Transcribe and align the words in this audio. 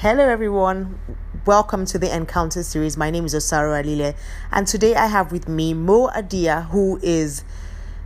Hello, 0.00 0.26
everyone. 0.26 0.98
Welcome 1.44 1.84
to 1.84 1.98
the 1.98 2.10
Encounter 2.10 2.62
series. 2.62 2.96
My 2.96 3.10
name 3.10 3.26
is 3.26 3.34
Osaro 3.34 3.84
Alile, 3.84 4.16
and 4.50 4.66
today 4.66 4.94
I 4.94 5.08
have 5.08 5.30
with 5.30 5.46
me 5.46 5.74
Mo 5.74 6.08
Adiah, 6.08 6.70
who 6.70 6.98
is 7.02 7.44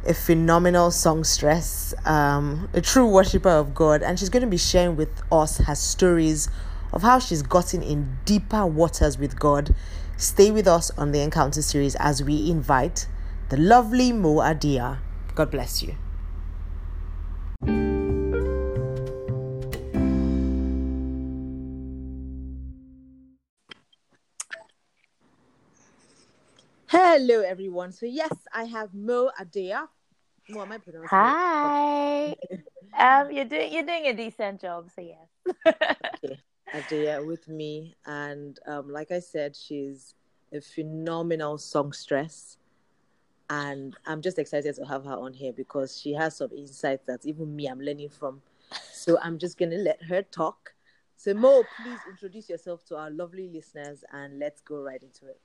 a 0.05 0.13
phenomenal 0.13 0.91
songstress, 0.91 1.95
um, 2.05 2.69
a 2.73 2.81
true 2.81 3.07
worshiper 3.07 3.49
of 3.49 3.77
God, 3.77 4.03
and 4.03 4.19
she's 4.19 4.29
going 4.29 4.41
to 4.41 4.49
be 4.49 4.57
sharing 4.57 4.97
with 4.97 5.23
us 5.31 5.59
her 5.59 5.77
stories 5.77 6.49
of 6.93 7.03
how 7.03 7.21
she's 7.21 7.43
gotten 7.43 7.81
in 7.81 8.19
deeper 8.25 8.67
waters 8.67 9.17
with 9.17 9.39
God. 9.39 9.73
Stay 10.17 10.51
with 10.51 10.67
us 10.67 10.91
on 10.99 11.13
the 11.13 11.21
Encounter 11.21 11.63
series 11.63 11.95
as 12.01 12.25
we 12.25 12.51
invite 12.51 13.07
the 13.51 13.57
lovely 13.57 14.11
Mo 14.11 14.39
Adiah. 14.39 14.99
God 15.37 15.53
bless 15.53 15.81
you. 15.81 15.95
Hello, 27.17 27.43
everyone. 27.43 27.93
So, 27.93 28.07
yes, 28.07 28.33
I 28.53 28.65
have 28.65 28.93
Mo 28.93 29.31
Adiah. 29.41 29.87
Mo, 30.49 30.63
am 30.63 30.73
I 30.73 30.79
pronouncing 30.79 31.09
Hi. 31.09 32.35
um, 32.99 33.31
you're 33.31 33.45
doing 33.45 33.73
you're 33.73 33.85
doing 33.85 34.07
a 34.07 34.13
decent 34.15 34.61
job, 34.61 34.91
so 34.93 35.01
yes. 35.01 35.55
okay. 36.25 36.41
Adiah 36.75 37.25
with 37.25 37.47
me, 37.47 37.95
and 38.05 38.59
um, 38.67 38.91
like 38.91 39.13
I 39.13 39.21
said, 39.21 39.55
she's 39.55 40.17
a 40.53 40.61
phenomenal 40.61 41.57
songstress, 41.57 42.59
and 43.49 43.97
I'm 44.07 44.21
just 44.21 44.41
excited 44.41 44.75
to 44.75 44.85
have 44.85 45.05
her 45.05 45.15
on 45.15 45.35
here 45.35 45.53
because 45.53 46.01
she 46.01 46.15
has 46.15 46.39
some 46.39 46.51
insights 46.51 47.07
that 47.07 47.25
even 47.25 47.55
me 47.55 47.69
I'm 47.69 47.81
learning 47.81 48.09
from. 48.09 48.43
So 48.93 49.19
I'm 49.23 49.39
just 49.39 49.57
gonna 49.57 49.77
let 49.77 50.03
her 50.03 50.23
talk. 50.23 50.75
So 51.17 51.33
Mo, 51.33 51.63
please 51.81 52.01
introduce 52.11 52.51
yourself 52.51 52.85
to 52.87 52.97
our 52.97 53.11
lovely 53.11 53.49
listeners, 53.55 54.03
and 54.13 54.41
let's 54.41 54.61
go 54.63 54.83
right 54.83 55.01
into 55.01 55.29
it. 55.29 55.41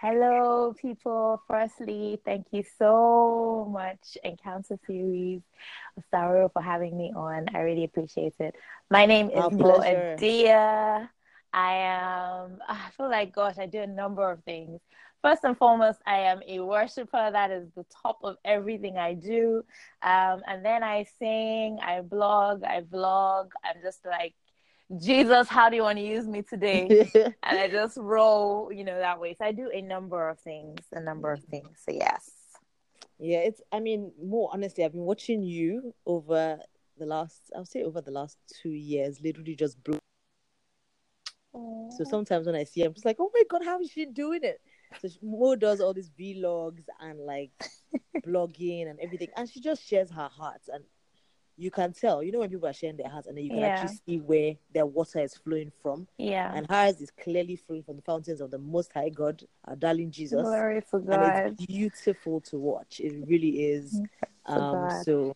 Hello, 0.00 0.74
people. 0.78 1.42
Firstly, 1.48 2.20
thank 2.22 2.48
you 2.50 2.62
so 2.78 3.66
much, 3.72 4.18
Encounter 4.22 4.78
Series, 4.86 5.40
Osaro, 5.98 6.52
for 6.52 6.60
having 6.60 6.98
me 6.98 7.12
on. 7.16 7.46
I 7.54 7.60
really 7.60 7.84
appreciate 7.84 8.34
it. 8.38 8.54
My 8.90 9.06
name 9.06 9.30
is 9.30 9.50
Mo 9.50 9.80
Adiah. 9.80 11.08
I 11.50 11.72
am, 11.76 12.58
I 12.68 12.90
feel 12.94 13.08
like, 13.08 13.34
gosh, 13.34 13.56
I 13.58 13.64
do 13.64 13.80
a 13.80 13.86
number 13.86 14.30
of 14.30 14.44
things. 14.44 14.80
First 15.22 15.44
and 15.44 15.56
foremost, 15.56 15.98
I 16.06 16.18
am 16.18 16.42
a 16.46 16.60
worshiper. 16.60 17.30
That 17.32 17.50
is 17.50 17.66
the 17.74 17.86
top 18.02 18.18
of 18.22 18.36
everything 18.44 18.98
I 18.98 19.14
do. 19.14 19.64
Um, 20.02 20.42
and 20.46 20.62
then 20.62 20.82
I 20.82 21.06
sing, 21.18 21.78
I 21.82 22.02
blog, 22.02 22.64
I 22.64 22.82
vlog. 22.82 23.48
I'm 23.64 23.80
just 23.82 24.04
like 24.04 24.34
Jesus, 24.94 25.48
how 25.48 25.68
do 25.68 25.76
you 25.76 25.82
want 25.82 25.98
to 25.98 26.04
use 26.04 26.26
me 26.26 26.42
today? 26.42 27.10
and 27.14 27.58
I 27.58 27.68
just 27.68 27.96
roll, 27.96 28.70
you 28.72 28.84
know, 28.84 28.98
that 28.98 29.18
way. 29.18 29.34
So 29.34 29.44
I 29.44 29.52
do 29.52 29.68
a 29.72 29.82
number 29.82 30.28
of 30.28 30.38
things, 30.38 30.80
a 30.92 31.00
number 31.00 31.32
of 31.32 31.42
things. 31.44 31.82
So 31.84 31.92
yes. 31.92 32.30
Yeah, 33.18 33.38
it's 33.38 33.60
I 33.72 33.80
mean, 33.80 34.12
more 34.22 34.50
honestly, 34.52 34.84
I've 34.84 34.92
been 34.92 35.00
watching 35.00 35.42
you 35.42 35.94
over 36.04 36.58
the 36.98 37.06
last 37.06 37.50
I'll 37.54 37.64
say 37.64 37.82
over 37.82 38.00
the 38.00 38.10
last 38.10 38.36
two 38.62 38.70
years, 38.70 39.20
literally 39.20 39.56
just 39.56 39.82
blew. 39.82 39.98
So 41.96 42.04
sometimes 42.04 42.46
when 42.46 42.54
I 42.54 42.64
see 42.64 42.82
her, 42.82 42.88
I'm 42.88 42.92
just 42.92 43.06
like, 43.06 43.16
oh 43.18 43.30
my 43.32 43.42
god, 43.50 43.64
how 43.64 43.80
is 43.80 43.90
she 43.90 44.04
doing 44.04 44.40
it? 44.42 44.60
So 45.00 45.08
Mo 45.22 45.56
does 45.56 45.80
all 45.80 45.94
these 45.94 46.10
vlogs 46.10 46.84
and 47.00 47.18
like 47.20 47.50
blogging 48.26 48.88
and 48.90 49.00
everything, 49.00 49.28
and 49.36 49.48
she 49.48 49.60
just 49.60 49.86
shares 49.86 50.10
her 50.10 50.28
heart. 50.28 50.60
And 50.68 50.84
you 51.56 51.70
can 51.70 51.92
tell, 51.92 52.22
you 52.22 52.32
know, 52.32 52.40
when 52.40 52.50
people 52.50 52.68
are 52.68 52.72
sharing 52.72 52.96
their 52.96 53.08
hearts 53.08 53.26
and 53.26 53.36
then 53.36 53.44
you 53.44 53.50
can 53.50 53.60
yeah. 53.60 53.66
actually 53.68 53.98
see 54.06 54.18
where 54.18 54.54
their 54.74 54.86
water 54.86 55.20
is 55.20 55.34
flowing 55.36 55.72
from. 55.82 56.06
Yeah. 56.18 56.52
And 56.54 56.66
hers 56.68 57.00
is 57.00 57.10
clearly 57.10 57.56
flowing 57.56 57.82
from 57.82 57.96
the 57.96 58.02
fountains 58.02 58.40
of 58.40 58.50
the 58.50 58.58
Most 58.58 58.92
High 58.92 59.08
God, 59.08 59.42
our 59.64 59.76
darling 59.76 60.10
Jesus. 60.10 60.42
Glory 60.42 60.82
to 60.90 60.98
God. 60.98 61.20
And 61.20 61.52
it's 61.52 61.66
beautiful 61.66 62.40
to 62.42 62.58
watch. 62.58 63.00
It 63.00 63.26
really 63.26 63.64
is. 63.64 64.00
Um, 64.44 64.90
so 65.02 65.34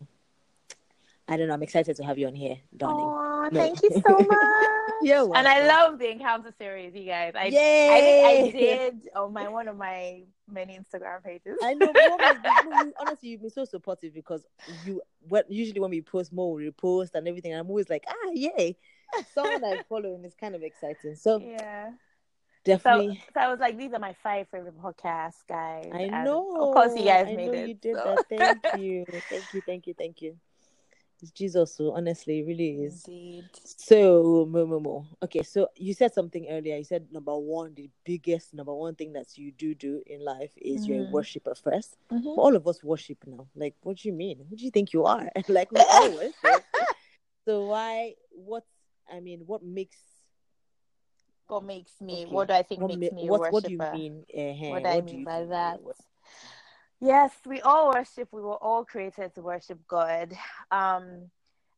I 1.27 1.37
don't 1.37 1.49
know. 1.49 1.55
I'm 1.55 1.63
excited 1.63 1.97
to 1.97 2.05
have 2.05 2.19
you 2.19 2.27
on 2.27 2.35
here, 2.35 2.57
darling. 2.77 3.07
Aww, 3.07 3.53
no. 3.53 3.61
thank 3.61 3.83
you 3.83 3.91
so 3.91 4.19
much. 4.19 4.67
yeah, 5.03 5.27
and 5.35 5.49
I 5.49 5.67
love 5.67 5.99
the 5.99 6.11
encounter 6.11 6.53
series, 6.59 6.95
you 6.95 7.05
guys. 7.05 7.33
I, 7.35 7.47
Yay! 7.47 8.23
I 8.25 8.47
I 8.47 8.51
did 8.51 9.09
on 9.15 9.33
my 9.33 9.49
one 9.49 9.69
of 9.69 9.77
my 9.77 10.23
many 10.49 10.79
Instagram 10.79 11.23
pages. 11.25 11.59
I 11.63 11.75
know. 11.75 11.93
Been, 11.93 12.93
honestly, 13.01 13.31
you've 13.31 13.43
been 13.43 13.51
so 13.51 13.65
supportive 13.65 14.15
because 14.15 14.45
you. 14.85 15.01
What 15.29 15.51
usually 15.51 15.81
when 15.81 15.91
we 15.91 16.01
post 16.01 16.33
more, 16.33 16.55
we 16.55 16.71
repost 16.71 17.11
and 17.15 17.29
everything. 17.29 17.53
And 17.53 17.61
I'm 17.61 17.69
always 17.69 17.91
like, 17.91 18.05
ah, 18.09 18.31
yay! 18.33 18.77
Someone 19.35 19.65
I'm 19.65 19.85
following 19.89 20.25
is 20.25 20.35
kind 20.35 20.55
of 20.55 20.63
exciting. 20.63 21.17
So 21.17 21.39
yeah. 21.39 21.91
Definitely. 22.65 23.17
So, 23.17 23.33
so, 23.35 23.41
I 23.41 23.51
was 23.51 23.59
like, 23.59 23.79
these 23.79 23.93
are 23.95 23.99
my 23.99 24.15
five 24.23 24.47
favorite 24.51 24.79
podcasts, 24.79 25.47
guys. 25.49 25.89
I 25.93 26.07
know. 26.07 26.53
And 26.53 26.63
of 26.63 26.75
course, 26.75 26.93
you 26.95 27.05
guys 27.05 27.27
I 27.29 27.35
made 27.35 27.47
know 27.47 27.53
it. 27.55 27.69
You 27.69 27.75
did 27.75 27.97
so. 27.97 28.17
that. 28.29 28.63
Thank 28.63 28.79
you. 28.83 29.05
Thank 29.31 29.55
you. 29.55 29.63
Thank 29.65 29.87
you. 29.87 29.95
Thank 29.95 30.23
you. 30.23 30.37
It's 31.23 31.31
Jesus, 31.33 31.75
so 31.75 31.93
honestly, 31.93 32.41
it 32.41 32.47
really 32.47 32.85
is. 32.85 33.05
Indeed. 33.07 33.45
So, 33.65 34.47
mo, 34.51 34.67
mo, 34.67 34.81
mo. 34.81 35.07
Okay, 35.23 35.43
so 35.43 35.69
you 35.77 35.93
said 35.93 36.15
something 36.15 36.47
earlier. 36.49 36.77
You 36.77 36.85
said 36.85 37.07
number 37.13 37.37
one, 37.37 37.75
the 37.75 37.91
biggest 38.05 38.55
number 38.55 38.75
one 38.75 38.95
thing 38.95 39.13
that 39.13 39.37
you 39.37 39.53
do 39.53 39.75
do 39.75 40.03
in 40.07 40.25
life 40.25 40.53
is 40.57 40.83
mm-hmm. 40.83 40.93
you're 40.93 41.03
a 41.03 41.05
mm-hmm. 41.05 41.15
worshiper 41.15 41.53
1st 41.53 41.91
mm-hmm. 42.13 42.27
all 42.27 42.57
of 42.57 42.67
us 42.67 42.83
worship 42.83 43.19
now. 43.27 43.47
Like, 43.55 43.75
what 43.83 43.99
do 43.99 44.09
you 44.09 44.15
mean? 44.15 44.45
Who 44.49 44.57
do 44.57 44.65
you 44.65 44.71
think 44.71 44.93
you 44.93 45.05
are? 45.05 45.29
like, 45.49 45.71
we 45.73 45.81
all 45.81 46.11
worship. 46.11 46.65
so 47.45 47.67
why? 47.67 48.15
What? 48.31 48.65
I 49.13 49.21
mean, 49.21 49.43
what 49.47 49.63
makes? 49.63 49.99
What 51.49 51.65
makes 51.65 52.01
me? 52.01 52.23
Okay. 52.23 52.33
What 52.33 52.49
do 52.49 52.55
I 52.55 52.63
think 52.63 52.81
what 52.81 52.99
makes 52.99 53.13
ma- 53.13 53.21
me 53.21 53.29
a 53.29 53.31
worshiper? 53.31 53.51
What 53.51 53.65
do 53.65 53.73
you 53.73 53.79
mean? 53.79 54.25
Uh, 54.33 54.71
what 54.71 54.85
do 54.85 54.89
I 54.89 55.01
mean 55.01 55.25
by 55.25 55.45
that? 55.47 55.81
Yes, 57.01 57.33
we 57.47 57.61
all 57.63 57.93
worship. 57.95 58.29
We 58.31 58.43
were 58.43 58.57
all 58.57 58.85
created 58.85 59.35
to 59.35 59.41
worship 59.41 59.79
God. 59.89 60.33
Um, 60.71 61.31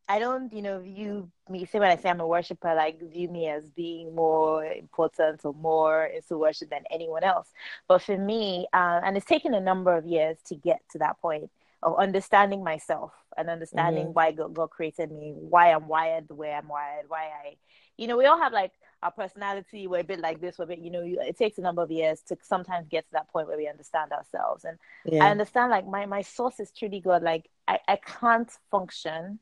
I 0.09 0.19
don't, 0.19 0.53
you 0.53 0.63
know, 0.63 0.81
view 0.81 1.31
me, 1.49 1.65
say 1.65 1.79
when 1.79 1.91
I 1.91 1.97
say 1.97 2.11
I'm 2.11 2.21
a 2.21 2.27
worshiper, 2.27 2.75
like 2.75 3.01
view 3.01 3.29
me 3.29 3.49
as 3.49 3.71
being 3.71 4.15
more 4.15 4.65
important 4.65 5.41
or 5.45 5.55
more 5.55 6.07
into 6.07 6.37
worship 6.37 6.71
than 6.71 6.83
anyone 6.91 7.23
else. 7.23 7.49
But 7.87 8.03
for 8.03 8.19
me, 8.19 8.67
uh, 8.73 9.01
and 9.05 9.17
it's 9.17 9.27
taken 9.27 9.55
a 9.55 9.61
number 9.61 9.97
of 9.97 10.05
years 10.05 10.39
to 10.47 10.57
get 10.57 10.81
to 10.91 10.99
that 10.99 11.21
point 11.21 11.51
of 11.83 11.99
understanding 11.99 12.65
myself 12.65 13.13
and 13.37 13.49
understanding 13.49 14.07
mm-hmm. 14.07 14.13
why 14.13 14.33
God, 14.33 14.55
God 14.55 14.71
created 14.71 15.13
me, 15.13 15.35
why 15.37 15.73
I'm 15.73 15.87
wired 15.89 16.29
the 16.29 16.35
way 16.35 16.53
I'm 16.53 16.69
wired, 16.69 17.07
why 17.09 17.31
I, 17.45 17.57
you 17.97 18.09
know, 18.09 18.17
we 18.17 18.27
all 18.27 18.39
have 18.39 18.53
like 18.53 18.73
our 19.03 19.11
personality, 19.11 19.87
we're 19.87 20.01
a 20.01 20.05
bit 20.05 20.21
like 20.21 20.41
this, 20.41 20.59
we're 20.59 20.65
a 20.65 20.69
bit, 20.69 20.79
you 20.79 20.91
know, 20.91 21.03
it 21.05 21.37
takes 21.37 21.59
a 21.59 21.61
number 21.61 21.83
of 21.83 21.91
years 21.91 22.21
to 22.29 22.37
sometimes 22.43 22.87
get 22.89 23.05
to 23.07 23.13
that 23.13 23.29
point 23.29 23.49
where 23.49 23.57
we 23.57 23.69
understand 23.69 24.13
ourselves. 24.13 24.65
And 24.65 24.79
yeah. 25.05 25.25
I 25.25 25.31
understand 25.31 25.71
like 25.71 25.87
my, 25.87 26.07
my 26.07 26.23
source 26.23 26.61
is 26.61 26.71
truly 26.71 27.01
God. 27.01 27.23
Like 27.23 27.51
I, 27.67 27.79
I 27.89 27.97
can't 27.97 28.51
function 28.71 29.41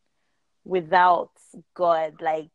without 0.65 1.33
God. 1.75 2.15
Like, 2.21 2.49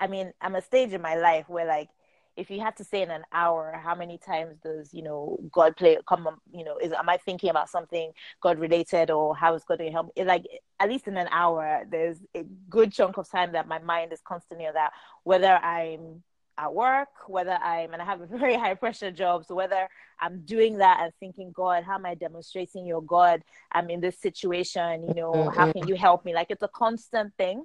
I 0.00 0.06
mean, 0.06 0.32
I'm 0.40 0.54
a 0.54 0.62
stage 0.62 0.92
in 0.92 1.02
my 1.02 1.16
life 1.16 1.48
where 1.48 1.66
like 1.66 1.88
if 2.36 2.50
you 2.50 2.60
had 2.60 2.76
to 2.76 2.84
say 2.84 3.02
in 3.02 3.10
an 3.10 3.24
hour 3.32 3.78
how 3.82 3.94
many 3.94 4.18
times 4.18 4.56
does 4.62 4.92
you 4.92 5.02
know 5.02 5.38
god 5.52 5.76
play 5.76 5.98
come 6.08 6.28
you 6.52 6.64
know 6.64 6.78
is 6.78 6.92
am 6.92 7.08
i 7.08 7.16
thinking 7.16 7.50
about 7.50 7.68
something 7.68 8.12
god 8.42 8.58
related 8.58 9.10
or 9.10 9.36
how 9.36 9.54
is 9.54 9.64
god 9.64 9.78
going 9.78 9.90
to 9.90 9.92
help 9.92 10.12
me? 10.16 10.24
Like 10.24 10.44
at 10.80 10.88
least 10.88 11.06
in 11.06 11.16
an 11.16 11.28
hour 11.30 11.84
there's 11.90 12.18
a 12.34 12.44
good 12.68 12.92
chunk 12.92 13.16
of 13.16 13.30
time 13.30 13.52
that 13.52 13.68
my 13.68 13.78
mind 13.78 14.12
is 14.12 14.20
constantly 14.26 14.66
on 14.66 14.74
that. 14.74 14.92
Whether 15.24 15.56
i'm 15.56 16.22
at 16.58 16.74
work 16.74 17.08
whether 17.28 17.52
i'm 17.52 17.94
and 17.94 18.02
i 18.02 18.04
have 18.04 18.20
a 18.20 18.26
very 18.38 18.54
high 18.54 18.74
pressure 18.74 19.10
job 19.10 19.42
so 19.42 19.54
whether 19.54 19.88
i'm 20.20 20.42
doing 20.44 20.76
that 20.76 21.00
and 21.00 21.10
thinking 21.18 21.50
god 21.50 21.82
how 21.82 21.94
am 21.94 22.04
i 22.04 22.14
demonstrating 22.14 22.86
your 22.86 23.02
god? 23.02 23.42
I'm 23.72 23.88
in 23.88 24.00
this 24.00 24.20
situation 24.20 25.06
you 25.08 25.14
know 25.14 25.48
how 25.48 25.66
mm-hmm. 25.66 25.80
can 25.80 25.88
you 25.88 25.94
help 25.94 26.24
me? 26.24 26.34
Like 26.34 26.48
it's 26.50 26.62
a 26.62 26.68
constant 26.68 27.32
thing 27.38 27.64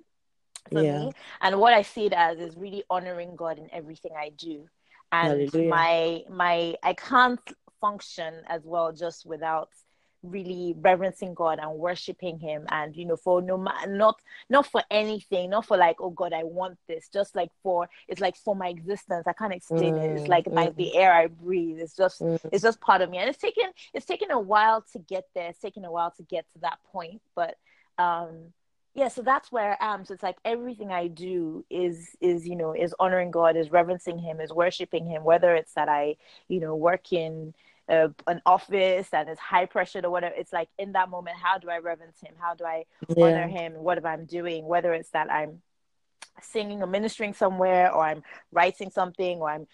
for 0.72 0.82
yeah. 0.82 1.00
me. 1.00 1.12
And 1.42 1.60
what 1.60 1.74
I 1.74 1.82
see 1.82 2.06
it 2.06 2.14
as 2.14 2.40
is 2.40 2.56
really 2.56 2.84
honoring 2.90 3.36
God 3.36 3.58
in 3.58 3.70
everything 3.72 4.12
I 4.18 4.30
do. 4.30 4.68
And 5.12 5.52
Hallelujah. 5.52 5.70
my 5.70 6.24
my 6.30 6.76
I 6.84 6.94
can't 6.94 7.40
function 7.80 8.34
as 8.48 8.66
well 8.66 8.92
just 8.92 9.26
without 9.26 9.70
really 10.24 10.76
reverencing 10.78 11.34
God 11.34 11.60
and 11.62 11.72
worshiping 11.78 12.40
Him, 12.40 12.66
and 12.70 12.96
you 12.96 13.06
know, 13.06 13.16
for 13.16 13.42
no 13.42 13.58
not 13.88 14.20
not 14.50 14.66
for 14.68 14.84
anything, 14.92 15.52
not 15.52 15.66
for 15.66 15.78
like, 15.78 15.98
oh 16.00 16.10
God, 16.10 16.34
I 16.34 16.44
want 16.44 16.78
this, 16.88 17.10
just 17.10 17.36
like 17.36 17.52
for 17.64 17.90
it's 18.08 18.22
like 18.22 18.36
for 18.36 18.56
my 18.56 18.70
existence. 18.70 19.26
I 19.28 19.34
can't 19.34 19.54
explain 19.54 19.96
mm, 19.96 20.04
it. 20.04 20.20
It's 20.20 20.28
like 20.28 20.46
mm. 20.46 20.54
like 20.54 20.76
the 20.76 20.96
air 20.96 21.14
I 21.14 21.28
breathe. 21.28 21.80
It's 21.80 21.96
just 21.96 22.22
mm. 22.22 22.40
it's 22.52 22.64
just 22.64 22.82
part 22.82 23.02
of 23.02 23.10
me, 23.10 23.18
and 23.18 23.30
it's 23.30 23.40
taken 23.40 23.66
it's 23.94 24.06
taken 24.06 24.32
a 24.32 24.40
while 24.40 24.84
to 24.94 25.00
get 25.00 25.26
there. 25.36 25.50
It's 25.50 25.60
taken 25.60 25.86
a 25.86 25.92
while 25.92 26.12
to 26.18 26.24
get 26.24 26.46
to 26.54 26.60
that 26.60 26.80
point, 26.92 27.22
but 27.36 27.56
um 27.98 28.54
yeah 28.98 29.08
so 29.08 29.22
that's 29.22 29.52
where 29.52 29.78
i 29.82 29.94
am 29.94 30.04
so 30.04 30.14
it's 30.14 30.24
like 30.24 30.38
everything 30.44 30.92
i 30.92 31.08
do 31.08 31.64
is 31.70 32.16
is 32.20 32.46
you 32.46 32.56
know 32.56 32.74
is 32.74 32.94
honoring 33.00 33.32
god 33.32 33.56
is 33.56 33.72
reverencing 33.72 34.18
him 34.18 34.42
is 34.42 34.52
worshiping 34.52 35.06
him 35.06 35.24
whether 35.24 35.56
it's 35.56 35.74
that 35.74 35.88
i 35.88 36.16
you 36.50 36.60
know 36.60 36.76
work 36.76 37.14
in 37.14 37.54
uh, 37.90 38.10
an 38.28 38.42
office 38.46 39.08
and 39.14 39.30
it's 39.30 39.40
high 39.40 39.66
pressure 39.66 40.02
or 40.04 40.10
whatever 40.10 40.36
it's 40.38 40.52
like 40.52 40.68
in 40.78 40.92
that 40.92 41.10
moment 41.10 41.38
how 41.42 41.58
do 41.58 41.70
i 41.70 41.78
reverence 41.78 42.20
him? 42.20 42.34
How 42.38 42.54
do 42.54 42.66
i 42.66 42.84
yeah. 43.08 43.24
honor 43.24 43.48
him? 43.48 43.76
What 43.76 43.98
am 43.98 44.06
i 44.06 44.18
doing? 44.18 44.68
Whether 44.68 44.94
it's 44.94 45.12
that 45.12 45.32
i'm 45.32 45.62
singing 46.42 46.82
or 46.82 46.88
ministering 46.88 47.34
somewhere 47.34 47.92
or 47.92 48.04
I'm 48.04 48.24
writing 48.52 48.90
something 48.90 49.40
or 49.40 49.50
I'm 49.50 49.68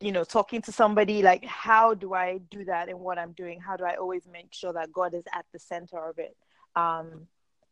you 0.00 0.12
know 0.12 0.24
talking 0.24 0.60
to 0.62 0.72
somebody 0.72 1.22
like 1.22 1.44
how 1.44 1.94
do 1.94 2.14
I 2.14 2.38
do 2.50 2.64
that 2.66 2.88
in 2.88 2.98
what 2.98 3.18
I'm 3.18 3.32
doing? 3.32 3.60
How 3.60 3.76
do 3.76 3.84
I 3.84 3.96
always 3.96 4.22
make 4.30 4.52
sure 4.52 4.72
that 4.72 4.92
God 4.92 5.14
is 5.14 5.24
at 5.32 5.46
the 5.52 5.58
center 5.58 5.98
of 5.98 6.18
it? 6.18 6.36
Um 6.74 7.26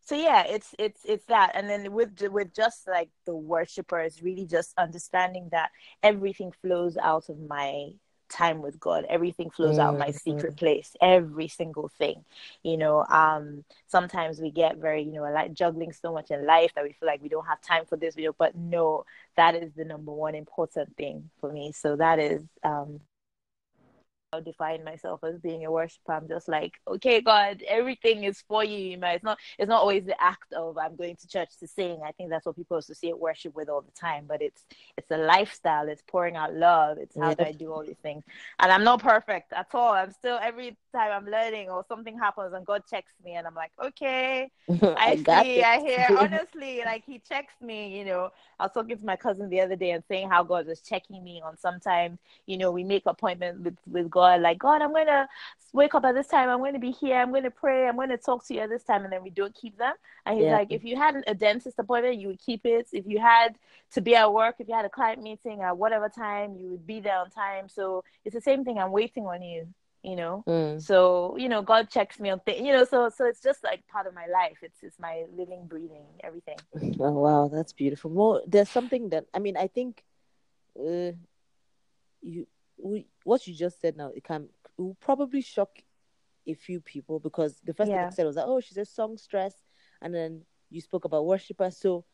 so 0.05 0.15
yeah 0.15 0.45
it's 0.45 0.75
it's 0.79 1.01
it's 1.05 1.25
that 1.27 1.53
and 1.55 1.69
then 1.69 1.93
with 1.93 2.21
with 2.31 2.55
just 2.55 2.87
like 2.87 3.09
the 3.27 3.35
worshipers 3.35 4.23
really 4.23 4.47
just 4.47 4.73
understanding 4.79 5.49
that 5.51 5.71
everything 6.03 6.53
flows 6.63 6.97
out 6.97 7.29
of 7.29 7.39
my 7.41 7.91
time 8.29 8.63
with 8.63 8.81
God. 8.81 9.05
Everything 9.09 9.51
flows 9.51 9.79
mm-hmm. 9.79 9.97
out 9.97 9.99
my 9.99 10.11
secret 10.11 10.57
place. 10.57 10.97
Every 11.01 11.49
single 11.49 11.89
thing, 11.89 12.25
you 12.63 12.77
know. 12.77 13.05
Um, 13.09 13.65
sometimes 13.87 14.41
we 14.41 14.51
get 14.51 14.79
very, 14.79 15.03
you 15.03 15.13
know, 15.13 15.23
like 15.23 15.55
juggling 15.55 15.93
so 15.93 16.13
much 16.13 16.31
in 16.31 16.47
life 16.47 16.73
that 16.75 16.85
we 16.85 16.93
feel 16.93 17.07
like 17.07 17.23
we 17.23 17.29
don't 17.29 17.47
have 17.47 17.61
time 17.61 17.85
for 17.87 17.97
this 17.97 18.15
video. 18.15 18.35
But 18.37 18.55
no, 18.55 19.05
that 19.37 19.55
is 19.55 19.73
the 19.75 19.85
number 19.85 20.13
one 20.13 20.35
important 20.35 20.97
thing 20.97 21.31
for 21.41 21.53
me. 21.53 21.73
So 21.73 21.97
that 21.97 22.19
is 22.19 22.43
um 22.63 23.01
define 24.41 24.85
myself 24.85 25.23
as 25.25 25.39
being 25.39 25.65
a 25.65 25.71
worshiper. 25.71 26.13
I'm 26.13 26.29
just 26.29 26.49
like, 26.49 26.73
okay, 26.89 27.21
God, 27.21 27.63
everything 27.69 28.25
is 28.25 28.43
for 28.43 28.65
you. 28.65 28.99
It's 29.03 29.25
not 29.25 29.39
it's 29.59 29.69
not 29.69 29.81
always 29.81 30.05
the 30.05 30.21
act 30.23 30.53
of 30.53 30.79
I'm 30.79 30.97
going 30.97 31.17
to 31.17 31.29
church 31.29 31.51
to 31.61 31.67
sing. 31.67 32.01
I 32.05 32.13
think 32.13 32.31
that's 32.31 32.47
what 32.47 32.57
people 32.57 32.77
associate 32.77 33.19
worship 33.19 33.55
with 33.55 33.69
all 33.69 33.83
the 33.83 33.93
time. 33.93 34.25
But 34.27 34.43
it's 34.43 34.65
it's 34.97 35.11
a 35.11 35.19
lifestyle, 35.19 35.89
it's 35.89 36.03
pouring 36.07 36.37
out 36.37 36.55
love, 36.55 36.99
it's 36.99 37.17
how 37.19 37.35
do 37.35 37.45
I 37.45 37.53
do 37.53 37.73
all 37.73 37.85
these 37.85 37.97
things. 38.03 38.25
And 38.59 38.73
I'm 38.73 38.85
not 38.85 39.03
perfect 39.03 39.53
at 39.53 39.69
all. 39.75 39.93
I'm 39.93 40.13
still 40.13 40.39
every 40.41 40.77
time 40.95 41.11
I'm 41.13 41.31
learning 41.31 41.71
or 41.71 41.85
something 41.89 42.19
happens 42.19 42.53
and 42.55 42.65
God 42.65 42.83
checks 42.89 43.13
me 43.25 43.33
and 43.33 43.47
I'm 43.47 43.55
like, 43.55 43.73
okay, 43.83 44.51
I, 44.97 45.13
I 45.29 45.43
see, 45.43 45.59
it. 45.59 45.65
I 45.65 45.79
hear. 45.81 46.09
Honestly, 46.19 46.83
like 46.85 47.05
he 47.05 47.19
checks 47.19 47.55
me, 47.61 47.97
you 47.97 48.05
know. 48.05 48.31
I 48.59 48.65
was 48.65 48.73
talking 48.73 48.97
to 48.97 49.05
my 49.05 49.17
cousin 49.17 49.49
the 49.49 49.61
other 49.61 49.77
day 49.77 49.91
and 49.91 50.03
saying 50.09 50.29
how 50.31 50.43
God 50.43 50.67
was 50.67 50.81
checking 50.81 51.23
me 51.23 51.43
on 51.45 51.57
sometimes, 51.57 52.19
you 52.47 52.57
know, 52.57 52.71
we 52.71 52.85
make 52.85 53.03
appointments 53.07 53.63
with, 53.63 53.77
with 53.91 54.11
God, 54.11 54.24
like, 54.39 54.59
God, 54.59 54.83
I'm 54.83 54.93
going 54.93 55.07
to 55.07 55.29
wake 55.73 55.95
up 55.95 56.05
at 56.05 56.15
this 56.15 56.29
time. 56.29 56.49
I'm 56.49 56.59
going 56.59 56.75
to 56.75 56.79
be 56.79 56.91
here. 56.91 57.17
I'm 57.17 57.31
going 57.31 57.43
to 57.43 57.51
pray. 57.51 57.89
I'm 57.89 57.97
going 57.97 58.11
to 58.11 58.17
talk 58.17 58.47
to 58.47 58.55
you 58.55 58.61
at 58.61 58.71
this 58.71 58.85
time. 58.85 59.05
And 59.05 59.13
then 59.13 59.23
we 59.23 59.31
don't 59.31 59.55
keep 59.55 59.77
them. 59.77 59.95
And 60.25 60.37
he's 60.37 60.47
yeah. 60.47 60.57
like, 60.57 60.69
if 60.71 60.85
you 60.85 60.97
had 60.97 61.23
a 61.27 61.35
dentist 61.35 61.79
appointment, 61.79 62.21
you 62.21 62.29
would 62.29 62.41
keep 62.41 62.65
it. 62.65 62.89
If 62.93 63.07
you 63.07 63.19
had 63.19 63.57
to 63.93 64.01
be 64.01 64.15
at 64.15 64.33
work, 64.33 64.57
if 64.59 64.69
you 64.69 64.75
had 64.75 64.85
a 64.85 64.91
client 64.91 65.23
meeting 65.23 65.63
at 65.63 65.77
whatever 65.77 66.09
time, 66.09 66.57
you 66.57 66.71
would 66.71 66.87
be 66.87 67.01
there 67.01 67.19
on 67.19 67.31
time. 67.31 67.69
So 67.69 68.05
it's 68.25 68.35
the 68.35 68.41
same 68.41 68.65
thing. 68.65 68.79
I'm 68.79 68.93
waiting 68.93 69.27
on 69.27 69.43
you 69.43 69.69
you 70.05 70.17
know 70.17 70.45
mm. 70.47 70.81
so 70.81 71.35
you 71.39 71.49
know 71.49 71.63
god 71.63 71.89
checks 71.89 72.21
me 72.21 72.29
on 72.29 72.39
things 72.41 72.61
you 72.61 72.73
know 72.73 72.85
so 72.85 73.09
so 73.09 73.25
it's 73.25 73.41
just 73.41 73.65
like 73.65 73.85
part 73.89 74.07
of 74.07 74.15
my 74.15 74.27
life 74.27 74.59
it's 74.63 74.83
it's 74.83 74.99
my 75.01 75.25
living 75.35 75.67
breathing 75.67 76.05
everything 76.23 76.59
oh 77.01 77.11
wow 77.11 77.49
that's 77.51 77.73
beautiful 77.73 78.11
more 78.11 78.43
there's 78.47 78.69
something 78.69 79.09
that 79.09 79.25
i 79.33 79.39
mean 79.39 79.57
i 79.57 79.67
think 79.67 80.05
uh, 80.79 81.13
you 82.21 82.47
we, 82.85 83.07
what 83.25 83.47
you 83.47 83.55
just 83.55 83.81
said 83.81 83.97
now 83.97 84.11
it 84.15 84.25
can 84.25 84.49
it 84.79 84.83
will 84.83 84.97
probably 85.01 85.41
shock 85.41 85.71
a 86.47 86.55
few 86.55 86.81
people 86.81 87.19
because 87.19 87.61
the 87.65 87.73
first 87.73 87.91
yeah. 87.91 87.99
thing 87.99 88.07
I 88.07 88.11
said 88.11 88.27
was 88.27 88.37
like, 88.37 88.47
oh, 88.47 88.61
she's 88.61 88.77
a 88.77 88.85
songstress, 88.85 89.55
and 90.03 90.15
then 90.15 90.43
you 90.71 90.81
spoke 90.81 91.05
about 91.05 91.25
worshiper. 91.25 91.71
So 91.71 92.05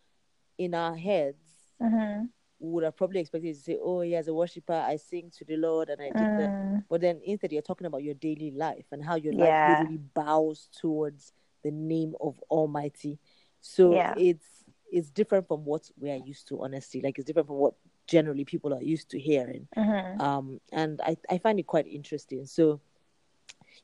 in 0.59 0.75
our 0.75 0.95
heads, 0.95 1.43
mm-hmm 1.83 2.27
would 2.61 2.85
have 2.85 2.97
probably 2.97 3.21
expected 3.21 3.55
to 3.55 3.61
say, 3.61 3.79
"Oh, 3.83 4.03
yeah, 4.03 4.19
as 4.19 4.29
a 4.29 4.35
worshiper, 4.35 4.75
I 4.75 4.97
sing 4.97 5.33
to 5.39 5.45
the 5.45 5.57
Lord 5.57 5.89
and 5.89 6.01
I 6.01 6.11
do 6.11 6.25
mm. 6.25 6.39
that." 6.39 6.85
But 6.89 7.01
then 7.01 7.21
instead, 7.25 7.53
you're 7.53 7.63
talking 7.63 7.87
about 7.87 8.03
your 8.03 8.15
daily 8.15 8.51
life 8.51 8.85
and 8.93 9.03
how 9.03 9.17
your 9.17 9.33
yeah. 9.33 9.45
life 9.45 9.79
literally 9.79 10.01
bows 10.15 10.69
towards 10.79 11.33
the 11.65 11.71
name 11.71 12.15
of 12.21 12.39
Almighty. 12.51 13.19
So 13.61 13.95
yeah. 13.95 14.15
it's 14.17 14.47
it's 14.93 15.11
different 15.11 15.49
from 15.49 15.65
what 15.65 15.91
we 15.99 16.11
are 16.11 16.17
used 16.17 16.49
to, 16.49 16.63
honestly. 16.63 17.01
Like 17.01 17.19
it's 17.19 17.27
different 17.27 17.49
from 17.49 17.57
what 17.57 17.75
generally 18.11 18.45
people 18.45 18.75
are 18.75 18.83
used 18.83 19.11
to 19.11 19.19
hearing. 19.19 19.69
Mm-hmm. 19.77 20.21
Um, 20.21 20.61
and 20.73 21.01
I 21.03 21.17
I 21.31 21.39
find 21.39 21.59
it 21.59 21.67
quite 21.67 21.87
interesting. 21.87 22.45
So 22.47 22.81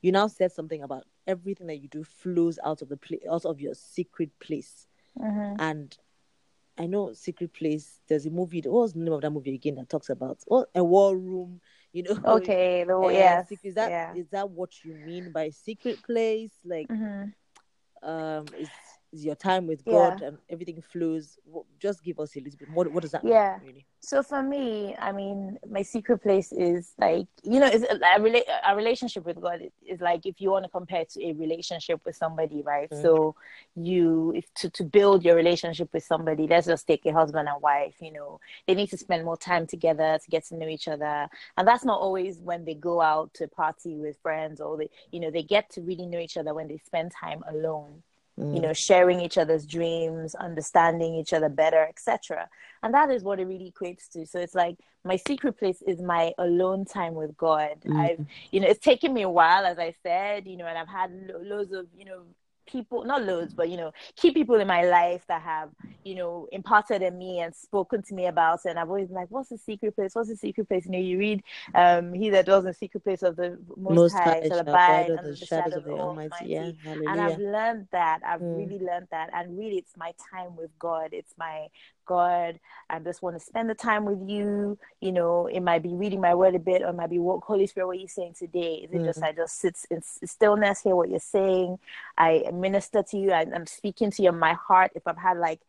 you 0.02 0.12
now 0.12 0.26
said 0.26 0.52
something 0.52 0.82
about 0.82 1.05
everything 1.26 1.69
that 1.69 1.76
you 1.76 1.88
do 1.88 2.05
flows 2.05 2.58
out 2.64 2.82
of 2.82 2.88
the 2.88 2.96
place, 2.96 3.23
out 3.31 3.44
of 3.44 3.61
your 3.61 3.75
secret 3.75 4.31
place, 4.40 4.87
mm-hmm. 5.19 5.61
and 5.61 5.96
I 6.78 6.87
know 6.87 7.12
Secret 7.14 7.52
Place. 7.55 8.00
There's 8.08 8.26
a 8.26 8.31
movie. 8.31 8.61
What 8.61 8.82
was 8.82 8.93
the 8.93 9.00
name 9.00 9.12
of 9.12 9.23
that 9.23 9.31
movie 9.31 9.55
again 9.55 9.76
that 9.76 9.88
talks 9.88 10.11
about 10.11 10.38
well, 10.46 10.67
a 10.75 10.84
war 10.84 11.17
room? 11.17 11.61
You 11.93 12.02
know. 12.02 12.19
Okay. 12.26 12.84
The, 12.84 12.96
uh, 12.96 13.08
yeah. 13.08 13.44
Is 13.62 13.75
that 13.75 13.90
yeah. 13.90 14.14
is 14.14 14.28
that 14.31 14.50
what 14.50 14.84
you 14.84 14.94
mean 14.94 15.32
by 15.32 15.50
secret 15.50 16.02
place? 16.02 16.52
Like, 16.64 16.88
mm-hmm. 16.88 18.08
um, 18.08 18.46
your 19.12 19.35
time 19.35 19.67
with 19.67 19.85
God 19.85 20.20
yeah. 20.20 20.29
and 20.29 20.38
everything 20.50 20.82
flows. 20.82 21.38
Just 21.79 22.03
give 22.03 22.19
us 22.20 22.37
a 22.37 22.41
little 22.41 22.58
bit. 22.58 22.70
What 22.70 22.91
what 22.93 23.03
does 23.03 23.12
that 23.12 23.25
yeah. 23.25 23.58
mean? 23.58 23.69
Really? 23.69 23.87
So 24.00 24.23
for 24.23 24.43
me, 24.43 24.94
I 24.99 25.11
mean, 25.12 25.58
my 25.69 25.82
secret 25.82 26.19
place 26.19 26.53
is 26.53 26.93
like 26.99 27.26
you 27.43 27.61
know, 27.61 27.67
a, 27.67 28.20
rela- 28.20 28.43
a 28.67 28.76
relationship 28.76 29.25
with 29.25 29.41
God 29.41 29.61
is 29.87 30.00
like 30.00 30.26
if 30.26 30.41
you 30.41 30.50
want 30.50 30.64
to 30.64 30.70
compare 30.70 31.05
to 31.05 31.25
a 31.25 31.32
relationship 31.32 32.00
with 32.05 32.17
somebody, 32.17 32.62
right? 32.62 32.91
Mm-hmm. 32.91 33.03
So 33.03 33.35
you 33.75 34.32
if 34.37 34.53
to 34.55 34.70
to 34.70 34.85
build 34.85 35.25
your 35.25 35.35
relationship 35.35 35.88
with 35.93 36.05
somebody, 36.05 36.47
let's 36.47 36.67
just 36.67 36.87
take 36.87 37.05
a 37.06 37.12
husband 37.12 37.49
and 37.49 37.61
wife. 37.62 37.97
You 38.00 38.12
know, 38.12 38.41
they 38.67 38.75
need 38.75 38.91
to 38.91 38.99
spend 38.99 39.25
more 39.25 39.37
time 39.37 39.67
together 39.67 40.19
to 40.23 40.31
get 40.31 40.44
to 40.47 40.56
know 40.56 40.69
each 40.69 40.88
other, 40.88 41.29
and 41.56 41.67
that's 41.67 41.85
not 41.85 42.00
always 42.00 42.38
when 42.38 42.64
they 42.64 42.75
go 42.75 43.00
out 43.00 43.32
to 43.35 43.49
party 43.49 43.97
with 43.97 44.17
friends 44.23 44.61
or 44.61 44.76
they 44.76 44.91
you 45.11 45.20
know 45.20 45.31
they 45.31 45.43
get 45.43 45.70
to 45.70 45.81
really 45.81 46.06
know 46.06 46.19
each 46.19 46.37
other 46.37 46.55
when 46.55 46.69
they 46.69 46.79
spend 46.79 47.12
time 47.12 47.43
alone 47.49 48.02
mm. 48.38 48.55
you 48.55 48.61
know 48.61 48.73
sharing 48.73 49.21
each 49.21 49.38
other's 49.38 49.67
dreams 49.67 50.35
understanding 50.35 51.15
each 51.15 51.33
other 51.33 51.49
better 51.49 51.85
etc 51.88 52.49
and 52.83 52.94
that 52.94 53.11
is 53.11 53.23
what 53.23 53.41
it 53.41 53.47
really 53.47 53.73
equates 53.73 54.09
to 54.09 54.27
so 54.27 54.38
it's 54.38 54.55
like 54.55 54.77
my 55.05 55.17
secret 55.17 55.59
place 55.59 55.83
is 55.87 56.00
my 56.00 56.33
alone 56.38 56.85
time 56.85 57.15
with 57.15 57.37
god 57.37 57.77
mm. 57.85 57.97
i've 57.97 58.25
you 58.50 58.61
know 58.61 58.69
it's 58.69 58.81
taken 58.81 59.12
me 59.12 59.23
a 59.23 59.31
while 59.31 59.65
as 59.65 59.79
i 59.79 59.93
said 60.03 60.47
you 60.47 60.56
know 60.56 60.67
and 60.67 60.79
i've 60.79 60.88
had 60.88 61.11
lo- 61.29 61.41
loads 61.43 61.73
of 61.73 61.87
you 61.97 62.05
know 62.05 62.23
people 62.67 63.05
not 63.05 63.23
loads 63.23 63.55
but 63.55 63.69
you 63.69 63.77
know 63.77 63.93
key 64.17 64.31
people 64.31 64.57
in 64.57 64.67
my 64.67 64.85
life 64.85 65.25
that 65.29 65.43
have 65.43 65.71
you 66.05 66.15
know 66.15 66.49
imparted 66.53 67.03
in 67.03 67.17
me 67.19 67.41
and 67.41 67.55
spoken 67.55 68.03
to 68.03 68.15
me 68.15 68.27
about 68.27 68.61
it. 68.65 68.71
And 68.71 68.79
i've 68.79 68.89
always 68.89 69.09
been 69.09 69.17
like 69.17 69.31
what's 69.31 69.49
the 69.49 69.59
secret 69.59 69.95
place? 69.95 70.15
What's 70.15 70.29
the 70.29 70.37
secret 70.37 70.69
place? 70.69 70.85
You 70.87 70.93
know 70.93 70.99
you 70.99 71.19
read 71.19 71.43
um 71.75 72.13
he 72.13 72.31
that 72.31 72.47
dwells 72.47 72.65
in 72.65 72.71
the 72.71 72.75
secret 72.75 73.05
place 73.05 73.23
of 73.23 73.37
the 73.37 73.59
most, 73.77 73.95
most 73.95 74.13
high 74.13 74.43
shall 74.47 74.59
abide 74.59 75.11
under 75.11 75.23
the, 75.23 75.31
the 75.31 75.47
shadows 75.47 75.75
of 75.75 75.85
the 75.85 75.93
almighty, 75.93 76.57
almighty. 76.57 76.79
Yeah. 76.85 76.93
and 76.93 77.21
i've 77.21 77.39
learned 77.39 77.89
that. 77.93 78.21
I've 78.25 78.41
mm. 78.41 78.57
really 78.57 78.85
learned 78.85 79.09
that. 79.11 79.31
And 79.33 79.59
really 79.59 79.77
it's 79.77 79.97
my 79.97 80.12
time 80.33 80.57
with 80.57 80.71
god. 80.79 81.11
It's 81.12 81.35
my 81.39 81.67
God. 82.06 82.58
I 82.88 82.99
just 83.00 83.23
want 83.23 83.37
to 83.37 83.44
spend 83.44 83.69
the 83.69 83.75
time 83.75 84.05
with 84.05 84.29
you. 84.29 84.79
You 85.00 85.12
know, 85.12 85.47
it 85.47 85.61
might 85.61 85.83
be 85.83 85.95
reading 85.95 86.21
my 86.21 86.35
word 86.35 86.54
a 86.54 86.59
bit, 86.59 86.83
or 86.83 86.88
it 86.88 86.97
might 86.97 87.11
be 87.11 87.19
what 87.19 87.42
Holy 87.42 87.66
Spirit, 87.66 87.87
what 87.87 87.97
are 87.97 88.00
you 88.00 88.09
saying 88.09 88.35
today? 88.38 88.75
Is 88.85 88.92
it 88.92 88.99
mm. 88.99 89.04
just 89.04 89.23
I 89.23 89.33
just 89.33 89.59
sit 89.59 89.76
in 89.90 90.00
stillness, 90.02 90.83
hear 90.83 90.97
what 90.97 91.11
you're 91.11 91.21
saying? 91.21 91.78
I 92.16 92.45
minister 92.52 93.02
to 93.02 93.19
you. 93.19 93.33
I, 93.33 93.47
I'm 93.54 93.66
speaking 93.66 94.11
to 94.12 94.23
you 94.23 94.31
in 94.31 94.38
my 94.38 94.54
heart. 94.54 94.92
If 94.95 95.07
I've 95.07 95.19
had 95.19 95.38
like 95.38 95.61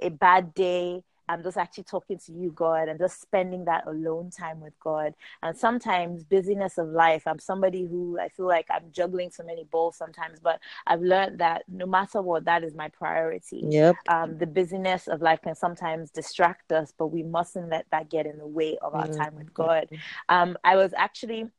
a 0.00 0.10
bad 0.10 0.54
day, 0.54 1.02
I'm 1.28 1.42
just 1.42 1.56
actually 1.56 1.84
talking 1.84 2.18
to 2.18 2.32
you, 2.32 2.50
God, 2.50 2.88
and 2.88 2.98
just 2.98 3.20
spending 3.20 3.64
that 3.66 3.86
alone 3.86 4.30
time 4.30 4.60
with 4.60 4.78
God. 4.80 5.14
And 5.42 5.56
sometimes 5.56 6.24
busyness 6.24 6.78
of 6.78 6.88
life, 6.88 7.22
I'm 7.26 7.38
somebody 7.38 7.84
who 7.84 8.18
I 8.20 8.28
feel 8.28 8.46
like 8.46 8.66
I'm 8.70 8.90
juggling 8.92 9.30
so 9.30 9.42
many 9.42 9.64
balls 9.64 9.96
sometimes, 9.96 10.38
but 10.40 10.60
I've 10.86 11.00
learned 11.00 11.38
that 11.38 11.62
no 11.68 11.86
matter 11.86 12.22
what, 12.22 12.44
that 12.44 12.64
is 12.64 12.74
my 12.74 12.88
priority. 12.88 13.64
Yep. 13.68 13.96
Um, 14.08 14.38
the 14.38 14.46
busyness 14.46 15.08
of 15.08 15.22
life 15.22 15.40
can 15.42 15.54
sometimes 15.54 16.10
distract 16.10 16.72
us, 16.72 16.92
but 16.96 17.08
we 17.08 17.22
mustn't 17.22 17.70
let 17.70 17.86
that 17.90 18.10
get 18.10 18.26
in 18.26 18.38
the 18.38 18.46
way 18.46 18.78
of 18.82 18.94
our 18.94 19.06
mm-hmm. 19.06 19.20
time 19.20 19.34
with 19.36 19.52
God. 19.52 19.88
Um, 20.28 20.56
I 20.64 20.76
was 20.76 20.92
actually 20.96 21.50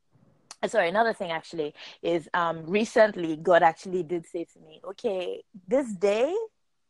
sorry 0.66 0.88
another 0.88 1.12
thing 1.12 1.30
actually 1.30 1.72
is 2.02 2.28
um 2.34 2.64
recently 2.66 3.36
god 3.36 3.62
actually 3.62 4.02
did 4.02 4.26
say 4.26 4.44
to 4.44 4.58
me 4.58 4.80
okay 4.84 5.40
this 5.68 5.92
day 5.94 6.34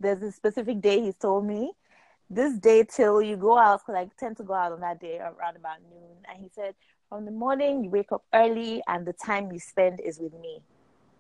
there's 0.01 0.23
a 0.23 0.33
specific 0.33 0.81
day 0.81 1.03
he's 1.03 1.17
told 1.17 1.45
me 1.45 1.71
this 2.31 2.59
day 2.59 2.85
till 2.85 3.23
you 3.23 3.37
go 3.37 3.59
out 3.59 3.81
because 3.81 3.99
I 3.99 4.11
tend 4.19 4.37
to 4.39 4.43
go 4.43 4.55
out 4.55 4.73
on 4.73 4.81
that 4.81 5.01
day 5.01 5.19
around 5.19 5.57
about 5.57 5.79
noon. 5.91 6.17
And 6.29 6.43
he 6.43 6.51
said, 6.55 6.75
from 7.09 7.25
the 7.25 7.31
morning 7.31 7.85
you 7.85 7.91
wake 7.91 8.13
up 8.13 8.25
early 8.35 8.83
and 8.87 9.07
the 9.07 9.15
time 9.15 9.51
you 9.51 9.59
spend 9.59 10.01
is 10.01 10.19
with 10.19 10.35
me. 10.35 10.61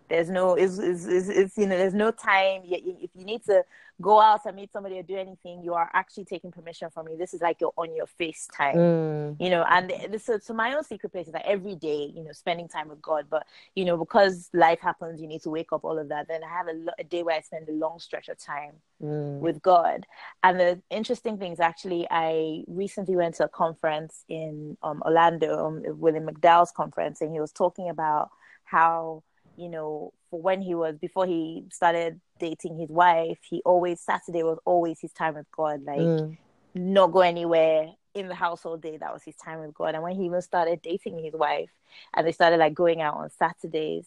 There's 0.09 0.31
no, 0.31 0.55
it's, 0.55 0.79
it's, 0.79 1.05
it's, 1.07 1.29
it's 1.29 1.59
you 1.59 1.67
know, 1.67 1.77
there's 1.77 1.95
no 1.95 2.11
time. 2.11 2.62
If 2.65 3.11
you 3.15 3.25
need 3.25 3.45
to 3.45 3.65
go 4.00 4.21
out 4.21 4.41
and 4.47 4.55
meet 4.55 4.73
somebody 4.73 4.99
or 4.99 5.03
do 5.03 5.17
anything, 5.17 5.62
you 5.62 5.75
are 5.75 5.91
actually 5.93 6.25
taking 6.25 6.53
permission 6.53 6.88
from 6.91 7.07
me. 7.07 7.17
This 7.17 7.35
is 7.35 7.41
like 7.41 7.61
you're 7.61 7.73
on 7.77 7.95
your 7.97 8.07
face 8.07 8.49
time, 8.57 8.77
mm. 8.77 9.37
you 9.41 9.50
know. 9.50 9.65
And 9.69 9.93
this, 10.11 10.25
so, 10.25 10.38
so 10.38 10.55
my 10.55 10.75
own 10.75 10.85
secret 10.85 11.11
place 11.11 11.27
is 11.27 11.33
that 11.33 11.45
every 11.45 11.75
day, 11.75 12.11
you 12.15 12.23
know, 12.23 12.33
spending 12.33 12.69
time 12.69 12.88
with 12.88 13.03
God. 13.03 13.27
But 13.29 13.47
you 13.75 13.85
know, 13.85 13.97
because 13.97 14.50
life 14.53 14.79
happens, 14.81 15.21
you 15.21 15.27
need 15.27 15.43
to 15.43 15.50
wake 15.50 15.73
up 15.73 15.85
all 15.85 15.99
of 15.99 16.09
that. 16.11 16.29
Then 16.29 16.43
I 16.45 16.49
have 16.49 16.69
a, 16.69 16.85
a 17.00 17.05
day 17.05 17.23
where 17.23 17.37
I 17.37 17.41
spend 17.41 17.69
a 17.69 17.73
long 17.73 17.99
stretch 17.99 18.29
of 18.29 18.38
time 18.38 18.75
mm. 19.03 19.41
with 19.41 19.61
God. 19.62 20.07
And 20.43 20.61
the 20.61 20.81
interesting 20.91 21.38
thing 21.38 21.53
is 21.53 21.61
actually, 21.61 22.07
I 22.11 22.62
recently 22.69 23.17
went 23.17 23.35
to 23.37 23.45
a 23.45 23.49
conference 23.49 24.25
in 24.29 24.77
um, 24.83 25.03
Orlando, 25.05 25.67
um, 25.67 25.83
William 25.99 26.27
McDowell's 26.27 26.71
conference, 26.71 27.21
and 27.21 27.33
he 27.33 27.41
was 27.41 27.53
talking 27.53 27.88
about 27.88 28.31
how 28.65 29.25
you 29.59 29.69
know, 29.69 30.12
for 30.31 30.41
when 30.41 30.62
he 30.62 30.75
was 30.75 30.97
before 30.97 31.27
he 31.27 31.65
started 31.73 32.21
dating 32.38 32.79
his 32.79 32.91
wife, 32.91 33.38
he 33.43 33.61
always 33.65 34.00
Saturday 34.00 34.43
was 34.43 34.59
always 34.65 35.00
his 35.00 35.12
time 35.12 35.35
with 35.35 35.50
God. 35.50 35.83
Like 35.85 35.99
mm. 35.99 36.37
not 36.75 37.12
go 37.12 37.21
anywhere 37.21 37.88
in 38.15 38.29
the 38.29 38.35
house 38.35 38.65
all 38.65 38.77
day. 38.77 38.97
That 38.97 39.12
was 39.12 39.23
his 39.25 39.37
time 39.37 39.61
with 39.61 39.75
God. 39.75 39.95
And 39.95 40.03
when 40.03 40.15
he 40.15 40.27
even 40.27 40.43
started 40.43 40.81
dating 40.83 41.23
his 41.23 41.35
wife 41.35 41.71
and 42.15 42.27
they 42.27 42.33
started 42.33 42.59
like 42.59 42.75
going 42.75 43.00
out 43.00 43.15
on 43.17 43.31
Saturdays, 43.31 44.07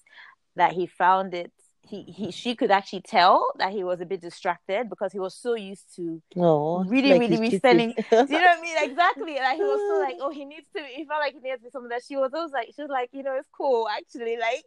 that 0.56 0.74
he 0.74 0.88
found 0.88 1.34
it 1.34 1.52
he, 1.84 2.04
he 2.04 2.32
she 2.32 2.56
could 2.56 2.72
actually 2.72 3.02
tell 3.02 3.48
that 3.58 3.72
he 3.72 3.84
was 3.84 4.02
a 4.02 4.06
bit 4.06 4.22
distracted 4.22 4.90
because 4.90 5.12
he 5.12 5.20
was 5.20 5.36
so 5.36 5.56
used 5.56 5.96
to 5.96 6.22
Oh, 6.38 6.84
really, 6.84 7.12
like 7.12 7.22
really 7.22 7.50
he's 7.50 7.58
spending. 7.58 7.94
Do 8.10 8.16
you 8.18 8.18
know 8.18 8.26
what 8.26 8.60
I 8.60 8.62
mean? 8.62 8.76
Exactly. 8.90 9.36
Like 9.36 9.58
he 9.58 9.64
was 9.64 9.82
so 9.90 10.00
like, 10.00 10.16
oh, 10.22 10.32
he 10.32 10.46
needs 10.46 10.68
to. 10.76 10.84
He 10.84 11.06
felt 11.06 11.20
like 11.20 11.34
he 11.34 11.40
needs 11.40 11.58
to 11.58 11.64
be 11.64 11.70
something 11.72 11.90
that 11.90 12.04
she 12.08 12.16
was. 12.16 12.32
always 12.34 12.52
like, 12.52 12.68
she 12.76 12.82
was 12.82 12.92
like, 12.92 13.10
you 13.12 13.24
know, 13.24 13.36
it's 13.36 13.48
cool 13.52 13.88
actually. 13.90 14.38
Like, 14.38 14.66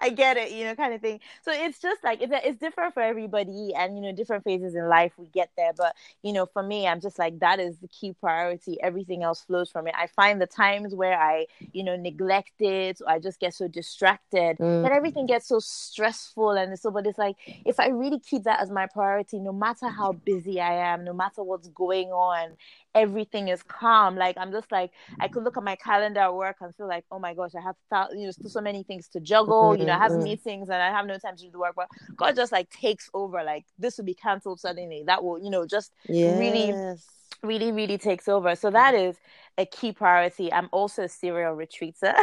I 0.00 0.10
get 0.10 0.36
it, 0.36 0.52
you 0.52 0.64
know, 0.64 0.74
kind 0.74 0.94
of 0.94 1.00
thing. 1.00 1.20
So 1.42 1.52
it's 1.52 1.78
just 1.80 2.02
like 2.04 2.20
it's 2.22 2.32
it's 2.44 2.58
different 2.58 2.94
for 2.94 3.02
everybody, 3.02 3.72
and 3.76 3.96
you 3.96 4.02
know, 4.02 4.12
different 4.12 4.44
phases 4.44 4.74
in 4.74 4.88
life 4.88 5.12
we 5.18 5.26
get 5.26 5.50
there. 5.56 5.72
But 5.76 5.94
you 6.22 6.32
know, 6.32 6.46
for 6.46 6.62
me, 6.62 6.86
I'm 6.86 7.00
just 7.00 7.18
like 7.18 7.38
that 7.40 7.58
is 7.60 7.78
the 7.78 7.88
key 7.88 8.12
priority. 8.12 8.80
Everything 8.82 9.22
else 9.22 9.42
flows 9.42 9.70
from 9.70 9.86
it. 9.88 9.94
I 9.96 10.06
find 10.06 10.40
the 10.40 10.46
times 10.46 10.94
where 10.94 11.18
I, 11.20 11.46
you 11.72 11.82
know, 11.84 11.96
neglect 11.96 12.60
it, 12.60 13.00
or 13.00 13.10
I 13.10 13.18
just 13.18 13.40
get 13.40 13.54
so 13.54 13.68
distracted 13.68 14.58
Mm. 14.58 14.82
that 14.82 14.92
everything 14.92 15.26
gets 15.26 15.48
so 15.48 15.58
stressful, 15.58 16.52
and 16.52 16.78
so. 16.78 16.90
But 16.90 17.06
it's 17.06 17.18
like 17.18 17.36
if 17.64 17.78
I 17.80 17.88
really 17.88 18.18
keep 18.18 18.44
that 18.44 18.60
as 18.60 18.70
my 18.70 18.86
priority, 18.86 19.38
no 19.38 19.52
matter 19.52 19.88
how 19.88 20.12
busy 20.12 20.60
I 20.60 20.92
am, 20.92 21.04
no 21.04 21.12
matter 21.12 21.42
what's 21.42 21.68
going 21.68 22.08
on, 22.12 22.56
everything 22.94 23.48
is 23.48 23.62
calm. 23.62 24.16
Like 24.16 24.36
I'm 24.38 24.52
just 24.52 24.70
like 24.72 24.90
I 25.20 25.28
could 25.28 25.44
look 25.44 25.56
at 25.56 25.62
my 25.64 25.76
calendar 25.76 26.20
at 26.20 26.34
work 26.34 26.56
and 26.60 26.74
feel 26.74 26.88
like, 26.88 27.04
oh 27.10 27.18
my 27.18 27.34
gosh, 27.34 27.52
I 27.54 27.60
have 27.60 27.76
you 28.12 28.26
know 28.26 28.30
still 28.32 28.50
so 28.50 28.60
many 28.60 28.82
things 28.82 29.08
to 29.08 29.20
juggle. 29.20 29.76
You 29.76 29.86
know, 29.86 29.94
I 29.94 29.98
have 29.98 30.12
Mhm. 30.12 30.22
meetings 30.24 30.68
and 30.68 30.82
I 30.82 30.90
have 30.90 31.06
no 31.06 31.18
time 31.18 31.36
to 31.36 31.44
do 31.44 31.50
the 31.50 31.58
work. 31.58 31.74
But 31.76 31.88
God 32.16 32.36
just 32.36 32.52
like 32.52 32.70
takes 32.70 33.08
over. 33.14 33.42
Like 33.44 33.66
this 33.78 33.98
will 33.98 34.04
be 34.04 34.14
cancelled 34.14 34.60
suddenly. 34.60 35.04
That 35.06 35.22
will 35.22 35.38
you 35.42 35.50
know 35.50 35.66
just 35.66 35.92
really- 36.08 36.68
Yes. 36.68 37.06
really 37.42 37.70
really 37.70 37.98
takes 37.98 38.26
over. 38.28 38.56
So 38.56 38.70
that 38.70 38.94
is 38.94 39.16
a 39.58 39.64
key 39.66 39.92
priority. 39.92 40.52
I'm 40.52 40.68
also 40.72 41.04
a 41.04 41.08
serial 41.08 41.54
retreater 41.54 42.14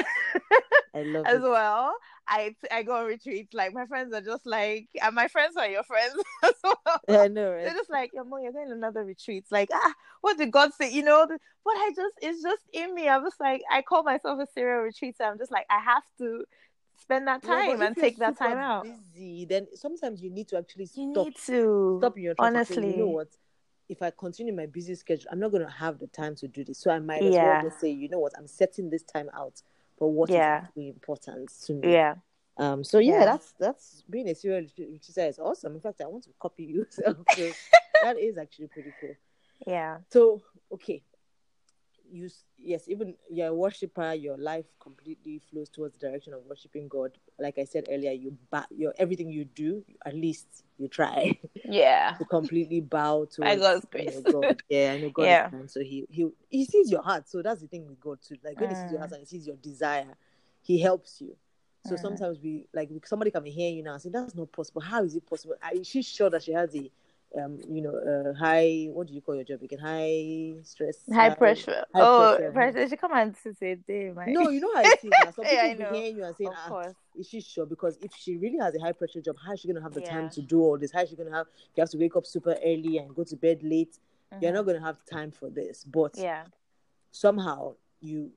I 0.93 1.01
love 1.03 1.25
as 1.25 1.37
it. 1.37 1.49
well. 1.49 1.93
I 2.27 2.55
I 2.71 2.83
go 2.83 2.95
on 2.95 3.05
retreats. 3.05 3.53
Like 3.53 3.73
my 3.73 3.85
friends 3.85 4.13
are 4.13 4.21
just 4.21 4.45
like, 4.45 4.87
and 5.01 5.15
my 5.15 5.27
friends 5.27 5.55
are 5.57 5.67
your 5.67 5.83
friends 5.83 6.13
as 6.43 6.53
well. 6.63 6.99
I 7.09 7.27
know, 7.27 7.51
They're 7.51 7.73
just 7.73 7.89
like, 7.89 8.11
your 8.13 8.23
mom, 8.25 8.43
you're 8.43 8.51
going 8.51 8.67
to 8.67 8.73
another 8.73 9.03
retreat. 9.03 9.43
It's 9.43 9.51
like, 9.51 9.69
ah, 9.73 9.93
what 10.21 10.37
did 10.37 10.51
God 10.51 10.71
say? 10.73 10.91
You 10.91 11.03
know, 11.03 11.25
but 11.27 11.71
I 11.71 11.91
just, 11.95 12.15
it's 12.21 12.41
just 12.41 12.63
in 12.73 12.93
me. 12.93 13.07
I'm 13.07 13.23
just 13.23 13.39
like, 13.39 13.61
I 13.71 13.81
call 13.81 14.03
myself 14.03 14.39
a 14.39 14.47
serial 14.53 14.81
retreater. 14.83 15.21
I'm 15.21 15.37
just 15.37 15.51
like, 15.51 15.65
I 15.69 15.79
have 15.79 16.03
to 16.19 16.45
spend 16.99 17.27
that 17.27 17.43
time 17.43 17.69
if 17.69 17.81
and 17.81 17.95
take 17.95 18.17
that 18.19 18.37
time 18.37 18.57
out. 18.57 18.83
Busy, 18.83 19.45
then 19.45 19.67
sometimes 19.73 20.21
you 20.21 20.29
need 20.29 20.47
to 20.49 20.57
actually 20.57 20.85
stop. 20.85 21.01
You 21.01 21.07
need 21.07 21.35
to. 21.45 21.97
Stop 21.99 22.17
your 22.17 22.33
tracks 22.33 22.55
and 22.55 22.67
say, 22.67 22.73
honestly. 22.75 22.91
you 22.91 22.99
know 22.99 23.07
what? 23.07 23.27
If 23.87 24.01
I 24.01 24.11
continue 24.11 24.53
my 24.55 24.65
busy 24.65 24.95
schedule, 24.95 25.29
I'm 25.31 25.39
not 25.39 25.51
going 25.51 25.63
to 25.65 25.71
have 25.71 25.99
the 25.99 26.07
time 26.07 26.35
to 26.37 26.47
do 26.47 26.63
this. 26.63 26.79
So 26.79 26.89
I 26.89 26.99
might 26.99 27.21
as 27.21 27.35
Yeah. 27.35 27.61
well 27.61 27.69
just 27.69 27.79
say, 27.79 27.89
you 27.91 28.09
know 28.09 28.19
what? 28.19 28.33
I'm 28.37 28.47
setting 28.47 28.89
this 28.89 29.03
time 29.03 29.29
out 29.37 29.61
for 29.97 30.11
what 30.11 30.29
is 30.29 30.35
Yeah. 30.35 30.61
actually 30.63 30.89
important 30.89 31.51
to 31.65 31.73
me. 31.73 31.93
Yeah. 31.93 32.15
Um. 32.57 32.83
So 32.83 32.99
yeah, 32.99 33.19
Yeah. 33.19 33.25
that's 33.25 33.53
that's 33.59 34.03
being 34.09 34.29
a 34.29 34.35
serial 34.35 34.63
retreater 34.77 35.27
is 35.27 35.39
awesome. 35.39 35.73
In 35.75 35.81
fact, 35.81 36.01
I 36.01 36.07
want 36.07 36.23
to 36.23 36.31
copy 36.39 36.63
you. 36.63 36.85
So, 36.91 37.15
so 37.35 37.51
that 38.03 38.17
is 38.17 38.37
actually 38.37 38.67
pretty 38.67 38.93
cool. 39.01 39.15
Yeah. 39.67 39.97
So 40.09 40.41
okay, 40.71 41.03
you 42.11 42.29
yes, 42.57 42.87
even 42.87 43.15
you're 43.29 43.47
a 43.47 43.53
worshiper, 43.53 44.13
your 44.13 44.37
life 44.37 44.65
completely 44.79 45.39
flows 45.39 45.69
towards 45.69 45.93
the 45.93 45.99
direction 46.07 46.33
of 46.33 46.43
worshiping 46.45 46.87
God. 46.87 47.11
Like 47.39 47.57
I 47.57 47.65
said 47.65 47.87
earlier, 47.89 48.11
you 48.11 48.37
ba- 48.51 48.67
your 48.71 48.93
everything 48.97 49.29
you 49.29 49.45
do, 49.45 49.83
at 50.05 50.15
least 50.15 50.63
you 50.77 50.87
try 50.87 51.37
Yeah. 51.65 52.15
to 52.19 52.25
completely 52.25 52.81
bow 52.81 53.25
to 53.35 53.43
God's 53.43 53.85
you 53.95 54.11
know. 54.11 54.21
God. 54.21 54.61
Yeah, 54.69 54.93
I 54.93 54.97
know 54.97 55.09
God 55.09 55.23
Yeah. 55.25 55.45
is 55.45 55.51
kind, 55.51 55.71
so 55.71 55.79
he 55.81 56.05
he 56.09 56.27
he 56.49 56.65
sees 56.65 56.91
your 56.91 57.01
heart. 57.03 57.27
So 57.29 57.41
that's 57.41 57.61
the 57.61 57.67
thing 57.67 57.87
with 57.87 57.99
God 57.99 58.19
too. 58.21 58.35
Like 58.43 58.59
when 58.59 58.69
he 58.69 58.75
sees 58.75 58.91
your 58.91 58.99
Mm. 58.99 59.01
heart 59.01 59.11
and 59.11 59.19
he 59.21 59.25
sees 59.25 59.47
your 59.47 59.55
desire, 59.57 60.15
he 60.61 60.79
helps 60.79 61.21
you. 61.21 61.35
So 61.83 61.95
Mm. 61.95 61.99
sometimes 62.01 62.39
we 62.41 62.67
like 62.73 62.89
somebody 63.05 63.31
can 63.31 63.43
be 63.43 63.51
hearing 63.51 63.77
you 63.77 63.83
now 63.83 63.93
and 63.93 64.01
say 64.01 64.09
that's 64.09 64.35
not 64.35 64.51
possible. 64.51 64.81
How 64.81 65.03
is 65.03 65.15
it 65.15 65.25
possible? 65.25 65.55
Is 65.73 65.87
she 65.87 66.01
sure 66.01 66.29
that 66.29 66.43
she 66.43 66.53
has 66.53 66.75
a 66.75 66.89
um 67.41 67.59
you 67.69 67.81
know 67.81 67.93
uh 67.95 68.33
high 68.33 68.87
what 68.91 69.07
do 69.07 69.13
you 69.13 69.21
call 69.21 69.35
your 69.35 69.43
job 69.43 69.61
again 69.61 69.79
high 69.79 70.53
stress 70.63 70.97
High 71.11 71.29
pressure. 71.29 71.85
high 71.93 72.01
oh, 72.01 72.35
pressure. 72.37 72.51
pressure. 72.51 72.87
She 72.89 72.95
come 72.97 73.13
and 73.13 73.35
say, 73.35 73.75
"Damn, 73.87 74.15
my." 74.15 74.25
no 74.27 74.49
you 74.49 74.59
know 74.59 74.73
how 74.73 74.81
it 74.85 75.03
is 75.03 75.17
now. 75.19 75.31
some 75.31 75.45
Yeah, 75.45 75.63
I 75.63 75.73
people 75.75 75.85
hearing 75.93 76.17
you 76.17 76.23
and 76.25 76.35
saying 76.35 76.49
of 76.51 76.57
ah, 76.71 76.93
is 77.17 77.27
she 77.29 77.41
sure 77.41 77.65
because 77.65 77.97
if 78.01 78.11
she 78.13 78.37
really 78.37 78.57
has 78.59 78.75
a 78.75 78.79
high 78.79 78.91
pressure 78.93 79.21
job 79.21 79.35
how 79.45 79.53
is 79.53 79.59
she 79.59 79.67
going 79.67 79.75
to 79.77 79.81
have 79.83 79.93
the 79.93 80.01
time 80.01 80.29
to 80.29 80.41
do 80.41 80.61
all 80.61 80.77
this 80.77 80.91
how 80.91 81.01
is 81.01 81.09
she 81.09 81.15
going 81.15 81.29
to 81.29 81.35
have 81.35 81.47
you 81.75 81.81
have 81.81 81.89
to 81.89 81.97
wake 81.97 82.15
up 82.15 82.25
super 82.25 82.55
early 82.63 82.97
and 82.97 83.13
go 83.15 83.23
to 83.23 83.35
bed 83.35 83.61
late 83.63 83.97
you're 84.39 84.51
Mhm. 84.51 84.55
not 84.55 84.65
going 84.65 84.77
to 84.77 84.83
have 84.83 84.97
time 85.05 85.31
for 85.31 85.49
this 85.49 85.83
but 85.83 86.17
Yeah. 86.17 86.45
somehow 87.11 87.75
you 88.01 88.31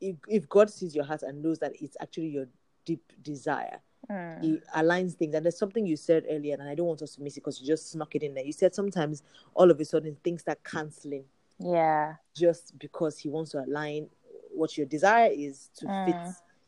if, 0.00 0.16
if 0.28 0.48
god 0.48 0.70
sees 0.70 0.94
your 0.94 1.04
heart 1.04 1.22
and 1.22 1.42
knows 1.42 1.58
that 1.58 1.72
it's 1.80 1.96
actually 2.00 2.28
your 2.28 2.46
deep 2.84 3.12
desire 3.22 3.80
Mm. 4.10 4.40
he 4.42 4.60
aligns 4.76 5.14
things 5.14 5.34
and 5.34 5.44
there's 5.44 5.58
something 5.58 5.84
you 5.86 5.96
said 5.96 6.24
earlier 6.30 6.54
and 6.54 6.68
i 6.68 6.74
don't 6.74 6.86
want 6.86 7.02
us 7.02 7.14
to 7.16 7.22
miss 7.22 7.36
it 7.36 7.40
because 7.40 7.60
you 7.60 7.66
just 7.66 7.90
snuck 7.90 8.14
it 8.14 8.22
in 8.22 8.34
there 8.34 8.44
you 8.44 8.52
said 8.52 8.74
sometimes 8.74 9.22
all 9.54 9.70
of 9.70 9.80
a 9.80 9.84
sudden 9.84 10.16
things 10.22 10.42
start 10.42 10.62
canceling 10.62 11.24
Yeah. 11.58 12.14
just 12.36 12.78
because 12.78 13.18
he 13.18 13.28
wants 13.28 13.50
to 13.52 13.58
align 13.64 14.08
what 14.54 14.76
your 14.78 14.86
desire 14.86 15.30
is 15.32 15.70
to 15.76 15.86
Mm. 15.86 16.04
fit 16.06 16.16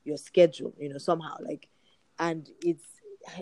your 0.04 0.16
schedule 0.16 0.72
you 0.78 0.88
know 0.88 0.98
somehow 0.98 1.36
like 1.40 1.68
and 2.18 2.50
it's 2.64 2.84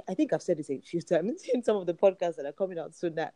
I- 0.08 0.14
think 0.14 0.32
i've 0.32 0.42
said 0.42 0.58
this 0.58 0.70
a 0.70 0.78
few 0.80 1.00
times 1.00 1.42
in 1.54 1.62
some 1.62 1.76
of 1.76 1.86
the 1.86 1.94
podcasts 1.94 2.36
that 2.36 2.46
are 2.46 2.52
coming 2.52 2.78
out 2.78 2.94
soon 2.94 3.14
that 3.14 3.34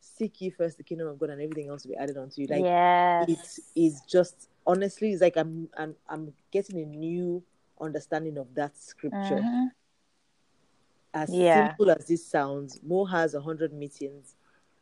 seek 0.00 0.40
ye 0.40 0.50
first 0.50 0.76
the 0.76 0.84
kingdom 0.84 1.08
of 1.08 1.18
god 1.18 1.30
and 1.30 1.40
everything 1.40 1.68
else 1.70 1.84
will 1.84 1.92
be 1.92 1.96
added 1.96 2.16
onto 2.18 2.40
you 2.42 2.46
like 2.48 2.62
yes. 2.64 3.28
it 3.28 3.80
is 3.80 4.02
just 4.08 4.48
honestly 4.66 5.12
it's 5.12 5.22
like 5.22 5.36
i'm 5.36 5.68
i'm, 5.78 5.94
I'm 6.08 6.32
getting 6.50 6.80
a 6.80 6.84
new 6.84 7.42
understanding 7.80 8.36
of 8.38 8.52
that 8.54 8.76
scripture 8.76 9.40
Mhm. 9.42 9.68
As 11.14 11.32
Yeah. 11.32 11.68
simple 11.68 11.90
as 11.90 12.06
this 12.06 12.26
sounds 12.26 12.80
mo 12.82 13.04
has 13.04 13.34
100 13.34 13.72
meetings 13.72 14.36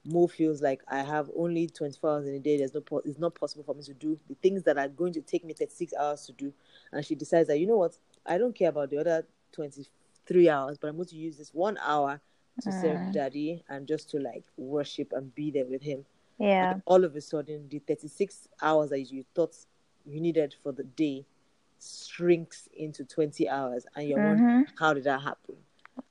mo 0.05 0.27
feels 0.27 0.61
like 0.63 0.83
i 0.89 0.99
have 1.01 1.31
only 1.37 1.69
24 1.69 2.11
hours 2.11 2.27
in 2.27 2.35
a 2.35 2.41
day 2.41 2.57
there's 2.59 2.75
no 2.75 2.81
po- 2.81 3.03
it's 3.05 3.19
not 3.19 3.35
possible 3.35 3.63
for 3.63 3.75
me 3.75 3.83
to 3.85 3.95
do 3.95 4.19
the 4.29 4.35
things 4.37 4.63
that 4.65 4.77
are 4.79 4.89
going 4.89 5.13
to 5.13 5.21
take 5.21 5.45
me 5.45 5.53
36 5.53 5.93
hours 5.95 6.27
to 6.27 6.33
do 6.33 6.53
and 6.93 7.05
she 7.07 7.15
decides 7.15 7.47
that 7.49 7.59
you 7.61 7.67
know 7.67 7.77
what 7.77 7.97
i 8.27 8.37
don't 8.39 8.55
care 8.57 8.71
about 8.71 8.91
the 8.91 8.99
other 8.99 9.25
23 9.53 10.49
hours 10.49 10.79
but 10.79 10.89
i'm 10.89 10.97
going 10.97 11.07
to 11.09 11.17
use 11.17 11.37
this 11.37 11.55
one 11.55 11.79
hour 11.87 12.21
to 12.61 12.73
serve 12.73 12.99
Mm. 13.01 13.13
daddy 13.13 13.65
and 13.69 13.87
just 13.87 14.11
to 14.11 14.19
like 14.19 14.45
worship 14.57 15.13
and 15.13 15.35
be 15.35 15.51
there 15.51 15.67
with 15.67 15.83
him 15.83 16.05
Yeah. 16.39 16.71
and 16.73 16.83
all 16.87 17.05
of 17.05 17.15
a 17.15 17.21
sudden 17.21 17.69
the 17.69 17.79
36 17.81 18.49
hours 18.61 18.91
that 18.91 19.01
you 19.03 19.25
thought 19.35 19.55
you 20.05 20.21
needed 20.21 20.55
for 20.63 20.73
the 20.73 20.85
day 20.85 21.25
shrinks 21.81 22.69
into 22.77 23.05
20 23.05 23.49
hours 23.49 23.87
and 23.97 24.09
you're 24.09 24.19
wondering 24.19 24.65
Mhm. 24.65 24.67
how 24.79 24.93
did 24.95 25.05
that 25.05 25.21
happen 25.23 25.57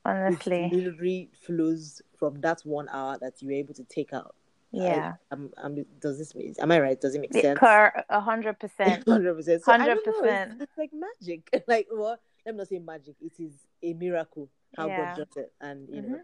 Honestly. 0.06 0.66
it 0.66 0.74
literally 0.74 1.30
flows 1.46 2.02
from 2.18 2.40
that 2.42 2.62
one 2.64 2.88
hour 2.90 3.18
that 3.22 3.42
you 3.42 3.48
were 3.48 3.54
able 3.54 3.74
to 3.74 3.84
take 3.86 4.14
out 4.14 4.36
Yeah. 4.72 5.14
I, 5.32 5.34
am 5.34 5.52
I'm, 5.58 5.86
does 6.00 6.18
this 6.18 6.34
make 6.36 6.56
am 6.60 6.72
i 6.72 6.80
right 6.80 7.00
does 7.00 7.16
it 7.16 7.22
make 7.22 7.34
sense 7.34 7.60
a 7.62 8.20
hundred 8.22 8.60
percent. 8.60 9.06
100% 9.08 9.62
so 9.64 9.72
I 9.74 9.78
don't 9.86 10.06
know, 10.06 10.12
100%. 10.22 10.62
It's, 10.62 10.72
like 10.78 10.92
magic 10.94 11.64
like 11.68 11.88
well 11.92 12.18
let 12.46 12.56
me 12.56 12.60
not 12.60 12.68
say 12.68 12.80
magic 12.80 13.16
it 13.22 13.34
is 13.40 13.54
a 13.84 13.94
miracle 13.94 14.50
how 14.76 14.88
Yeah. 14.88 14.98
god 14.98 15.16
does 15.16 15.38
it 15.38 15.52
and 15.62 15.88
you 15.90 16.02
know 16.02 16.10
Mhm. 16.10 16.22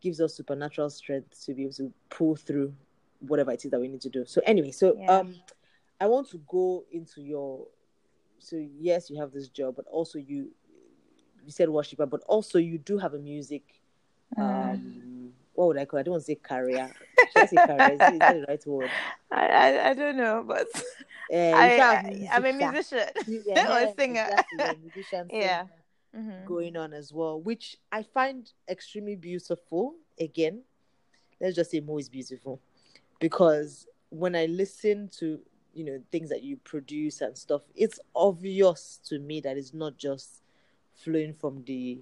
gives 0.00 0.20
us 0.20 0.34
supernatural 0.36 0.90
strength 0.90 1.44
to 1.44 1.54
be 1.54 1.62
able 1.62 1.72
to 1.72 1.92
pull 2.08 2.36
through 2.36 2.72
whatever 3.20 3.50
it 3.52 3.64
is 3.64 3.70
that 3.70 3.80
we 3.80 3.88
need 3.88 4.00
to 4.00 4.08
do. 4.08 4.24
So 4.24 4.40
anyway, 4.44 4.70
so 4.70 4.96
Yeah. 4.96 5.18
um 5.18 5.34
I 6.00 6.06
want 6.06 6.28
to 6.30 6.38
go 6.46 6.84
into 6.92 7.20
your 7.22 7.66
so 8.38 8.56
yes, 8.56 9.10
you 9.10 9.18
have 9.20 9.32
this 9.32 9.48
job, 9.48 9.74
but 9.76 9.86
also 9.86 10.18
you 10.18 10.52
you 11.48 11.52
said 11.52 11.70
worshiper, 11.70 12.04
but 12.04 12.22
also 12.28 12.58
you 12.58 12.76
do 12.78 12.98
have 12.98 13.14
a 13.14 13.18
music 13.18 13.62
Mm. 14.36 14.42
um 14.42 15.32
what 15.54 15.68
would 15.68 15.78
I 15.78 15.86
call 15.86 15.98
it? 15.98 16.02
I 16.02 16.04
don't 16.04 16.12
want 16.12 16.22
to 16.22 16.26
say 16.26 16.34
career. 16.36 16.94
Should 17.32 17.42
I 17.42 17.46
say 17.46 17.56
career? 17.66 17.92
Is, 17.94 18.02
is 18.02 18.20
that 18.20 18.34
the 18.40 18.44
right 18.46 18.66
word? 18.66 18.90
I, 19.32 19.46
I 19.46 19.90
I 19.90 19.94
don't 19.94 20.16
know, 20.16 20.44
but 20.46 20.66
Uh, 21.32 21.36
I, 21.36 21.80
I, 21.80 22.28
I'm 22.32 22.44
a 22.44 22.52
musician 22.52 23.00
sha. 23.24 23.30
or 23.72 23.78
Yeah, 23.78 23.78
a 23.78 23.94
singer. 23.94 24.26
exactly, 24.28 24.58
a 24.58 24.74
musician, 24.76 25.30
Yeah. 25.32 25.64
Mhm. 26.14 26.44
going 26.46 26.76
on 26.76 26.92
as 26.92 27.12
well, 27.12 27.40
which 27.40 27.76
I 27.90 28.02
find 28.02 28.50
extremely 28.68 29.16
beautiful. 29.16 29.94
Again, 30.20 30.62
let's 31.40 31.56
just 31.56 31.70
say 31.70 31.80
Mo 31.80 31.98
is 31.98 32.08
beautiful 32.08 32.60
because 33.18 33.86
when 34.10 34.34
I 34.36 34.46
listen 34.46 35.08
to 35.18 35.40
you 35.74 35.84
know 35.84 36.00
things 36.12 36.28
that 36.30 36.42
you 36.42 36.56
produce 36.58 37.20
and 37.20 37.36
stuff, 37.36 37.62
it's 37.74 37.98
obvious 38.14 39.00
to 39.08 39.18
me 39.18 39.40
that 39.40 39.56
it's 39.56 39.74
not 39.74 39.96
just 39.96 40.42
flowing 40.98 41.34
from 41.34 41.62
the 41.64 42.00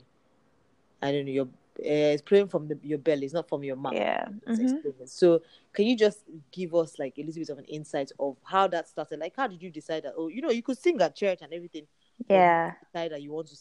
I 1.03 1.13
don't 1.13 1.27
know 1.27 1.33
your 1.33 1.45
uh, 1.79 2.15
it's 2.17 2.23
flowing 2.27 2.49
from 2.49 2.69
the, 2.69 2.79
your 2.83 2.99
belly, 2.99 3.27
it's 3.27 3.35
not 3.35 3.49
from 3.49 3.63
your 3.63 3.77
mouth. 3.77 3.95
Yeah. 3.95 4.29
Mhm. 4.49 5.09
So, 5.09 5.43
can 5.73 5.87
you 5.87 5.97
just 5.97 6.25
give 6.51 6.75
us 6.75 6.99
like 6.99 7.19
a 7.19 7.23
little 7.23 7.41
bit 7.41 7.51
of 7.51 7.59
an 7.59 7.65
insight 7.67 8.13
of 8.19 8.37
how 8.45 8.67
that 8.69 8.89
started? 8.89 9.19
Like, 9.19 9.35
how 9.37 9.47
did 9.47 9.63
you 9.63 9.71
decide 9.71 10.05
that? 10.05 10.15
Oh, 10.17 10.29
you 10.29 10.41
know, 10.41 10.51
you 10.51 10.63
could 10.63 10.79
sing 10.79 11.01
at 11.03 11.15
church 11.15 11.41
and 11.43 11.53
everything, 11.53 11.87
Yeah. 12.29 12.73
decide 12.81 13.13
that 13.13 13.21
you 13.21 13.33
want 13.33 13.49
to 13.49 13.57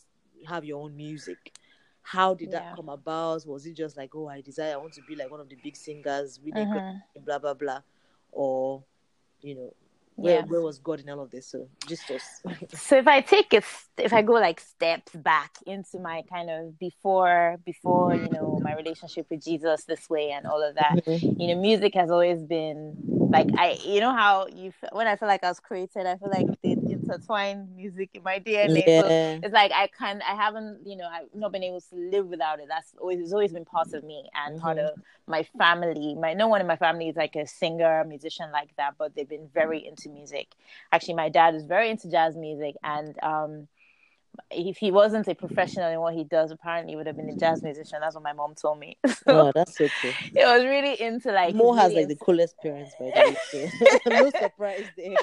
have 0.47 0.63
your 0.63 0.81
own 0.81 0.95
music. 0.95 1.53
How 2.03 2.33
did 2.35 2.51
that 2.51 2.63
Yeah. 2.69 2.75
come 2.75 2.87
about? 2.89 3.45
Was 3.45 3.65
it 3.65 3.73
just 3.73 3.97
like, 3.97 4.15
oh, 4.15 4.27
I 4.27 4.41
desire, 4.41 4.73
I 4.73 4.77
want 4.77 4.93
to 4.93 5.01
be 5.01 5.15
like 5.15 5.29
one 5.29 5.41
of 5.41 5.49
the 5.49 5.57
big 5.61 5.75
singers, 5.75 6.39
really 6.43 6.65
Mhm. 6.65 6.71
great, 6.71 7.25
blah 7.25 7.39
blah 7.39 7.53
blah, 7.53 7.81
or 8.31 8.83
you 9.41 9.55
know 9.55 9.73
where, 10.15 10.39
Yeah. 10.39 10.45
where 10.45 10.61
was 10.61 10.79
God 10.79 10.99
in 11.01 11.09
all 11.09 11.19
of 11.21 11.31
this? 11.31 11.47
So 11.47 11.67
just 11.87 12.09
us. 12.09 12.41
so 12.73 12.97
if 12.97 13.07
I 13.07 13.21
take 13.21 13.53
it, 13.53 13.63
if 13.97 14.13
I 14.13 14.21
go 14.21 14.33
like 14.33 14.59
steps 14.59 15.11
back 15.13 15.51
into 15.65 15.99
my 15.99 16.23
kind 16.29 16.49
of 16.49 16.79
before, 16.79 17.57
before 17.65 18.15
you 18.15 18.29
know 18.29 18.59
my 18.61 18.75
relationship 18.75 19.27
with 19.29 19.43
Jesus 19.43 19.83
this 19.85 20.09
way 20.09 20.31
and 20.31 20.45
all 20.45 20.63
of 20.63 20.75
that, 20.75 21.05
mm-hmm. 21.05 21.41
you 21.41 21.53
know, 21.53 21.61
music 21.61 21.93
has 21.95 22.09
always 22.09 22.41
been 22.43 22.95
like 23.29 23.47
I, 23.57 23.77
you 23.83 23.99
know 23.99 24.13
how 24.13 24.47
you 24.47 24.71
when 24.91 25.07
I 25.07 25.15
feel 25.15 25.27
like 25.27 25.43
I 25.43 25.49
was 25.49 25.59
created, 25.59 26.05
I 26.05 26.17
feel 26.17 26.31
like 26.31 26.47
they 26.63 26.74
intertwined 27.09 27.75
music 27.75 28.09
in 28.13 28.23
my 28.23 28.39
DNA. 28.39 28.83
So 29.01 29.39
it's 29.43 29.53
like 29.53 29.71
I 29.71 29.87
can't, 29.87 30.21
I 30.23 30.35
haven't 30.35 30.79
you 30.85 30.95
know 30.95 31.07
I've 31.11 31.27
not 31.33 31.51
been 31.51 31.63
able 31.63 31.81
to 31.81 31.95
live 31.95 32.27
without 32.27 32.59
it. 32.59 32.65
That's 32.67 32.93
always 32.99 33.19
it's 33.19 33.33
always 33.33 33.53
been 33.53 33.65
part 33.65 33.93
of 33.93 34.03
me 34.03 34.29
and 34.33 34.59
part 34.59 34.77
Mhm. 34.77 34.89
of 34.93 34.99
my 35.27 35.43
family. 35.57 36.15
My 36.15 36.33
no 36.33 36.47
one 36.47 36.61
in 36.61 36.67
my 36.67 36.75
family 36.75 37.09
is 37.09 37.15
like 37.15 37.35
a 37.35 37.45
singer, 37.47 38.03
musician 38.05 38.51
like 38.51 38.75
that, 38.77 38.95
but 38.97 39.15
they've 39.15 39.29
been 39.29 39.47
very 39.53 39.85
into 39.85 40.09
music. 40.09 40.55
Actually, 40.91 41.15
my 41.15 41.29
dad 41.29 41.55
is 41.55 41.65
very 41.65 41.89
into 41.89 42.09
jazz 42.09 42.35
music, 42.35 42.75
and 42.83 43.17
um, 43.23 43.67
if 44.51 44.77
he 44.77 44.91
wasn't 44.91 45.27
a 45.27 45.35
professional 45.35 45.89
in 45.91 45.99
what 45.99 46.13
he 46.13 46.23
does, 46.23 46.51
apparently 46.51 46.91
he 46.93 46.95
would 46.97 47.07
have 47.07 47.15
been 47.15 47.29
a 47.29 47.35
jazz 47.37 47.63
musician. 47.63 47.99
That's 48.01 48.15
what 48.15 48.23
my 48.23 48.33
mom 48.33 48.55
told 48.55 48.79
me. 48.79 48.97
so 49.07 49.13
Oh, 49.27 49.51
that's 49.53 49.77
so 49.77 49.87
cool. 50.01 50.13
it 50.35 50.45
was 50.45 50.63
really 50.63 50.99
into 51.01 51.31
like 51.31 51.55
Mo 51.55 51.73
has 51.73 51.93
like 51.93 52.07
the 52.07 52.15
coolest 52.15 52.55
parents, 52.61 52.95
by 52.99 53.11
the 53.13 53.35
way. 53.53 53.89
No 54.05 54.29
surprise 54.29 54.85
there. 54.97 55.17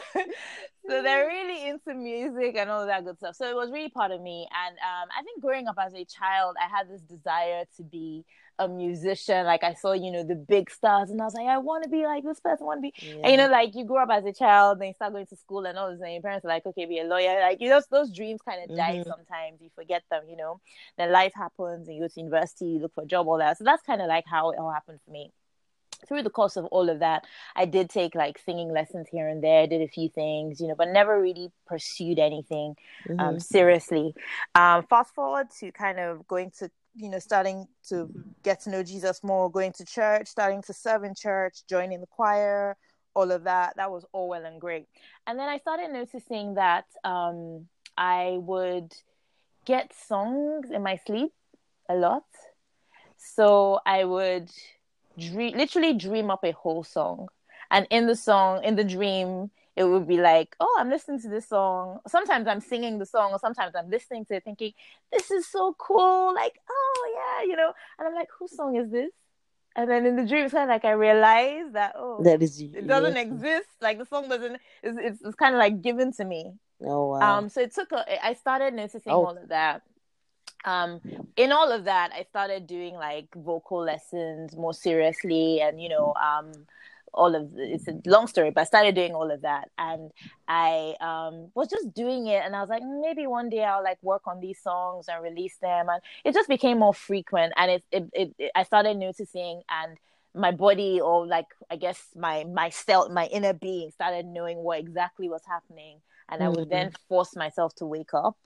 So 0.89 1.03
they're 1.03 1.27
really 1.27 1.69
into 1.69 1.95
music 1.95 2.57
and 2.57 2.69
all 2.71 2.87
that 2.87 3.05
good 3.05 3.17
stuff. 3.19 3.37
So 3.37 3.49
it 3.49 3.55
was 3.55 3.71
really 3.71 3.89
part 3.91 4.11
of 4.11 4.21
me. 4.21 4.47
And 4.67 4.77
um, 4.79 5.09
I 5.19 5.23
think 5.23 5.41
growing 5.43 5.69
up 5.69 5.77
as 5.79 5.95
a 5.95 6.05
child, 6.05 6.57
I 6.61 6.69
had 6.75 6.89
this 6.91 7.01
desire 7.03 7.65
to 7.77 7.83
be 7.83 8.25
a 8.59 8.69
musician. 8.69 9.47
Like 9.47 9.65
I 9.65 9.75
saw, 9.75 9.93
you 9.93 10.11
know, 10.11 10.25
the 10.25 10.35
big 10.35 10.71
stars, 10.71 11.11
and 11.11 11.21
I 11.21 11.25
was 11.25 11.35
like, 11.35 11.47
I 11.47 11.59
want 11.59 11.85
to 11.85 11.91
be 11.91 12.05
like 12.05 12.25
this 12.25 12.41
person. 12.41 12.67
Want 12.67 12.79
to 12.79 12.83
be, 12.83 12.93
Yeah. 13.01 13.23
and 13.25 13.31
you 13.33 13.37
know, 13.39 13.49
like 13.49 13.75
you 13.75 13.85
grow 13.85 14.03
up 14.03 14.11
as 14.11 14.25
a 14.25 14.33
child, 14.33 14.81
then 14.81 14.89
you 14.89 14.95
start 14.95 15.13
going 15.13 15.27
to 15.27 15.37
school, 15.37 15.65
and 15.67 15.79
all 15.79 15.91
this, 15.91 16.01
and 16.01 16.13
your 16.13 16.23
parents 16.23 16.45
are 16.45 16.49
like, 16.49 16.67
okay, 16.67 16.85
be 16.87 16.99
a 16.99 17.05
lawyer. 17.05 17.41
Like 17.41 17.61
you 17.61 17.69
know, 17.71 17.81
those 17.91 18.13
dreams 18.15 18.41
kind 18.47 18.63
of 18.69 18.77
die 18.77 18.99
Mhm. 18.99 19.05
sometimes. 19.07 19.61
You 19.61 19.71
forget 19.75 20.03
them, 20.11 20.25
you 20.29 20.37
know. 20.37 20.61
Then 20.99 21.13
life 21.13 21.33
happens, 21.35 21.89
and 21.89 21.97
you 21.97 22.03
go 22.03 22.09
to 22.09 22.21
university, 22.21 22.67
you 22.67 22.79
look 22.81 22.95
for 22.95 23.05
a 23.05 23.07
job, 23.07 23.27
all 23.29 23.39
that. 23.39 23.59
So 23.59 23.65
that's 23.65 23.83
kind 23.83 24.03
of 24.03 24.09
like 24.09 24.25
how 24.27 24.51
it 24.51 24.59
all 24.59 24.71
happened 24.71 25.01
for 25.05 25.11
me 25.11 25.33
through 26.07 26.23
the 26.23 26.31
course 26.31 26.57
of 26.57 26.65
all 26.67 26.89
of 26.89 26.99
that, 27.01 27.25
I 27.57 27.65
did 27.65 27.91
take 27.91 28.15
like 28.15 28.39
singing 28.39 28.73
lessons 28.73 29.09
here 29.11 29.29
and 29.29 29.43
there, 29.43 29.67
did 29.67 29.83
a 29.83 29.89
few 29.89 30.09
things, 30.09 30.61
you 30.61 30.69
know, 30.69 30.75
but 30.75 30.89
never 30.89 31.21
really 31.21 31.51
pursued 31.67 32.19
anything 32.19 32.77
um, 33.19 33.37
Mhm. 33.37 33.43
seriously. 33.43 34.15
Um, 34.55 34.85
fast 34.85 35.15
forward 35.15 35.49
to 35.61 35.73
kind 35.73 35.99
of 35.99 36.27
going 36.27 36.51
to, 36.59 36.71
you 36.95 37.09
know, 37.09 37.19
starting 37.19 37.67
to 37.89 38.11
get 38.43 38.61
to 38.63 38.71
know 38.71 38.83
Jesus 38.83 39.23
more, 39.23 39.51
going 39.51 39.73
to 39.73 39.85
church, 39.85 40.29
starting 40.29 40.63
to 40.63 40.73
serve 40.73 41.05
in 41.05 41.15
church, 41.15 41.59
joining 41.69 42.01
the 42.01 42.07
choir, 42.07 42.77
all 43.15 43.31
of 43.31 43.45
that. 43.45 43.75
That 43.77 43.91
was 43.91 44.05
all 44.13 44.29
well 44.29 44.45
and 44.45 44.61
great. 44.61 44.87
And 45.27 45.39
then 45.39 45.49
I 45.49 45.59
started 45.59 45.93
noticing 45.93 46.55
that 46.55 46.87
um, 47.05 47.69
I 47.97 48.39
would 48.41 48.93
get 49.65 49.93
songs 49.95 50.71
in 50.71 50.83
my 50.83 50.97
sleep 50.97 51.33
a 51.89 51.95
lot. 51.95 52.25
So 53.17 53.79
I 53.87 54.05
would 54.05 54.51
dream, 55.19 55.57
literally 55.57 55.95
dream 55.95 56.31
up 56.31 56.45
a 56.45 56.53
whole 56.53 56.85
song. 56.85 57.29
And 57.71 57.87
in 57.91 58.07
the 58.07 58.17
song, 58.17 58.65
in 58.65 58.77
the 58.77 58.85
dream, 58.85 59.51
it 59.77 59.85
would 59.85 60.07
be 60.07 60.19
like, 60.19 60.55
oh, 60.61 60.77
I'm 60.79 60.91
listening 60.91 61.21
to 61.23 61.29
this 61.29 61.49
song. 61.49 62.01
Sometimes 62.07 62.47
I'm 62.47 62.61
singing 62.61 62.99
the 62.99 63.07
song, 63.07 63.33
or 63.33 63.39
sometimes 63.39 63.75
I'm 63.75 63.89
listening 63.89 64.27
to 64.27 64.35
it 64.37 64.45
thinking, 64.45 64.73
this 65.11 65.31
is 65.31 65.47
so 65.47 65.75
cool. 65.79 66.35
Like, 66.35 66.61
oh, 66.71 67.15
yeah, 67.17 67.49
you 67.49 67.57
know. 67.57 67.73
And 67.99 68.09
I'm 68.09 68.15
like, 68.15 68.29
whose 68.39 68.55
song 68.55 68.77
is 68.77 68.91
this? 68.91 69.11
And 69.75 69.89
then 69.91 70.05
in 70.05 70.17
the 70.17 70.27
dream, 70.27 70.45
it's 70.45 70.53
kind 70.53 70.65
of 70.65 70.75
like 70.75 70.85
I 70.85 70.91
realize 70.91 71.73
that, 71.73 71.95
oh, 71.97 72.23
That 72.23 72.43
is 72.43 72.61
it 72.61 72.87
doesn't 72.87 73.17
exist. 73.17 73.69
Like 73.81 73.97
the 73.99 74.05
song 74.05 74.29
doesn't, 74.29 74.61
it's, 74.83 74.99
it's, 75.01 75.23
it's 75.25 75.35
kind 75.37 75.55
of 75.55 75.59
like 75.59 75.81
given 75.81 76.13
to 76.13 76.25
me. 76.27 76.53
Oh 76.85 77.07
wow. 77.07 77.39
Um, 77.39 77.49
so 77.49 77.63
it 77.63 77.75
took 77.75 77.91
a, 77.93 78.25
I 78.25 78.35
started 78.35 78.75
noticing 78.75 79.13
Oh. 79.13 79.25
all 79.27 79.39
of 79.39 79.49
that. 79.49 79.83
Um, 80.65 81.01
in 81.37 81.53
all 81.53 81.73
of 81.73 81.85
that, 81.85 82.13
I 82.13 82.25
started 82.25 82.67
doing 82.67 82.95
like 82.95 83.27
vocal 83.35 83.79
lessons 83.83 84.57
more 84.57 84.75
seriously, 84.75 85.61
and 85.61 85.81
you 85.83 85.89
know, 85.89 86.15
um, 86.15 86.53
all 87.15 87.35
of 87.35 87.53
the, 87.55 87.75
it's 87.75 87.89
a 87.89 88.01
long 88.07 88.27
story, 88.27 88.51
but 88.51 88.63
I 88.63 88.65
started 88.65 88.95
doing 88.95 89.15
all 89.15 89.31
of 89.31 89.43
that, 89.43 89.69
and 89.79 90.11
I 90.49 90.95
um 91.01 91.51
was 91.55 91.69
just 91.69 91.93
doing 91.95 92.27
it, 92.27 92.43
and 92.45 92.55
I 92.57 92.61
was 92.61 92.71
like, 92.71 92.83
"Mm, 92.83 93.01
maybe 93.03 93.27
one 93.27 93.49
day 93.51 93.65
I'll 93.65 93.83
like 93.83 93.99
work 94.03 94.23
on 94.27 94.41
these 94.41 94.61
songs 94.61 95.07
and 95.09 95.23
release 95.23 95.57
them, 95.59 95.89
and 95.89 96.01
it 96.25 96.35
just 96.35 96.49
became 96.49 96.79
more 96.79 96.95
frequent, 96.95 97.53
and 97.57 97.71
it 97.71 97.85
it, 97.91 98.05
it, 98.13 98.35
it 98.39 98.53
I 98.55 98.63
started 98.65 98.97
noticing 98.97 99.63
and 99.69 99.99
my 100.35 100.51
body 100.51 100.99
or 100.99 101.27
like 101.27 101.47
i 101.71 101.77
guess 101.77 102.09
my 102.17 102.45
my 102.45 102.71
self 102.71 103.11
my 103.11 103.27
inner 103.27 103.53
being 103.53 103.91
started 103.91 104.25
knowing 104.25 104.59
what 104.59 104.79
exactly 104.81 105.29
was 105.29 105.43
happening. 105.47 106.01
And 106.29 106.43
i 106.43 106.49
would 106.49 106.69
Mhm. 106.69 106.71
then 106.71 106.91
force 107.09 107.37
myself 107.37 107.75
to 107.77 107.87
wake 107.87 108.15
up 108.15 108.37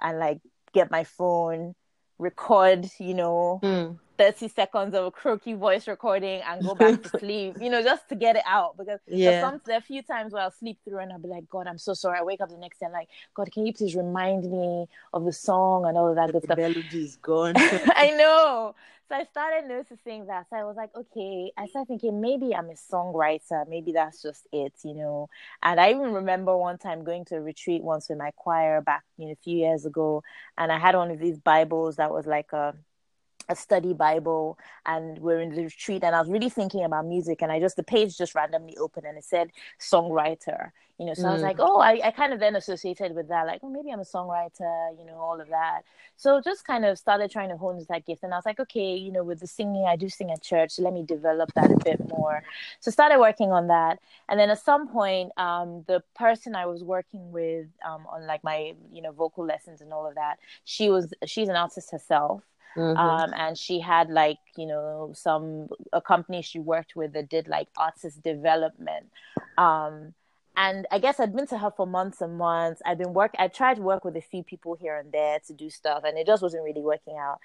and 0.00 0.18
like 0.18 0.38
get 0.74 0.90
my 0.90 1.04
phone 1.04 1.74
record 2.18 2.88
you 3.00 3.14
know 3.14 3.58
Hmm. 3.62 3.92
30 4.18 4.48
seconds 4.48 4.94
of 4.94 5.04
a 5.06 5.10
croaky 5.10 5.54
voice 5.54 5.88
recording 5.88 6.40
and 6.46 6.64
go 6.64 6.74
back 6.74 7.02
to 7.02 7.08
sleep 7.18 7.56
you 7.60 7.70
know 7.70 7.82
just 7.82 8.08
to 8.08 8.14
get 8.14 8.36
it 8.36 8.42
out 8.46 8.76
because 8.76 9.00
Yeah. 9.06 9.32
some 9.38 9.60
there 9.66 9.76
are 9.76 9.78
a 9.78 9.82
few 9.82 10.02
times 10.02 10.32
where 10.32 10.42
I'll 10.42 10.50
sleep 10.50 10.78
through 10.84 10.98
and 10.98 11.12
I'll 11.12 11.18
be 11.18 11.28
like 11.28 11.48
God 11.48 11.66
I'm 11.66 11.78
so 11.78 11.94
sorry 11.94 12.18
I 12.18 12.22
wake 12.22 12.40
up 12.40 12.48
the 12.50 12.56
next 12.58 12.78
day 12.80 12.86
and 12.86 12.92
like 12.92 13.08
God 13.34 13.50
can 13.52 13.66
you 13.66 13.72
please 13.72 13.94
remind 13.96 14.50
me 14.50 14.86
of 15.12 15.24
the 15.24 15.32
song 15.32 15.84
and 15.86 15.96
all 15.96 16.08
of 16.08 16.16
that 16.16 16.32
good 16.32 16.42
The 16.42 16.48
stuff 16.48 16.58
melody 16.58 17.04
is 17.04 17.16
gone. 17.16 17.56
I 17.96 18.10
know. 18.16 18.74
So 19.08 19.16
I 19.16 19.24
started 19.24 19.68
noticing 19.68 20.26
that. 20.26 20.48
So 20.48 20.56
I 20.56 20.64
was 20.64 20.76
like, 20.76 20.90
okay. 20.96 21.52
I 21.56 21.66
started 21.66 21.88
thinking 21.88 22.20
maybe 22.20 22.54
I'm 22.54 22.70
a 22.70 22.74
songwriter. 22.74 23.68
Maybe 23.68 23.92
that's 23.92 24.22
just 24.22 24.46
it, 24.52 24.72
you 24.82 24.94
know. 24.94 25.28
And 25.62 25.78
I 25.78 25.90
even 25.90 26.12
remember 26.12 26.56
one 26.56 26.78
time 26.78 27.04
going 27.04 27.24
to 27.26 27.36
a 27.36 27.40
retreat 27.40 27.82
once 27.82 28.08
with 28.08 28.18
my 28.18 28.30
choir 28.36 28.80
back, 28.80 29.04
you 29.18 29.26
know, 29.26 29.32
a 29.32 29.36
few 29.44 29.58
years 29.58 29.84
ago, 29.86 30.22
and 30.56 30.72
I 30.72 30.78
had 30.78 30.96
one 30.96 31.10
of 31.10 31.18
these 31.18 31.38
Bibles 31.38 31.96
that 31.96 32.10
was 32.10 32.26
like 32.26 32.52
a 32.52 32.74
a 33.48 33.56
study 33.56 33.92
Bible, 33.92 34.58
and 34.86 35.18
we're 35.18 35.40
in 35.40 35.54
the 35.54 35.64
retreat, 35.64 36.02
and 36.04 36.14
I 36.14 36.20
was 36.20 36.30
really 36.30 36.48
thinking 36.48 36.84
about 36.84 37.06
music, 37.06 37.42
and 37.42 37.52
I 37.52 37.60
just 37.60 37.76
the 37.76 37.82
page 37.82 38.16
just 38.16 38.34
randomly 38.34 38.76
opened, 38.76 39.06
and 39.06 39.18
it 39.18 39.24
said 39.24 39.50
songwriter, 39.80 40.70
you 40.98 41.06
know. 41.06 41.14
So 41.14 41.28
I 41.28 41.32
was 41.32 41.40
Mm. 41.40 41.42
like, 41.42 41.56
oh, 41.58 41.78
I, 41.78 42.00
I 42.04 42.10
kind 42.10 42.32
of 42.32 42.40
then 42.40 42.56
associated 42.56 43.14
with 43.14 43.28
that, 43.28 43.46
like, 43.46 43.60
oh, 43.62 43.68
maybe 43.70 43.90
I'm 43.90 44.00
a 44.00 44.04
songwriter, 44.04 44.98
you 44.98 45.04
know, 45.04 45.16
all 45.16 45.40
of 45.40 45.48
that. 45.48 45.82
So 46.16 46.40
just 46.40 46.64
kind 46.66 46.84
of 46.84 46.98
started 46.98 47.30
trying 47.30 47.48
to 47.50 47.56
hone 47.56 47.84
that 47.88 48.06
gift, 48.06 48.22
and 48.22 48.32
I 48.32 48.36
was 48.36 48.46
like, 48.46 48.60
okay, 48.60 48.94
you 48.96 49.12
know, 49.12 49.24
with 49.24 49.40
the 49.40 49.46
singing, 49.46 49.84
I 49.86 49.96
do 49.96 50.08
sing 50.08 50.30
at 50.30 50.42
church, 50.42 50.72
so 50.72 50.82
let 50.82 50.92
me 50.94 51.02
develop 51.02 51.52
that 51.54 51.70
a 51.70 51.76
bit 51.84 52.00
more. 52.08 52.42
So 52.80 52.90
started 52.90 53.18
working 53.18 53.52
on 53.52 53.66
that, 53.68 53.98
and 54.28 54.38
then 54.38 54.50
at 54.50 54.62
some 54.62 54.88
point, 54.88 55.32
um, 55.36 55.84
the 55.86 56.02
person 56.14 56.54
I 56.54 56.66
was 56.66 56.82
working 56.84 57.32
with, 57.32 57.66
um, 57.84 58.06
on 58.06 58.26
like 58.26 58.42
my, 58.44 58.74
you 58.92 59.02
know, 59.02 59.12
vocal 59.12 59.44
lessons 59.44 59.80
and 59.80 59.92
all 59.92 60.06
of 60.06 60.14
that, 60.14 60.38
she 60.64 60.90
was 60.90 61.12
she's 61.26 61.48
an 61.48 61.56
artist 61.56 61.90
herself 61.90 62.42
Mhm. 62.76 62.96
um, 62.98 63.32
and 63.34 63.56
she 63.58 63.80
had 63.80 64.10
like 64.10 64.38
you 64.56 64.66
know 64.66 65.12
some 65.14 65.68
a 65.92 66.00
company 66.00 66.42
she 66.42 66.58
worked 66.58 66.96
with 66.96 67.12
that 67.12 67.28
did 67.28 67.48
like 67.48 67.68
artist 67.76 68.22
development. 68.22 69.10
Um, 69.58 70.14
and 70.56 70.86
i 70.92 71.00
guess 71.00 71.18
i'd 71.18 71.34
been 71.34 71.48
to 71.48 71.58
her 71.58 71.72
for 71.76 71.86
months 71.86 72.20
and 72.20 72.38
months. 72.38 72.80
I've 72.86 72.98
been 72.98 73.12
work 73.12 73.32
i 73.38 73.48
tried 73.48 73.74
to 73.76 73.82
work 73.82 74.04
with 74.04 74.16
a 74.16 74.20
few 74.20 74.44
people 74.44 74.76
here 74.80 74.96
and 74.96 75.10
there 75.10 75.40
to 75.46 75.52
do 75.52 75.68
stuff 75.68 76.04
and 76.04 76.16
it 76.16 76.26
just 76.26 76.42
wasn't 76.42 76.62
really 76.64 76.80
working 76.82 77.16
out. 77.18 77.40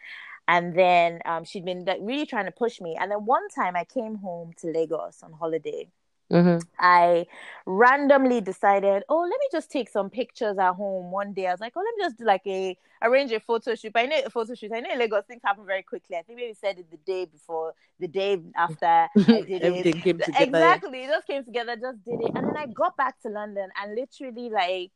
And 0.47 0.75
then 0.75 1.19
um, 1.25 1.43
she'd 1.43 1.65
been 1.65 1.85
like, 1.85 1.99
really 2.01 2.25
trying 2.25 2.45
to 2.45 2.51
push 2.51 2.81
me. 2.81 2.97
And 2.99 3.11
then 3.11 3.25
one 3.25 3.47
time 3.49 3.75
i 3.75 3.83
came 3.83 4.15
home 4.15 4.53
to 4.61 4.67
lagos 4.67 5.21
on 5.23 5.33
holiday 5.33 5.87
Mhm. 6.31 6.59
I 6.79 7.27
randomly 7.65 8.41
decided, 8.41 9.03
oh, 9.09 9.19
let 9.21 9.29
me 9.29 9.47
just 9.51 9.69
take 9.71 9.89
some 9.89 10.09
pictures 10.09 10.57
at 10.57 10.73
home 10.73 11.11
one 11.11 11.33
day. 11.33 11.47
I 11.47 11.51
was 11.51 11.59
like, 11.59 11.73
oh, 11.75 11.81
let 11.81 11.95
me 11.97 12.03
just 12.05 12.17
do 12.17 12.25
like 12.25 12.41
a 12.47 12.77
arrange 13.01 13.31
a 13.31 13.39
photo 13.39 13.75
shoot. 13.75 13.91
But 13.93 14.03
I 14.03 14.05
know 14.05 14.21
a 14.25 14.29
photo 14.29 14.55
shoot. 14.55 14.71
I 14.73 14.79
know 14.79 14.91
in 14.93 14.99
Lagos 14.99 15.25
things 15.25 15.41
happen 15.43 15.65
very 15.65 15.83
quickly. 15.83 16.15
I 16.17 16.21
think 16.21 16.37
maybe 16.37 16.49
we 16.49 16.53
said 16.53 16.79
it 16.79 16.89
the 16.89 16.97
day 16.97 17.25
before, 17.25 17.73
the 17.99 18.07
day 18.07 18.37
after 18.57 18.85
I 18.85 19.09
did 19.41 19.65
it. 19.65 19.65
Everything 19.65 20.01
came 20.01 20.19
together. 20.21 20.45
Exactly. 20.45 21.03
It 21.03 21.09
just 21.09 21.27
came 21.27 21.43
together, 21.43 21.75
just 21.75 22.03
did 22.05 22.21
it. 22.21 22.31
And 22.35 22.47
then 22.47 22.55
I 22.57 22.67
got 22.67 22.95
back 22.95 23.19
to 23.21 23.29
London 23.29 23.69
and 23.81 23.95
literally 23.95 24.49
like 24.49 24.91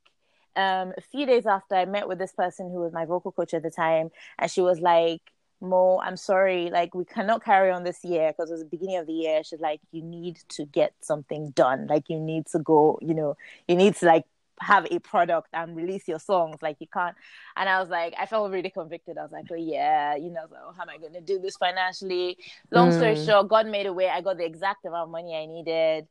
um 0.56 0.94
a 0.98 1.02
few 1.02 1.26
days 1.26 1.46
after 1.48 1.76
I 1.76 1.86
met 1.86 2.08
with 2.08 2.20
this 2.20 2.32
person 2.34 2.70
who 2.72 2.80
was 2.82 2.94
my 2.94 3.06
vocal 3.06 3.32
coach 3.32 3.54
at 3.54 3.64
the 3.64 3.72
time, 3.72 4.12
and 4.40 4.50
she 4.50 4.62
was 4.62 4.80
like, 4.80 5.22
Mo, 5.64 6.00
I'm 6.04 6.18
sorry, 6.18 6.70
like 6.70 6.94
we 6.94 7.06
cannot 7.06 7.44
carry 7.44 7.72
on 7.72 7.84
this 7.84 8.04
year 8.04 8.32
because 8.34 8.50
it 8.50 8.54
was 8.54 8.64
the 8.64 8.70
beginning 8.70 8.98
of 8.98 9.08
the 9.08 9.14
year. 9.14 9.44
She's 9.44 9.62
like, 9.62 9.82
you 9.92 10.02
need 10.04 10.38
to 10.50 10.66
get 10.66 10.94
something 11.02 11.52
done. 11.52 11.88
Like 11.88 12.10
you 12.10 12.20
need 12.20 12.48
to 12.48 12.60
go, 12.60 13.00
you 13.02 13.14
know, 13.14 13.38
you 13.68 13.76
need 13.76 13.96
to 13.98 14.06
like 14.06 14.26
have 14.62 14.86
a 14.92 15.00
product 15.00 15.48
and 15.54 15.76
release 15.76 16.08
your 16.08 16.20
songs. 16.20 16.58
Like 16.62 16.78
you 16.80 16.88
can't. 16.88 17.16
And 17.56 17.70
I 17.70 17.80
was 17.80 17.90
like, 17.90 18.14
I 18.20 18.26
felt 18.28 18.52
really 18.52 18.70
convicted. 18.70 19.18
I 19.18 19.24
was 19.24 19.32
like, 19.32 19.46
oh 19.52 19.56
yeah, 19.56 20.16
you 20.16 20.30
know, 20.30 20.42
like, 20.52 20.62
oh, 20.66 20.74
how 20.76 20.84
am 20.84 20.90
I 20.90 20.98
going 20.98 21.14
to 21.14 21.22
do 21.22 21.40
this 21.40 21.58
financially? 21.58 22.38
Long 22.72 22.92
story 22.92 23.16
Mm. 23.16 23.26
short, 23.26 23.48
God 23.50 23.68
made 23.68 23.86
a 23.88 23.94
way. 23.94 24.10
I 24.10 24.22
got 24.22 24.38
the 24.38 24.46
exact 24.46 24.86
amount 24.86 25.06
of 25.08 25.12
money 25.12 25.36
I 25.36 25.46
needed. 25.46 26.08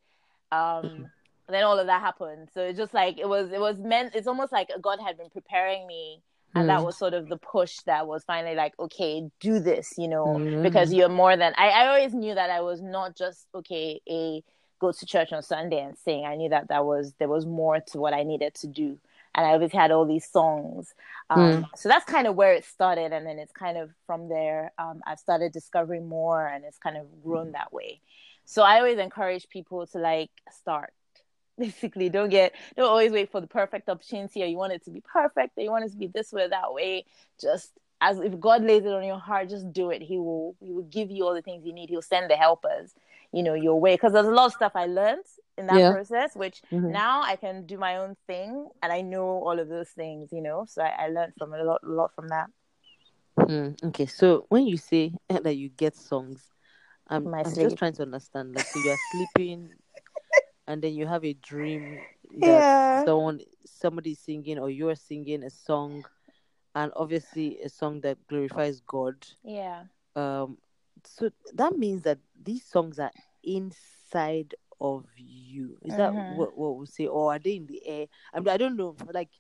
Um, 0.50 1.10
then 1.48 1.64
all 1.64 1.78
of 1.78 1.86
that 1.86 2.00
happened. 2.00 2.48
So 2.54 2.62
it's 2.62 2.78
just 2.78 2.94
like 2.94 3.18
it 3.18 3.28
was. 3.28 3.50
It 3.52 3.60
was 3.60 3.78
meant. 3.78 4.14
It's 4.14 4.26
almost 4.26 4.52
like 4.52 4.68
God 4.80 4.98
had 5.04 5.18
been 5.18 5.30
preparing 5.30 5.86
me 5.86 6.22
and 6.54 6.68
that 6.68 6.80
Mm. 6.80 6.84
was 6.84 6.96
sort 6.98 7.14
of 7.14 7.28
the 7.28 7.36
push 7.36 7.76
that 7.86 8.06
was 8.06 8.24
finally 8.24 8.54
like 8.54 8.74
okay 8.78 9.28
do 9.40 9.58
this 9.58 9.94
you 9.98 10.08
know 10.08 10.26
Mhm. 10.38 10.62
because 10.62 10.92
you're 10.92 11.08
more 11.08 11.36
than 11.36 11.54
I, 11.56 11.70
I 11.70 11.86
always 11.88 12.12
knew 12.14 12.34
that 12.34 12.50
i 12.50 12.60
was 12.60 12.80
not 12.82 13.16
just 13.16 13.46
okay 13.54 14.00
a 14.08 14.42
go 14.80 14.90
to 14.90 15.06
church 15.06 15.32
on 15.32 15.44
Sunday 15.44 15.78
and 15.80 15.96
sing. 15.96 16.24
I 16.26 16.34
knew 16.34 16.48
that 16.48 16.66
that 16.68 16.84
was 16.84 17.14
there 17.20 17.28
was 17.28 17.46
more 17.46 17.78
to 17.92 17.98
what 17.98 18.12
I 18.12 18.24
needed 18.24 18.52
to 18.54 18.66
do, 18.66 18.98
and 19.32 19.46
I 19.46 19.50
always 19.50 19.70
had 19.72 19.92
all 19.92 20.04
these 20.04 20.28
songs. 20.28 20.92
Um, 21.30 21.38
mm. 21.38 21.68
So 21.76 21.88
that's 21.88 22.04
kind 22.04 22.26
of 22.26 22.34
where 22.34 22.52
it 22.52 22.64
started, 22.64 23.12
and 23.12 23.24
then 23.24 23.38
it's 23.38 23.52
kind 23.52 23.78
of 23.78 23.90
from 24.08 24.28
there. 24.28 24.72
Um, 24.78 25.00
I've 25.06 25.20
started 25.20 25.52
discovering 25.52 26.08
more, 26.08 26.44
and 26.44 26.64
it's 26.64 26.78
kind 26.78 26.96
of 26.96 27.06
grown 27.22 27.52
that 27.52 27.72
way. 27.72 28.00
So 28.44 28.62
I 28.62 28.78
always 28.78 28.98
encourage 28.98 29.48
people 29.48 29.86
to 29.86 29.98
like 29.98 30.30
start. 30.50 30.92
Basically, 31.62 32.08
don't 32.08 32.30
get 32.30 32.54
don't 32.76 32.88
always 32.88 33.12
wait 33.12 33.30
for 33.30 33.40
the 33.40 33.46
perfect 33.46 33.88
opportunity, 33.88 34.42
or 34.42 34.46
you 34.46 34.56
want 34.56 34.72
it 34.72 34.84
to 34.84 34.90
be 34.90 35.00
perfect, 35.00 35.56
or 35.56 35.62
you 35.62 35.70
want 35.70 35.84
it 35.84 35.92
to 35.92 35.96
be 35.96 36.06
this 36.06 36.32
way, 36.32 36.48
that 36.48 36.72
way. 36.72 37.04
Just 37.40 37.72
as 38.00 38.18
if 38.18 38.38
God 38.40 38.64
lays 38.64 38.84
it 38.84 38.92
on 38.92 39.04
your 39.04 39.18
heart, 39.18 39.48
just 39.48 39.72
do 39.72 39.90
it. 39.90 40.02
He 40.02 40.18
will 40.18 40.56
He 40.60 40.72
will 40.72 40.82
give 40.82 41.10
you 41.10 41.24
all 41.24 41.34
the 41.34 41.42
things 41.42 41.64
you 41.64 41.72
need. 41.72 41.88
He'll 41.88 42.02
send 42.02 42.30
the 42.30 42.36
helpers, 42.36 42.94
you 43.32 43.42
know, 43.42 43.54
your 43.54 43.78
way. 43.78 43.94
Because 43.94 44.12
there's 44.12 44.26
a 44.26 44.30
lot 44.30 44.46
of 44.46 44.52
stuff 44.52 44.72
I 44.74 44.86
learned 44.86 45.24
in 45.56 45.66
that 45.66 45.78
yeah. 45.78 45.92
process, 45.92 46.34
which 46.34 46.62
mm-hmm. 46.72 46.90
now 46.90 47.22
I 47.22 47.36
can 47.36 47.66
do 47.66 47.78
my 47.78 47.96
own 47.96 48.16
thing, 48.26 48.68
and 48.82 48.92
I 48.92 49.02
know 49.02 49.24
all 49.24 49.58
of 49.58 49.68
those 49.68 49.90
things, 49.90 50.30
you 50.32 50.42
know. 50.42 50.66
So 50.68 50.82
I, 50.82 51.04
I 51.04 51.08
learned 51.08 51.34
from 51.38 51.52
a 51.54 51.62
lot, 51.62 51.80
a 51.84 51.88
lot 51.88 52.12
from 52.14 52.28
that. 52.28 52.48
Mm, 53.38 53.82
okay, 53.84 54.06
so 54.06 54.46
when 54.48 54.66
you 54.66 54.76
say 54.76 55.12
that 55.28 55.56
you 55.56 55.68
get 55.68 55.96
songs, 55.96 56.42
I'm, 57.08 57.32
I'm 57.34 57.54
just 57.54 57.76
trying 57.76 57.92
to 57.94 58.02
understand. 58.02 58.54
Like, 58.54 58.66
so 58.66 58.80
you're 58.80 58.96
sleeping, 58.96 59.70
and 60.66 60.82
then 60.82 60.94
you 60.94 61.06
have 61.06 61.24
a 61.24 61.34
dream 61.34 61.98
that 62.38 62.46
yeah. 62.46 63.04
someone, 63.04 63.40
somebody's 63.66 64.20
singing, 64.20 64.58
or 64.58 64.70
you're 64.70 64.94
singing 64.94 65.42
a 65.42 65.50
song 65.50 66.04
and 66.74 66.92
obviously 66.96 67.60
a 67.60 67.68
song 67.68 68.00
that 68.02 68.18
glorifies 68.28 68.80
God. 68.80 69.14
Yeah. 69.44 69.84
Um 70.16 70.58
so 71.04 71.30
that 71.54 71.76
means 71.76 72.02
that 72.02 72.18
these 72.40 72.64
songs 72.64 72.98
are 72.98 73.10
inside 73.42 74.54
of 74.80 75.06
you. 75.16 75.76
Is 75.82 75.94
mm-hmm. 75.94 75.98
that 75.98 76.36
what, 76.36 76.56
what 76.56 76.76
we 76.76 76.86
say? 76.86 77.06
Or 77.06 77.34
are 77.34 77.38
they 77.38 77.56
in 77.56 77.66
the 77.66 77.86
air? 77.86 78.06
I 78.32 78.40
mean, 78.40 78.48
I 78.48 78.56
don't 78.56 78.76
know. 78.76 78.96
Like 79.12 79.30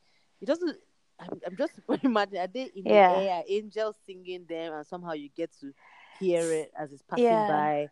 it 0.40 0.46
doesn't 0.46 0.76
I'm, 1.20 1.40
I'm 1.46 1.56
just 1.56 1.74
imagining 2.02 2.40
are 2.40 2.48
they 2.48 2.70
in 2.74 2.86
yeah. 2.86 3.12
the 3.12 3.20
air? 3.20 3.42
Angels 3.48 3.96
singing 4.04 4.44
them 4.48 4.72
and 4.74 4.86
somehow 4.86 5.12
you 5.12 5.28
get 5.36 5.50
to 5.60 5.72
hear 6.18 6.40
it 6.52 6.72
as 6.78 6.92
it's 6.92 7.02
passing 7.02 7.24
yeah. 7.24 7.48
by? 7.48 7.88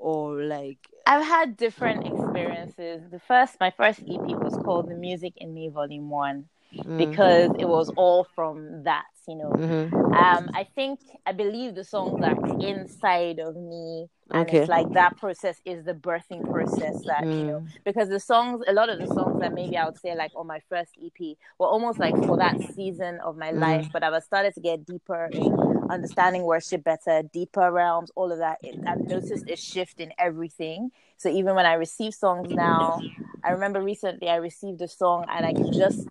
Or 0.00 0.42
like 0.42 0.78
I've 1.06 1.24
had 1.24 1.56
different 1.56 2.06
experiences. 2.06 3.02
The 3.10 3.20
first 3.20 3.60
my 3.60 3.70
first 3.70 4.00
EP 4.00 4.28
was 4.46 4.56
called 4.64 4.88
The 4.88 4.94
Music 4.94 5.34
in 5.36 5.52
Me 5.52 5.68
Volume 5.68 6.08
One 6.08 6.48
mm-hmm. 6.74 6.96
because 6.96 7.50
it 7.58 7.68
was 7.68 7.90
all 7.96 8.24
from 8.34 8.84
that 8.84 9.04
you 9.28 9.36
know 9.36 9.50
mm-hmm. 9.50 9.94
um 10.14 10.48
i 10.54 10.66
think 10.74 11.00
i 11.26 11.32
believe 11.32 11.74
the 11.74 11.84
songs 11.84 12.22
are 12.24 12.36
inside 12.60 13.38
of 13.38 13.56
me 13.56 14.06
and 14.32 14.46
okay. 14.46 14.58
it's 14.58 14.68
like 14.68 14.90
that 14.92 15.16
process 15.16 15.60
is 15.64 15.84
the 15.84 15.94
birthing 15.94 16.48
process 16.50 17.02
that 17.04 17.24
mm. 17.24 17.38
you 17.38 17.44
know 17.44 17.60
mm. 17.60 17.68
because 17.84 18.08
the 18.08 18.20
songs 18.20 18.62
a 18.68 18.72
lot 18.72 18.88
of 18.88 18.98
the 18.98 19.06
songs 19.06 19.40
that 19.40 19.52
maybe 19.52 19.76
i 19.76 19.84
would 19.84 19.98
say 19.98 20.14
like 20.14 20.30
on 20.36 20.46
my 20.46 20.60
first 20.68 20.92
ep 21.04 21.36
were 21.58 21.66
almost 21.66 21.98
like 21.98 22.14
for 22.24 22.36
that 22.36 22.56
season 22.74 23.18
of 23.24 23.36
my 23.36 23.52
mm. 23.52 23.58
life 23.58 23.88
but 23.92 24.02
i 24.02 24.10
was 24.10 24.24
started 24.24 24.54
to 24.54 24.60
get 24.60 24.84
deeper 24.86 25.28
in 25.32 25.52
understanding 25.90 26.42
worship 26.42 26.84
better 26.84 27.22
deeper 27.32 27.70
realms 27.70 28.10
all 28.14 28.30
of 28.30 28.38
that 28.38 28.58
i've 28.86 29.00
noticed 29.00 29.48
a 29.48 29.56
shift 29.56 30.00
in 30.00 30.12
everything 30.18 30.90
so 31.16 31.28
even 31.28 31.54
when 31.54 31.66
i 31.66 31.74
receive 31.74 32.14
songs 32.14 32.50
now 32.50 33.00
i 33.44 33.50
remember 33.50 33.82
recently 33.82 34.28
i 34.28 34.36
received 34.36 34.80
a 34.80 34.88
song 34.88 35.24
and 35.28 35.44
i 35.44 35.52
just 35.72 36.06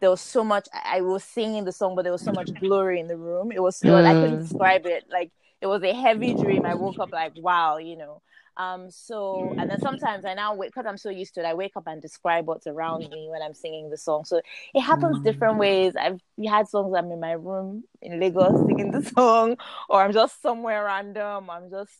there 0.00 0.10
was 0.10 0.20
so 0.20 0.42
much 0.42 0.66
I 0.72 1.02
was 1.02 1.22
singing 1.22 1.64
the 1.64 1.72
song, 1.72 1.94
but 1.94 2.02
there 2.02 2.12
was 2.12 2.22
so 2.22 2.32
much 2.32 2.52
glory 2.54 3.00
in 3.00 3.06
the 3.06 3.16
room. 3.16 3.52
It 3.52 3.62
was 3.62 3.76
still 3.76 3.94
mm. 3.94 4.04
I 4.04 4.14
couldn't 4.14 4.38
mm. 4.38 4.48
describe 4.48 4.86
it. 4.86 5.04
Like 5.10 5.30
it 5.60 5.66
was 5.66 5.82
a 5.82 5.94
heavy 5.94 6.34
dream. 6.34 6.64
I 6.64 6.74
woke 6.74 6.98
up 6.98 7.12
like 7.12 7.32
wow, 7.36 7.76
you 7.78 7.96
know. 7.96 8.22
Um, 8.56 8.90
so 8.90 9.54
and 9.56 9.70
then 9.70 9.80
sometimes 9.80 10.24
I 10.24 10.34
now 10.34 10.54
wake 10.54 10.70
because 10.70 10.86
I'm 10.86 10.98
so 10.98 11.08
used 11.08 11.34
to 11.34 11.40
it. 11.40 11.46
I 11.46 11.54
wake 11.54 11.72
up 11.76 11.84
and 11.86 12.02
describe 12.02 12.46
what's 12.46 12.66
around 12.66 13.08
me 13.08 13.28
when 13.30 13.42
I'm 13.42 13.54
singing 13.54 13.90
the 13.90 13.96
song. 13.96 14.24
So 14.24 14.40
it 14.74 14.80
happens 14.80 15.22
different 15.22 15.58
ways. 15.58 15.94
I've 15.96 16.20
had 16.46 16.68
songs 16.68 16.94
I'm 16.96 17.10
in 17.10 17.20
my 17.20 17.32
room 17.32 17.84
in 18.02 18.20
Lagos 18.20 18.66
singing 18.66 18.90
the 18.90 19.02
song, 19.16 19.56
or 19.88 20.02
I'm 20.02 20.12
just 20.12 20.42
somewhere 20.42 20.84
random. 20.84 21.48
I'm 21.48 21.70
just 21.70 21.92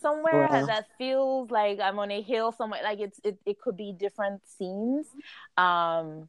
somewhere 0.00 0.48
wow. 0.50 0.66
that 0.66 0.86
feels 0.98 1.50
like 1.50 1.80
I'm 1.80 1.98
on 1.98 2.10
a 2.10 2.22
hill 2.22 2.52
somewhere. 2.52 2.80
Like 2.82 3.00
it's 3.00 3.20
it, 3.24 3.38
it 3.46 3.60
could 3.60 3.76
be 3.76 3.92
different 3.92 4.42
scenes. 4.46 5.06
Um, 5.56 6.28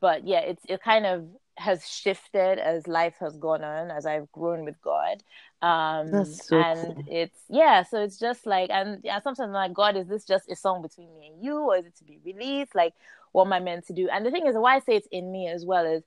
but 0.00 0.26
yeah, 0.26 0.40
it's 0.40 0.64
it 0.68 0.82
kind 0.82 1.06
of 1.06 1.26
has 1.58 1.88
shifted 1.88 2.58
as 2.58 2.86
life 2.86 3.14
has 3.20 3.36
gone 3.36 3.62
on, 3.62 3.90
as 3.90 4.06
I've 4.06 4.30
grown 4.32 4.64
with 4.64 4.80
God. 4.82 5.22
Um, 5.60 6.24
so 6.24 6.56
and 6.56 6.94
cool. 6.94 7.04
it's 7.08 7.38
yeah, 7.48 7.82
so 7.82 8.02
it's 8.02 8.18
just 8.18 8.46
like 8.46 8.70
and 8.70 9.00
yeah, 9.04 9.20
sometimes 9.20 9.48
I'm 9.48 9.52
like, 9.52 9.74
God, 9.74 9.96
is 9.96 10.08
this 10.08 10.24
just 10.24 10.50
a 10.50 10.56
song 10.56 10.82
between 10.82 11.12
me 11.14 11.28
and 11.32 11.44
you, 11.44 11.58
or 11.58 11.76
is 11.76 11.86
it 11.86 11.96
to 11.96 12.04
be 12.04 12.18
released? 12.24 12.74
Like, 12.74 12.94
what 13.32 13.46
am 13.46 13.52
I 13.52 13.60
meant 13.60 13.86
to 13.86 13.92
do? 13.92 14.08
And 14.08 14.24
the 14.24 14.30
thing 14.30 14.46
is, 14.46 14.56
why 14.56 14.76
I 14.76 14.80
say 14.80 14.96
it's 14.96 15.08
in 15.12 15.30
me 15.30 15.48
as 15.48 15.64
well 15.64 15.86
is 15.86 16.02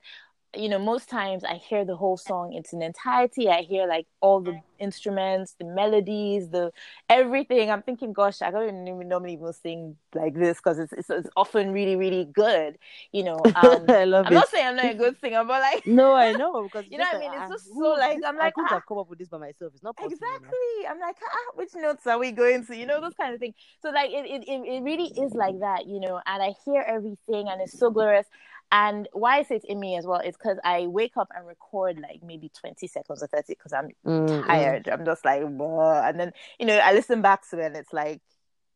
you 0.56 0.68
know, 0.68 0.78
most 0.78 1.08
times 1.08 1.44
I 1.44 1.54
hear 1.54 1.84
the 1.84 1.96
whole 1.96 2.16
song 2.16 2.52
in 2.52 2.60
its 2.60 2.72
entirety. 2.72 3.48
I 3.48 3.62
hear 3.62 3.86
like 3.86 4.06
all 4.20 4.40
the 4.40 4.60
instruments, 4.78 5.54
the 5.58 5.64
melodies, 5.64 6.48
the 6.50 6.72
everything. 7.08 7.70
I'm 7.70 7.82
thinking, 7.82 8.12
gosh, 8.12 8.42
I 8.42 8.50
don't 8.50 8.86
even 8.86 9.08
normally 9.08 9.34
even 9.34 9.52
sing 9.52 9.96
like 10.14 10.34
this 10.34 10.58
because 10.58 10.78
it's, 10.78 10.92
it's, 10.92 11.10
it's 11.10 11.28
often 11.36 11.72
really 11.72 11.96
really 11.96 12.24
good. 12.24 12.78
You 13.12 13.24
know, 13.24 13.40
um, 13.54 13.84
I 13.88 14.04
love 14.04 14.26
I'm 14.26 14.32
it. 14.32 14.36
not 14.36 14.48
saying 14.48 14.66
I'm 14.66 14.76
not 14.76 14.86
a 14.86 14.94
good 14.94 15.20
singer, 15.20 15.44
but 15.44 15.60
like 15.60 15.86
no, 15.86 16.14
I 16.14 16.32
know 16.40 16.62
because 16.64 16.84
you 16.90 16.98
know 16.98 17.04
what 17.12 17.16
I 17.16 17.18
mean. 17.18 17.30
It's 17.34 17.50
just 17.50 17.74
so 17.74 17.96
like 17.98 18.18
I'm 18.26 18.36
like 18.36 18.46
I 18.46 18.50
couldn't 18.50 18.70
ah, 18.70 18.74
have 18.74 18.86
come 18.86 18.98
up 18.98 19.08
with 19.08 19.18
this 19.18 19.28
by 19.28 19.38
myself. 19.38 19.72
It's 19.74 19.82
not 19.82 19.96
possible. 19.96 20.14
Exactly. 20.14 20.86
I'm 20.88 21.00
like, 21.00 21.16
ah, 21.22 21.52
which 21.54 21.70
notes 21.74 22.06
are 22.06 22.18
we 22.18 22.32
going 22.32 22.66
to? 22.66 22.76
You 22.76 22.86
know, 22.86 23.00
those 23.00 23.14
kind 23.14 23.34
of 23.34 23.40
things. 23.40 23.54
So 23.82 23.90
like 23.90 24.10
it, 24.10 24.26
it 24.26 24.44
it 24.48 24.82
really 24.82 25.08
is 25.08 25.34
like 25.34 25.58
that. 25.60 25.86
You 25.86 26.00
know, 26.00 26.20
and 26.26 26.42
I 26.42 26.54
hear 26.64 26.84
everything, 26.86 27.48
and 27.48 27.60
it's 27.60 27.78
so 27.78 27.90
glorious. 27.90 28.26
And 28.72 29.08
why 29.12 29.38
I 29.38 29.42
say 29.44 29.56
it's 29.56 29.64
in 29.64 29.78
me 29.78 29.96
as 29.96 30.06
well 30.06 30.20
is 30.20 30.36
because 30.36 30.58
I 30.64 30.88
wake 30.88 31.16
up 31.16 31.28
and 31.34 31.46
record 31.46 32.00
like 32.00 32.20
maybe 32.24 32.50
20 32.60 32.86
seconds 32.88 33.22
or 33.22 33.28
30 33.28 33.44
because 33.48 33.72
I'm 33.72 33.90
mm-hmm. 34.04 34.46
tired. 34.46 34.88
I'm 34.88 35.04
just 35.04 35.24
like, 35.24 35.42
and 35.42 36.20
then, 36.20 36.32
you 36.58 36.66
know, 36.66 36.76
I 36.76 36.92
listen 36.92 37.22
back 37.22 37.48
to 37.50 37.60
it 37.60 37.66
and 37.66 37.76
it's 37.76 37.92
like, 37.92 38.20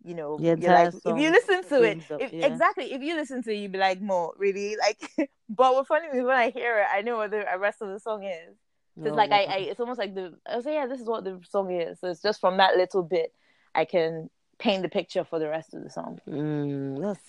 you 0.03 0.15
know, 0.15 0.39
you're 0.39 0.57
like, 0.57 0.95
if 0.95 1.19
you 1.19 1.31
listen 1.31 1.65
to 1.69 1.83
it, 1.83 2.11
up, 2.11 2.21
if, 2.21 2.33
yeah. 2.33 2.47
exactly, 2.47 2.93
if 2.93 3.03
you 3.03 3.17
listen 3.17 3.43
to 3.43 3.53
it, 3.53 3.57
you'd 3.57 3.73
be 3.73 3.79
like, 3.79 4.01
more 4.01 4.33
really? 4.39 4.77
Like, 4.87 5.29
but 5.49 5.75
what's 5.75 5.89
funny 5.89 6.07
is 6.07 6.25
when 6.25 6.37
I 6.37 6.51
hear 6.51 6.79
it, 6.79 6.87
I 6.91 7.03
know 7.03 7.17
what 7.17 7.33
the 7.33 7.45
rest 7.59 7.83
of 7.83 7.89
the 7.89 7.99
song 7.99 8.25
is. 8.25 8.57
it's 8.97 9.11
oh, 9.11 9.15
like, 9.15 9.33
I, 9.33 9.43
I, 9.43 9.57
it's 9.57 9.81
almost 9.81 9.99
like 9.99 10.15
the, 10.15 10.35
I 10.47 10.61
say, 10.61 10.75
yeah, 10.75 10.87
this 10.87 11.01
is 11.01 11.07
what 11.07 11.25
the 11.25 11.41
song 11.51 11.73
is. 11.73 11.99
So 12.01 12.09
it's 12.09 12.23
just 12.23 12.41
from 12.41 12.59
that 12.59 12.77
little 12.77 13.03
bit, 13.03 13.35
I 13.75 13.85
can 13.85 14.31
paint 14.59 14.83
the 14.83 14.89
picture 14.89 15.25
for 15.25 15.41
the 15.41 15.49
rest 15.49 15.75
of 15.75 15.83
the 15.83 15.91
song. 15.91 16.21
Mm, 16.29 17.03
that's 17.03 17.21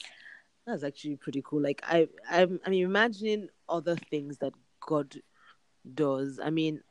that's 0.66 0.84
actually 0.84 1.16
pretty 1.16 1.42
cool. 1.44 1.62
Like 1.62 1.82
I, 1.84 2.08
I'm, 2.30 2.60
I'm 2.66 2.74
imagining 2.74 3.50
other 3.68 3.96
things 3.96 4.38
that 4.40 4.54
God 4.80 5.16
does. 5.94 6.40
I 6.44 6.50
mean, 6.50 6.82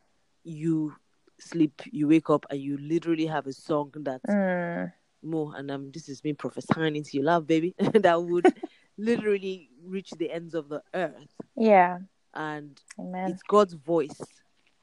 you 0.45 0.95
sleep, 1.39 1.83
you 1.91 2.09
wake 2.09 2.31
up, 2.31 2.47
and 2.51 2.61
you 2.61 2.79
literally 2.79 3.27
have 3.27 3.47
a 3.47 3.53
song 3.53 3.93
that 3.97 4.23
mm. 4.29 4.93
more. 5.23 5.55
And 5.57 5.71
um, 5.71 5.91
this 5.93 6.09
is 6.09 6.25
me 6.25 6.33
prophesying 6.33 6.97
into 6.97 7.11
your 7.15 7.25
love, 7.25 7.47
baby. 7.47 7.75
that 7.79 8.23
would 8.23 8.53
literally 8.99 9.71
reach 9.85 10.11
the 10.13 10.31
ends 10.31 10.55
of 10.55 10.69
the 10.69 10.83
earth. 10.95 11.35
Yeah. 11.57 11.99
And 12.35 12.81
Amen. 12.99 13.31
it's 13.31 13.43
God's 13.43 13.75
voice 13.75 14.21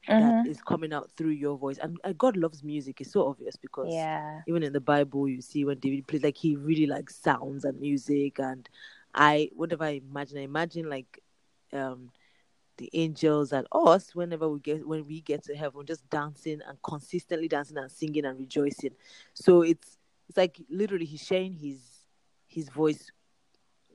mm-hmm. 0.08 0.44
that 0.44 0.48
is 0.48 0.62
coming 0.62 0.94
out 0.94 1.10
through 1.18 1.32
your 1.32 1.58
voice. 1.58 1.78
And, 1.78 1.98
and, 2.04 2.18
God 2.18 2.38
loves 2.38 2.64
music. 2.64 3.02
It's 3.02 3.12
so 3.12 3.28
obvious 3.28 3.56
because 3.56 3.94
yeah. 3.94 4.42
even 4.48 4.64
in 4.64 4.74
the 4.74 4.82
Bible, 4.82 5.28
you 5.28 5.42
see 5.42 5.66
when 5.66 5.80
David 5.80 6.08
plays, 6.08 6.24
like 6.24 6.38
he 6.38 6.56
really 6.56 6.86
likes 6.86 7.16
sounds 7.16 7.66
and 7.66 7.80
music. 7.80 8.40
And 8.40 8.68
I, 9.14 9.50
whatever 9.56 9.86
I 9.86 10.02
imagine, 10.10 10.38
I 10.38 10.42
imagine 10.42 10.90
like 10.90 11.22
um, 11.74 12.12
the 12.78 12.90
angels 12.94 13.52
and 13.54 13.68
us 13.72 14.16
whenever 14.16 14.48
we 14.50 14.60
get 14.60 14.88
when 14.88 15.06
we 15.06 15.22
get 15.22 15.44
to 15.46 15.56
heaven, 15.56 15.86
just 15.86 16.10
dancing 16.10 16.62
and 16.68 16.82
consistently 16.82 17.48
dancing 17.48 17.78
and 17.78 17.92
singing 17.92 18.26
and 18.26 18.38
rejoicing. 18.38 18.92
So 19.34 19.62
it's 19.62 19.98
it's 20.30 20.38
like 20.38 20.60
literally 20.70 21.06
he's 21.06 21.26
sharing 21.26 21.54
his 21.54 21.80
his 22.48 22.70
voice 22.70 23.12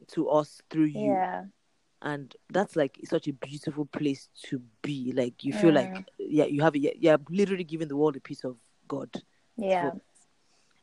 to 0.09 0.29
us 0.29 0.61
through 0.71 0.87
you. 0.87 1.13
Yeah 1.13 1.45
and 2.03 2.35
that's 2.51 2.77
like 2.77 2.99
such 3.05 3.29
a 3.29 3.33
beautiful 3.33 3.87
place 3.87 4.29
to 4.43 4.61
be 4.83 5.13
like 5.13 5.45
you 5.45 5.53
feel 5.53 5.71
mm. 5.71 5.77
like 5.77 6.05
yeah 6.19 6.45
you 6.45 6.61
have 6.61 6.75
it 6.77 6.97
yeah 6.99 7.17
literally 7.31 7.65
giving 7.65 7.89
the 7.89 7.97
world 7.97 8.17
a 8.17 8.21
piece 8.21 8.45
of 8.45 8.57
god 8.89 9.09
yeah 9.57 9.91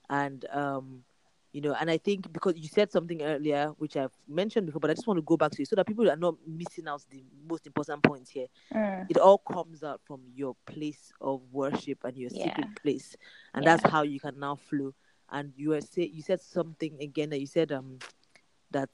and 0.10 0.46
um 0.52 1.04
you 1.52 1.62
know 1.62 1.76
and 1.80 1.90
i 1.90 1.98
think 1.98 2.32
because 2.32 2.58
you 2.58 2.68
said 2.68 2.92
something 2.92 3.22
earlier 3.22 3.74
which 3.78 3.98
i've 3.98 4.14
mentioned 4.28 4.66
before 4.66 4.80
but 4.80 4.90
i 4.90 4.94
just 4.94 5.08
want 5.08 5.18
to 5.18 5.24
go 5.24 5.36
back 5.36 5.52
to 5.52 5.62
it 5.62 5.68
so 5.68 5.76
that 5.76 5.86
people 5.86 6.10
are 6.10 6.16
not 6.16 6.36
missing 6.48 6.88
out 6.88 7.04
the 7.10 7.24
most 7.50 7.66
important 7.66 8.02
points 8.04 8.30
here 8.30 8.48
mm. 8.74 9.06
it 9.10 9.18
all 9.18 9.40
comes 9.40 9.84
out 9.84 10.00
from 10.06 10.22
your 10.34 10.56
place 10.66 11.12
of 11.22 11.42
worship 11.52 11.98
and 12.04 12.18
your 12.18 12.30
yeah. 12.34 12.46
secret 12.46 12.68
place 12.82 13.16
and 13.54 13.64
yeah. 13.64 13.76
that's 13.76 13.92
how 13.92 14.04
you 14.04 14.20
can 14.20 14.40
now 14.40 14.56
flow 14.56 14.94
and 15.32 15.52
you 15.58 15.70
were 15.70 15.82
say 15.82 16.06
you 16.06 16.22
said 16.22 16.40
something 16.40 16.98
again 17.02 17.30
that 17.30 17.40
you 17.40 17.48
said 17.48 17.72
um 17.72 17.98
that 18.72 18.90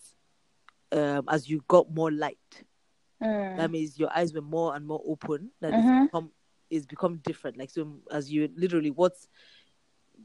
um, 0.96 1.26
as 1.30 1.50
you 1.50 1.64
got 1.68 1.94
more 1.94 2.12
light. 2.12 2.64
Mm. 3.22 3.58
That 3.58 3.72
means 3.72 4.00
your 4.00 4.10
eyes 4.16 4.34
were 4.34 4.42
more 4.42 4.76
and 4.76 4.86
more 4.86 5.02
open. 5.06 5.52
That 5.62 5.74
mm-hmm. 5.74 6.06
become 6.06 6.32
is 6.70 6.86
become 6.86 7.18
different. 7.18 7.58
Like 7.58 7.70
so, 7.70 8.00
as 8.12 8.32
you 8.32 8.50
literally 8.56 8.92
what's 8.92 9.28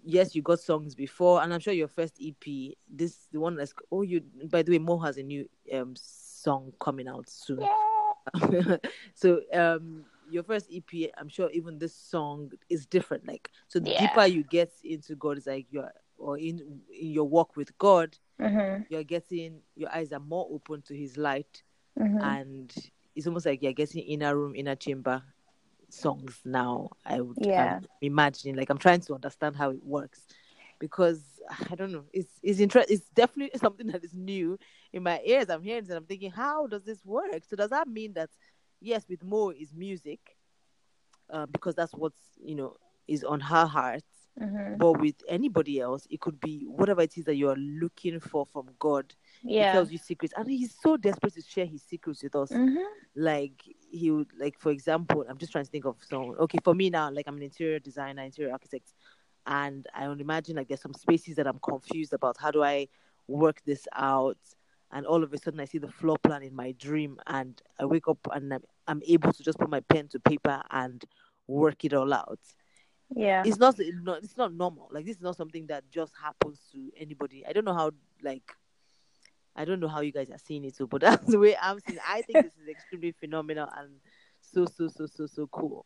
yes, 0.05 0.35
you 0.35 0.43
got 0.43 0.61
songs 0.61 0.95
before, 0.95 1.43
and 1.43 1.53
I'm 1.53 1.61
sure 1.61 1.73
your 1.73 1.89
first 1.89 2.19
EP, 2.23 2.75
this 2.89 3.29
the 3.33 3.41
one 3.41 3.57
that's 3.57 3.75
oh 3.93 4.03
you. 4.03 4.23
By 4.51 4.63
the 4.63 4.73
way, 4.73 4.79
Mo 4.79 4.99
has 4.99 5.19
a 5.19 5.23
new 5.23 5.49
um 5.73 5.95
song 5.97 6.73
coming 6.81 7.09
out 7.09 7.29
soon. 7.29 7.61
Yeah. 7.61 8.77
so 9.15 9.41
um 9.53 10.05
your 10.31 10.43
first 10.45 10.71
EP, 10.73 11.11
I'm 11.19 11.29
sure 11.29 11.51
even 11.51 11.79
this 11.79 11.95
song 11.95 12.53
is 12.69 12.87
different. 12.87 13.27
Like 13.27 13.51
so, 13.69 13.79
the 13.81 13.91
Yeah. 13.91 14.07
deeper 14.07 14.27
you 14.27 14.45
get 14.45 14.73
into 14.85 15.17
God, 15.17 15.39
is 15.39 15.47
like 15.47 15.67
you're 15.71 15.91
or 16.19 16.39
in 16.39 16.83
in 16.91 17.11
your 17.11 17.25
walk 17.25 17.57
with 17.57 17.77
God, 17.79 18.17
Mhm. 18.41 18.87
you're 18.89 19.05
getting 19.05 19.63
your 19.77 19.91
eyes 19.95 20.13
are 20.13 20.21
more 20.21 20.49
open 20.51 20.83
to 20.83 20.97
His 20.97 21.17
light, 21.17 21.63
Mhm. 21.97 22.39
and 22.39 22.73
it's 23.15 23.27
almost 23.27 23.47
like 23.47 23.63
you're 23.63 23.73
getting 23.73 24.03
inner 24.03 24.37
room, 24.37 24.55
inner 24.55 24.77
chamber 24.77 25.23
songs 25.91 26.41
now. 26.45 26.91
I 27.05 27.21
would 27.21 27.39
Yeah. 27.39 27.57
I'm 27.57 27.83
imagining 28.01 28.57
like 28.57 28.71
I'm 28.71 28.79
trying 28.79 29.01
to 29.03 29.15
understand 29.15 29.57
how 29.57 29.71
it 29.71 29.85
works 29.85 30.27
because 30.79 31.41
I 31.71 31.75
don't 31.75 31.93
know. 31.93 32.05
It's 32.13 32.41
it's 32.43 32.61
inter- 32.61 32.85
It's 32.89 33.09
definitely 33.11 33.59
something 33.59 33.89
that 33.89 34.05
is 34.05 34.15
new 34.15 34.59
in 34.93 35.03
my 35.03 35.21
ears. 35.25 35.51
I'm 35.51 35.63
hearing 35.63 35.85
it 35.85 35.89
and 35.89 35.99
I'm 35.99 36.07
thinking, 36.07 36.31
how 36.31 36.67
does 36.67 36.85
this 36.85 37.05
work? 37.05 37.45
So 37.45 37.57
does 37.57 37.71
that 37.71 37.89
mean 37.89 38.15
that 38.15 38.31
yes, 38.81 39.07
with 39.09 39.25
Mo 39.25 39.51
is 39.51 39.75
music, 39.75 40.21
uh, 41.31 41.47
because 41.47 41.75
that's 41.75 41.95
what's 41.95 42.39
you 42.43 42.55
know 42.55 42.77
is 43.09 43.25
on 43.25 43.41
her 43.41 43.67
heart. 43.67 44.03
Mhm. 44.41 44.79
But 44.79 44.93
with 45.01 45.17
anybody 45.29 45.81
else, 45.81 46.07
it 46.11 46.21
could 46.21 46.41
be 46.41 46.65
whatever 46.67 47.03
it 47.03 47.17
is 47.19 47.25
that 47.25 47.37
you're 47.37 47.57
looking 47.57 48.21
for 48.21 48.47
from 48.47 48.71
God. 48.79 49.15
He 49.55 49.55
Yeah. 49.55 49.71
tells 49.73 49.91
you 49.91 49.99
secrets, 49.99 50.35
and 50.37 50.49
he's 50.49 50.75
so 50.75 50.97
desperate 50.97 51.35
to 51.35 51.43
share 51.43 51.67
his 51.67 51.83
secrets 51.83 52.23
with 52.23 52.35
us 52.37 52.53
Mhm. 52.53 52.85
like 53.17 53.63
he 53.91 54.11
would 54.11 54.29
like 54.39 54.57
for 54.59 54.71
example 54.71 55.25
i'm 55.29 55.37
just 55.37 55.51
trying 55.51 55.65
to 55.65 55.71
think 55.71 55.85
of 55.85 55.97
someone 56.03 56.37
okay 56.39 56.59
for 56.63 56.75
me 56.75 56.89
now 56.91 57.11
like 57.11 57.27
i'm 57.27 57.37
an 57.37 57.43
interior 57.43 57.79
designer 57.81 58.23
interior 58.23 58.53
architect 58.53 58.95
and 59.47 59.87
i 59.95 60.07
would 60.09 60.21
imagine 60.21 60.57
like 60.57 60.69
there's 60.69 60.81
some 60.81 60.95
spaces 60.95 61.35
that 61.37 61.47
i'm 61.47 61.59
confused 61.59 62.13
about 62.13 62.37
how 62.39 62.51
do 62.51 62.63
i 62.63 62.87
work 63.27 63.61
this 63.65 63.89
out 63.95 64.39
and 64.93 65.07
all 65.07 65.23
of 65.25 65.33
a 65.33 65.39
sudden 65.39 65.61
i 65.61 65.65
see 65.65 65.79
the 65.79 65.91
floor 65.91 66.17
plan 66.23 66.43
in 66.43 66.55
my 66.55 66.73
dream 66.73 67.19
and 67.27 67.63
i 67.81 67.85
wake 67.85 68.07
up 68.09 68.19
and 68.33 68.53
i'm, 68.55 68.63
I'm 68.87 69.03
able 69.07 69.33
to 69.33 69.43
just 69.43 69.59
put 69.59 69.71
my 69.71 69.81
pen 69.81 70.09
to 70.09 70.21
paper 70.21 70.63
and 70.71 71.05
work 71.49 71.85
it 71.85 71.95
all 71.95 72.13
out 72.13 72.39
Yeah. 73.15 73.43
it's 73.45 73.59
not 73.59 73.75
it's 73.79 74.37
not 74.37 74.53
normal 74.55 74.89
like 74.93 75.05
this 75.07 75.17
is 75.17 75.23
not 75.23 75.37
something 75.37 75.67
that 75.67 75.89
just 75.91 76.13
happens 76.21 76.61
to 76.73 76.91
anybody 76.97 77.45
i 77.47 77.53
don't 77.53 77.65
know 77.65 77.75
how 77.75 77.91
like 78.23 78.53
i 79.57 79.65
don't 79.65 79.81
know 79.81 79.89
how 79.89 80.01
you 80.01 80.13
guys 80.13 80.31
are 80.31 80.39
seeing 80.39 80.65
it 80.65 80.75
so 80.75 80.87
but 80.87 81.01
that's 81.03 81.27
the 81.27 81.39
way 81.39 81.57
i'm 81.61 81.79
seeing 81.81 81.97
it. 81.99 82.03
i 82.09 82.23
think 82.23 82.43
this 82.43 82.57
is 82.57 82.69
extremely 82.69 83.13
phenomenal 83.13 83.69
and 83.79 83.91
so 84.41 84.65
so 84.67 84.89
so 84.89 85.07
so 85.07 85.27
so 85.27 85.47
cool 85.49 85.85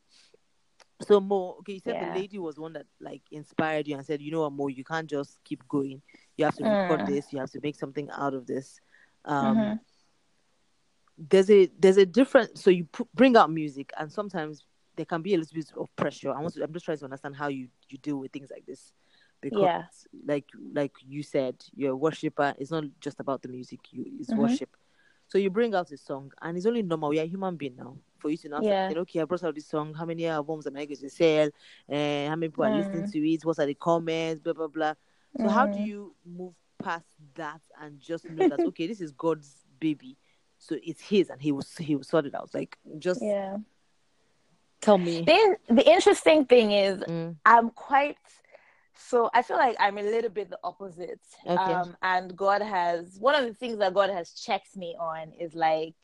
so 1.01 1.21
mo 1.21 1.57
okay 1.59 1.75
you 1.75 1.81
said 1.81 1.97
Yeah. 1.97 2.13
the 2.13 2.19
lady 2.21 2.39
was 2.39 2.59
one 2.59 2.73
that 2.75 2.87
like 3.01 3.23
inspired 3.31 3.87
you 3.89 3.97
and 3.97 4.05
said 4.05 4.21
you 4.21 4.31
know 4.31 4.41
what 4.43 4.53
mo 4.53 4.69
you 4.69 4.85
can't 4.85 5.09
just 5.09 5.43
keep 5.45 5.67
going 5.69 6.01
you 6.37 6.45
have 6.45 6.55
to 6.57 6.65
record 6.65 7.01
Mm. 7.01 7.07
this 7.07 7.33
you 7.33 7.39
have 7.39 7.51
to 7.51 7.61
make 7.63 7.77
something 7.77 8.09
out 8.11 8.35
of 8.35 8.47
this 8.47 8.81
um 9.25 9.57
Mhm. 9.57 9.81
there's 11.17 11.51
a 11.51 11.67
there's 11.79 11.97
a 11.97 12.07
different 12.07 12.59
so 12.59 12.71
you 12.71 12.85
pu- 12.85 13.09
bring 13.15 13.37
out 13.37 13.51
music 13.51 13.91
and 13.99 14.11
sometimes 14.13 14.65
there 14.97 15.07
can 15.07 15.23
be 15.23 15.35
a 15.35 15.39
little 15.39 15.55
bit 15.55 15.73
of 15.77 15.95
pressure. 15.97 16.31
I 16.31 16.41
want 16.41 16.55
to 16.55 16.63
i'm 16.63 16.73
just 16.73 16.85
trying 16.85 16.99
to 16.99 17.05
understand 17.05 17.37
how 17.37 17.49
you 17.49 17.69
you 17.89 17.99
deal 17.99 18.17
with 18.19 18.33
things 18.33 18.51
like 18.51 18.67
this. 18.67 18.93
Because 19.41 19.61
Yeah. 19.63 19.83
like 20.27 20.47
like 20.73 20.93
you 21.07 21.23
said 21.23 21.57
you're 21.75 21.93
a 21.93 21.97
worshiper 21.97 22.55
it's 22.59 22.71
not 22.71 22.85
just 23.01 23.21
about 23.21 23.43
the 23.43 23.49
music. 23.49 23.81
You 23.93 24.05
it's 24.21 24.33
Mhm. 24.33 24.39
worship. 24.39 24.77
So 25.27 25.39
you 25.39 25.51
bring 25.51 25.75
out 25.75 25.91
a 25.91 25.97
song 25.97 26.33
and 26.43 26.57
it's 26.57 26.67
only 26.67 26.83
normal. 26.83 27.09
We 27.11 27.19
are 27.21 27.25
human 27.27 27.57
being 27.57 27.77
now. 27.77 27.97
For 28.19 28.31
you 28.31 28.37
to 28.39 28.49
now 28.49 28.63
Yeah. 28.63 28.89
say 28.89 28.95
okay 28.97 29.21
i 29.21 29.25
brought 29.25 29.45
out 29.45 29.55
this 29.55 29.67
song. 29.67 29.93
How 29.95 30.05
many 30.07 30.27
albums 30.27 30.67
am 30.67 30.77
i 30.77 30.85
going 30.87 30.97
to 30.97 31.11
sell? 31.11 31.49
And 31.89 32.29
how 32.31 32.37
many 32.37 32.49
people 32.51 32.65
are 32.65 32.71
listening 32.71 33.05
Mm. 33.05 33.13
to 33.13 33.31
it? 33.33 33.45
What 33.45 33.59
are 33.59 33.67
the 33.67 33.75
comments? 33.75 34.43
Blah 34.43 34.55
blah 34.55 34.69
blah. 34.69 34.95
So 35.41 35.49
how 35.49 35.67
do 35.67 35.79
Mm. 35.79 35.85
you 35.87 36.17
move 36.25 36.55
past 36.83 37.07
that 37.35 37.61
and 37.81 38.01
just 38.01 38.29
know 38.31 38.47
that 38.47 38.65
okay 38.67 38.87
this 38.87 39.01
is 39.01 39.13
god's 39.13 39.65
baby. 39.81 40.17
So 40.59 40.77
it's 40.83 41.03
his 41.03 41.29
and 41.31 41.43
he 41.43 41.53
will 41.53 41.65
he 41.79 41.97
will 41.97 42.05
sort 42.05 42.25
it 42.27 42.35
out. 42.35 42.55
Like 42.55 42.79
just 42.99 43.21
Yeah. 43.23 43.59
Tell 44.85 44.99
me 44.99 45.23
The, 45.25 45.57
the 45.69 45.91
interesting 45.91 46.45
thing 46.45 46.73
is, 46.73 46.99
Mm, 47.01 47.37
I'm 47.45 47.71
quite 47.71 48.17
so 48.97 49.29
I 49.35 49.43
feel 49.43 49.57
like 49.57 49.77
I'm 49.79 49.99
a 49.99 50.03
little 50.03 50.31
bit 50.31 50.51
the 50.51 50.59
opposite. 50.63 51.21
Okay. 51.47 51.57
Um, 51.57 51.97
and 52.03 52.37
God 52.37 52.63
has 52.63 53.17
one 53.19 53.35
of 53.35 53.45
the 53.45 53.55
things 53.55 53.79
that 53.79 53.93
God 53.93 54.11
has 54.11 54.33
checked 54.33 54.77
me 54.77 54.97
on 54.99 55.33
is 55.39 55.55
like, 55.55 55.95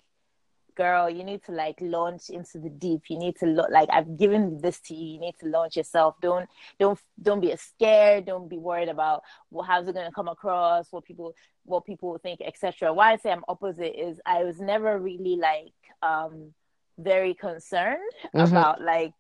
girl, 0.77 1.09
you 1.09 1.25
need 1.25 1.43
to 1.45 1.53
like 1.53 1.79
launch 1.81 2.31
into 2.31 2.59
the 2.59 2.69
deep. 2.71 3.03
You 3.09 3.19
need 3.19 3.37
to 3.37 3.47
look 3.47 3.71
like 3.71 3.88
I've 3.93 4.16
given 4.16 4.61
this 4.61 4.81
to 4.83 4.95
you. 4.95 5.14
You 5.14 5.21
need 5.21 5.35
to 5.40 5.47
launch 5.47 5.77
yourself. 5.77 6.16
Don't 6.21 6.49
don't 6.79 6.99
don't 7.23 7.40
be 7.40 7.55
scared. 7.57 8.27
Don't 8.27 8.49
be 8.49 8.59
worried 8.59 8.88
about 8.88 9.23
well, 9.51 9.64
how's 9.64 9.88
it 9.88 9.95
gonna 9.95 10.12
come 10.12 10.29
across, 10.29 10.90
what 10.90 11.05
people 11.05 11.35
what 11.64 11.85
people 11.87 12.19
think, 12.19 12.40
etc. 12.40 12.93
Why 12.93 13.12
I 13.12 13.16
say 13.16 13.31
I'm 13.33 13.45
opposite 13.49 13.99
is 13.99 14.21
I 14.27 14.45
was 14.45 14.61
never 14.61 14.99
really 14.99 15.37
like 15.37 15.73
um 16.03 16.53
very 16.98 17.35
concerned 17.35 18.12
Mhm. 18.35 18.46
about 18.46 18.81
like 18.83 19.14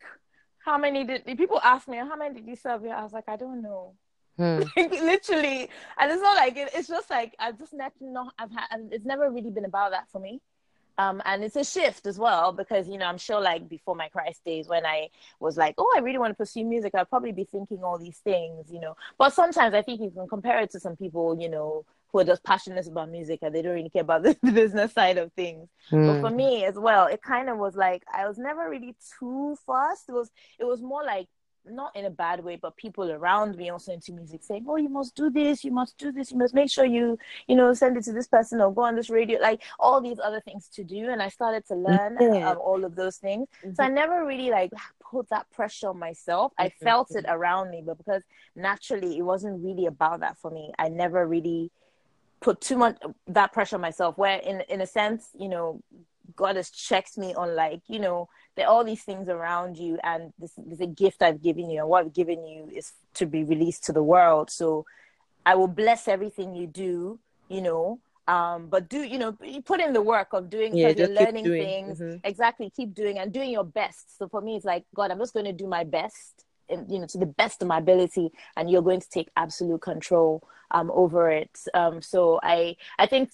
how 0.64 0.76
many 0.78 1.04
did 1.04 1.24
people 1.38 1.60
ask 1.62 1.88
me 1.88 1.96
how 1.98 2.16
many 2.16 2.34
did 2.34 2.46
you 2.46 2.56
serve 2.56 2.82
here? 2.82 2.94
I 2.94 3.02
was 3.02 3.12
like, 3.12 3.28
I 3.28 3.36
don't 3.36 3.62
know. 3.62 3.94
Hmm. 4.36 4.60
literally 4.76 5.68
and 5.98 6.10
it's 6.10 6.22
not 6.22 6.36
like 6.36 6.56
it, 6.56 6.70
it's 6.74 6.88
just 6.88 7.10
like 7.10 7.34
I've 7.38 7.58
just 7.58 7.74
not 7.74 7.92
not 8.00 8.32
i've 8.38 8.50
had 8.50 8.66
it's 8.90 9.04
never 9.04 9.30
really 9.30 9.50
been 9.50 9.64
about 9.66 9.90
that 9.92 10.08
for 10.10 10.18
me 10.18 10.40
um 10.98 11.20
and 11.24 11.44
it's 11.44 11.56
a 11.56 11.64
shift 11.64 12.06
as 12.06 12.18
well 12.18 12.52
because 12.52 12.88
you 12.88 12.98
know 12.98 13.06
i'm 13.06 13.18
sure 13.18 13.40
like 13.40 13.68
before 13.68 13.94
my 13.94 14.08
christ 14.08 14.44
days 14.44 14.66
when 14.68 14.84
i 14.86 15.08
was 15.40 15.56
like 15.56 15.74
oh 15.78 15.92
i 15.96 16.00
really 16.00 16.18
want 16.18 16.30
to 16.30 16.34
pursue 16.34 16.64
music 16.64 16.94
i'd 16.94 17.08
probably 17.08 17.32
be 17.32 17.44
thinking 17.44 17.82
all 17.84 17.98
these 17.98 18.18
things 18.18 18.70
you 18.72 18.80
know 18.80 18.96
but 19.18 19.32
sometimes 19.32 19.74
i 19.74 19.82
think 19.82 20.00
you 20.00 20.10
can 20.10 20.26
compare 20.28 20.60
it 20.60 20.70
to 20.70 20.80
some 20.80 20.96
people 20.96 21.36
you 21.38 21.48
know 21.48 21.84
who 22.12 22.18
are 22.20 22.24
just 22.24 22.44
passionate 22.44 22.86
about 22.86 23.10
music 23.10 23.40
and 23.42 23.54
they 23.54 23.62
don't 23.62 23.74
really 23.74 23.90
care 23.90 24.02
about 24.02 24.22
the 24.24 24.36
business 24.52 24.92
side 24.92 25.18
of 25.18 25.32
things. 25.32 25.68
But 26.04 26.18
Hmm. 26.18 26.20
for 26.20 26.30
me 26.30 26.64
as 26.64 26.74
well 26.76 27.06
it 27.06 27.22
kind 27.22 27.48
of 27.48 27.58
was 27.58 27.74
like 27.76 28.02
i 28.12 28.26
was 28.26 28.38
never 28.38 28.68
really 28.68 28.96
too 29.18 29.56
fast. 29.66 30.08
It 30.08 30.12
was 30.12 30.30
it 30.58 30.64
was 30.64 30.80
more 30.82 31.04
like 31.04 31.26
not 31.66 31.94
in 31.94 32.06
a 32.06 32.10
bad 32.10 32.42
way 32.42 32.56
but 32.56 32.74
people 32.76 33.10
around 33.12 33.54
me 33.54 33.68
also 33.68 33.92
into 33.92 34.12
music 34.12 34.42
saying 34.42 34.64
oh 34.66 34.76
you 34.76 34.88
must 34.88 35.14
do 35.14 35.28
this 35.28 35.62
you 35.62 35.70
must 35.70 35.98
do 35.98 36.10
this 36.10 36.30
you 36.32 36.38
must 36.38 36.54
make 36.54 36.70
sure 36.70 36.86
you 36.86 37.18
you 37.48 37.54
know 37.54 37.74
send 37.74 37.96
it 37.98 38.02
to 38.04 38.12
this 38.12 38.26
person 38.26 38.62
or 38.62 38.72
go 38.72 38.80
on 38.82 38.96
this 38.96 39.10
radio 39.10 39.38
like 39.40 39.62
all 39.78 40.00
these 40.00 40.18
other 40.24 40.40
things 40.40 40.68
to 40.68 40.82
do. 40.84 41.10
And 41.10 41.22
i 41.22 41.28
started 41.28 41.66
to 41.66 41.74
learn 41.74 42.18
um, 42.42 42.56
all 42.58 42.82
of 42.84 42.96
those 42.96 43.18
things. 43.18 43.46
So 43.74 43.84
i 43.84 43.88
never 43.88 44.24
really 44.24 44.50
like 44.50 44.70
put 45.10 45.28
that 45.28 45.50
pressure 45.50 45.88
on 45.90 45.98
myself. 45.98 46.52
I 46.58 46.68
Mhm. 46.68 46.82
felt 46.82 47.14
it 47.14 47.26
around 47.28 47.70
me 47.70 47.82
but 47.86 47.98
because 47.98 48.22
naturally 48.56 49.18
it 49.18 49.22
wasn't 49.22 49.62
really 49.62 49.86
about 49.86 50.20
that 50.20 50.38
for 50.38 50.50
me. 50.50 50.72
I 50.78 50.88
never 50.88 51.26
really 51.26 51.70
put 52.40 52.60
too 52.60 52.76
much 52.76 52.96
that 53.26 53.52
pressure 53.52 53.76
on 53.76 53.82
myself 53.82 54.16
where 54.16 54.38
in 54.38 54.62
in 54.68 54.80
a 54.80 54.86
sense 54.86 55.28
you 55.38 55.48
know 55.48 55.80
god 56.36 56.56
has 56.56 56.70
checked 56.70 57.18
me 57.18 57.34
on 57.34 57.54
like 57.54 57.80
you 57.88 57.98
know 57.98 58.28
there 58.56 58.66
are 58.66 58.72
all 58.72 58.84
these 58.84 59.02
things 59.02 59.28
around 59.28 59.76
you 59.76 59.98
and 60.04 60.32
this, 60.38 60.52
this 60.56 60.74
is 60.74 60.80
a 60.80 60.86
gift 60.86 61.22
i've 61.22 61.42
given 61.42 61.68
you 61.70 61.80
and 61.80 61.88
what 61.88 62.04
i've 62.04 62.14
given 62.14 62.44
you 62.44 62.68
is 62.72 62.92
to 63.14 63.26
be 63.26 63.44
released 63.44 63.84
to 63.84 63.92
the 63.92 64.02
world 64.02 64.50
so 64.50 64.84
i 65.44 65.54
will 65.54 65.68
bless 65.68 66.08
everything 66.08 66.54
you 66.54 66.66
do 66.66 67.18
you 67.48 67.60
know 67.60 67.98
um 68.28 68.68
but 68.68 68.88
do 68.88 68.98
you 69.02 69.18
know 69.18 69.36
you 69.42 69.60
put 69.60 69.80
in 69.80 69.92
the 69.92 70.02
work 70.02 70.28
of 70.32 70.48
doing 70.48 70.76
Yeah, 70.76 70.88
you're 70.88 71.08
learning 71.08 71.44
doing. 71.44 71.62
things 71.62 72.00
Mhm. 72.00 72.20
exactly 72.24 72.70
keep 72.74 72.94
doing 72.94 73.18
and 73.18 73.32
doing 73.32 73.50
your 73.50 73.64
best 73.64 74.16
so 74.18 74.28
for 74.28 74.40
me 74.40 74.56
it's 74.56 74.64
like 74.64 74.84
god 74.94 75.10
i'm 75.10 75.18
just 75.18 75.32
going 75.32 75.46
to 75.46 75.52
do 75.52 75.66
my 75.66 75.84
best 75.84 76.44
and 76.68 76.90
you 76.90 76.98
know 77.00 77.06
to 77.06 77.18
the 77.18 77.26
best 77.26 77.60
of 77.60 77.68
my 77.68 77.78
ability 77.78 78.30
and 78.56 78.70
you're 78.70 78.82
going 78.82 79.00
to 79.00 79.08
take 79.10 79.28
absolute 79.36 79.82
control 79.82 80.42
um 80.70 80.90
over 80.92 81.30
it. 81.30 81.58
Um 81.74 82.00
so 82.02 82.40
i 82.42 82.76
i 82.98 83.06
think 83.06 83.30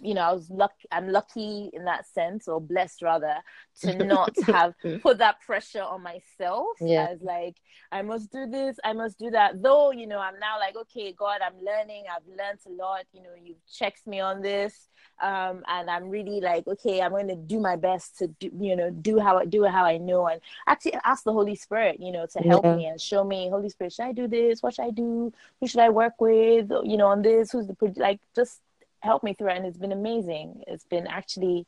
you 0.00 0.14
know 0.14 0.22
i 0.22 0.32
was 0.32 0.50
lucky 0.50 0.86
i'm 0.90 1.08
lucky 1.08 1.70
in 1.72 1.84
that 1.84 2.06
sense 2.06 2.48
or 2.48 2.60
blessed 2.60 3.02
rather 3.02 3.36
to 3.80 3.92
not 4.14 4.34
have 4.40 4.74
put 5.00 5.18
that 5.18 5.40
pressure 5.40 5.82
on 5.82 6.02
myself 6.02 6.76
Yeah. 6.80 7.08
as 7.10 7.22
like 7.22 7.56
i 7.92 8.02
must 8.02 8.32
do 8.32 8.46
this 8.46 8.78
i 8.84 8.92
must 8.92 9.18
do 9.18 9.30
that. 9.30 9.62
Though 9.62 9.92
you 9.92 10.06
know 10.08 10.18
i'm 10.18 10.38
now 10.40 10.58
like 10.58 10.76
okay 10.76 11.12
god 11.12 11.40
i'm 11.46 11.54
learning 11.64 12.04
i've 12.12 12.26
learned 12.26 12.58
a 12.66 12.70
lot 12.70 13.04
you 13.12 13.22
know 13.22 13.30
you've 13.40 13.64
checked 13.72 14.06
me 14.06 14.18
on 14.18 14.42
this 14.42 14.88
um 15.22 15.62
and 15.68 15.88
i'm 15.88 16.08
really 16.08 16.40
like 16.40 16.66
okay 16.66 17.00
i'm 17.00 17.10
going 17.12 17.28
to 17.28 17.36
do 17.36 17.60
my 17.60 17.76
best 17.76 18.18
to 18.18 18.26
do 18.26 18.50
you 18.58 18.74
know 18.74 18.90
do 18.90 19.20
how 19.20 19.38
i 19.38 19.44
do 19.44 19.64
how 19.64 19.84
i 19.84 19.98
know 19.98 20.26
and 20.26 20.40
actually 20.66 20.94
ask 21.04 21.22
the 21.22 21.32
holy 21.32 21.54
spirit 21.54 21.98
you 22.00 22.10
know 22.10 22.26
to 22.26 22.40
help 22.40 22.64
Yeah. 22.64 22.74
me 22.74 22.86
and 22.86 23.00
show 23.00 23.22
me 23.22 23.48
holy 23.50 23.68
spirit 23.68 23.92
should 23.92 24.06
i 24.06 24.12
do 24.12 24.26
this? 24.26 24.62
What 24.62 24.74
should 24.74 24.86
i 24.86 24.90
do? 24.90 25.32
Who 25.60 25.66
should 25.68 25.80
i 25.80 25.90
work 25.90 26.20
with 26.20 26.71
you 26.84 26.96
know 26.96 27.08
on 27.08 27.22
this 27.22 27.50
who's 27.52 27.66
the 27.66 27.74
pro- 27.74 27.92
like 27.96 28.20
just 28.34 28.60
help 29.00 29.22
me 29.22 29.34
through 29.34 29.48
it 29.50 29.56
and 29.56 29.66
it's 29.66 29.76
been 29.78 29.92
amazing. 29.92 30.62
It's 30.66 30.84
been 30.84 31.06
actually 31.06 31.66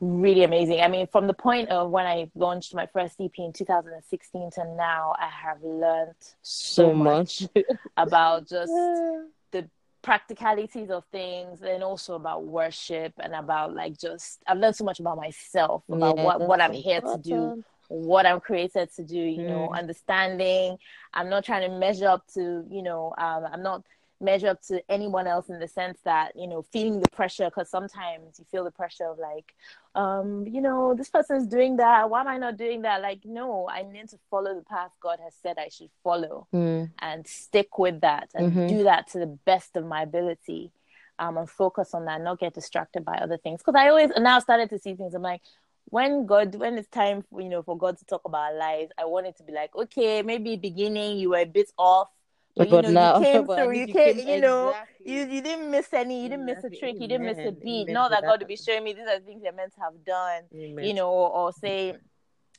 really 0.00 0.44
amazing. 0.44 0.80
I 0.80 0.88
mean 0.88 1.06
from 1.06 1.26
the 1.26 1.34
point 1.34 1.68
of 1.68 1.90
when 1.90 2.06
i 2.06 2.30
launched 2.34 2.74
my 2.74 2.86
first 2.86 3.20
ep 3.20 3.32
in 3.38 3.52
2016 3.52 4.50
to 4.52 4.64
now 4.76 5.14
i 5.18 5.28
have 5.28 5.62
learned 5.62 6.14
so, 6.42 6.84
so 6.84 6.94
much 6.94 7.42
much. 7.44 7.48
about 7.96 8.48
just 8.48 8.72
the 9.52 9.68
practicalities 10.02 10.90
of 10.90 11.04
things 11.12 11.60
and 11.62 11.82
also 11.82 12.14
about 12.14 12.44
worship 12.44 13.12
and 13.18 13.34
about 13.34 13.74
like 13.74 13.98
just 13.98 14.42
I've 14.46 14.58
learned 14.58 14.76
so 14.76 14.84
much 14.84 15.00
about 15.00 15.18
myself, 15.18 15.84
about 15.90 16.16
Yeah, 16.16 16.24
what, 16.24 16.40
what 16.40 16.60
I'm 16.60 16.72
here 16.72 17.00
to 17.02 17.18
do, 17.18 17.54
what 17.88 18.24
I'm 18.26 18.40
created 18.40 18.90
to 18.96 19.02
do, 19.04 19.18
you 19.18 19.44
know, 19.44 19.68
Mm. 19.68 19.78
understanding. 19.78 20.78
I'm 21.12 21.28
not 21.28 21.44
trying 21.44 21.68
to 21.70 21.76
measure 21.78 22.08
up 22.08 22.26
to, 22.34 22.64
you 22.70 22.82
know, 22.82 23.12
um, 23.18 23.44
I'm 23.52 23.62
not 23.62 23.84
measure 24.20 24.48
up 24.48 24.60
to 24.62 24.82
anyone 24.90 25.26
else 25.26 25.48
in 25.48 25.58
the 25.58 25.68
sense 25.68 25.98
that, 26.04 26.32
you 26.36 26.46
know, 26.46 26.62
feeling 26.62 27.00
the 27.00 27.08
pressure 27.10 27.46
because 27.46 27.70
sometimes 27.70 28.38
you 28.38 28.44
feel 28.50 28.64
the 28.64 28.70
pressure 28.70 29.06
of 29.06 29.18
like, 29.18 29.54
um, 29.94 30.46
you 30.46 30.60
know, 30.60 30.94
this 30.94 31.08
person's 31.08 31.46
doing 31.46 31.76
that. 31.76 32.10
Why 32.10 32.20
am 32.20 32.28
I 32.28 32.38
not 32.38 32.56
doing 32.56 32.82
that? 32.82 33.02
Like, 33.02 33.20
no, 33.24 33.68
I 33.68 33.82
need 33.82 34.08
to 34.10 34.18
follow 34.30 34.54
the 34.54 34.62
path 34.62 34.90
God 35.00 35.18
has 35.24 35.34
said 35.42 35.56
I 35.58 35.68
should 35.68 35.90
follow 36.02 36.46
Mm. 36.52 36.90
and 37.00 37.26
stick 37.26 37.78
with 37.78 38.00
that 38.02 38.30
and 38.34 38.52
Mhm. 38.52 38.68
do 38.68 38.82
that 38.84 39.08
to 39.08 39.18
the 39.18 39.26
best 39.26 39.76
of 39.76 39.86
my 39.86 40.02
ability 40.02 40.70
um, 41.18 41.36
and 41.36 41.50
focus 41.50 41.92
on 41.94 42.06
that, 42.06 42.20
not 42.20 42.38
get 42.38 42.54
distracted 42.54 43.04
by 43.04 43.16
other 43.18 43.36
things. 43.36 43.60
Because 43.60 43.74
I 43.74 43.88
always 43.88 44.10
now 44.16 44.38
started 44.38 44.70
to 44.70 44.78
see 44.78 44.94
things. 44.94 45.14
I'm 45.14 45.22
like, 45.22 45.42
when 45.86 46.24
God, 46.24 46.54
when 46.54 46.78
it's 46.78 46.88
time, 46.88 47.22
for, 47.22 47.40
you 47.40 47.48
know, 47.48 47.62
for 47.62 47.76
God 47.76 47.98
to 47.98 48.04
talk 48.04 48.22
about 48.24 48.52
our 48.52 48.58
lives, 48.58 48.92
I 48.96 49.04
want 49.04 49.26
it 49.26 49.36
to 49.38 49.42
be 49.42 49.52
like, 49.52 49.74
okay, 49.76 50.22
maybe 50.22 50.56
beginning 50.56 51.18
you 51.18 51.30
were 51.30 51.38
a 51.38 51.44
bit 51.44 51.70
off, 51.76 52.08
but, 52.56 52.68
But 52.68 52.76
you 52.76 52.82
know, 52.82 53.00
now- 53.00 53.18
you 53.18 53.24
came 53.24 53.44
but 53.46 53.56
through. 53.56 53.72
You 53.72 53.86
came, 53.86 54.16
came- 54.16 54.28
you 54.28 54.40
know, 54.40 54.68
exactly. 54.70 55.12
you 55.12 55.20
you 55.26 55.42
didn't 55.42 55.70
miss 55.70 55.92
any, 55.92 56.22
you 56.22 56.28
didn't 56.28 56.46
miss 56.46 56.64
a 56.64 56.70
trick, 56.70 56.96
you 56.98 57.08
didn't 57.08 57.26
miss 57.26 57.38
a 57.38 57.52
beat. 57.52 57.82
Amen 57.84 57.94
Not 57.94 58.10
that 58.10 58.22
God 58.24 58.40
will 58.40 58.48
be 58.48 58.56
showing 58.56 58.84
me 58.84 58.92
these 58.92 59.06
are 59.06 59.20
things 59.20 59.42
you're 59.44 59.52
meant 59.52 59.74
to 59.74 59.80
have 59.80 60.04
done 60.04 60.44
Amen. 60.54 60.84
you 60.84 60.94
know, 60.94 61.10
or 61.10 61.52
say 61.52 61.96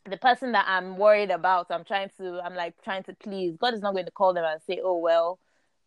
the 0.09 0.17
person 0.17 0.53
that 0.53 0.65
I'm 0.67 0.97
worried 0.97 1.29
about, 1.29 1.67
I'm 1.69 1.83
trying 1.83 2.09
to, 2.17 2.41
I'm 2.43 2.55
like 2.55 2.73
trying 2.83 3.03
to 3.03 3.13
please. 3.13 3.55
God 3.57 3.73
is 3.75 3.81
not 3.81 3.93
going 3.93 4.05
to 4.05 4.11
call 4.11 4.33
them 4.33 4.43
and 4.45 4.59
say, 4.63 4.79
"Oh 4.83 4.97
well, 4.97 5.37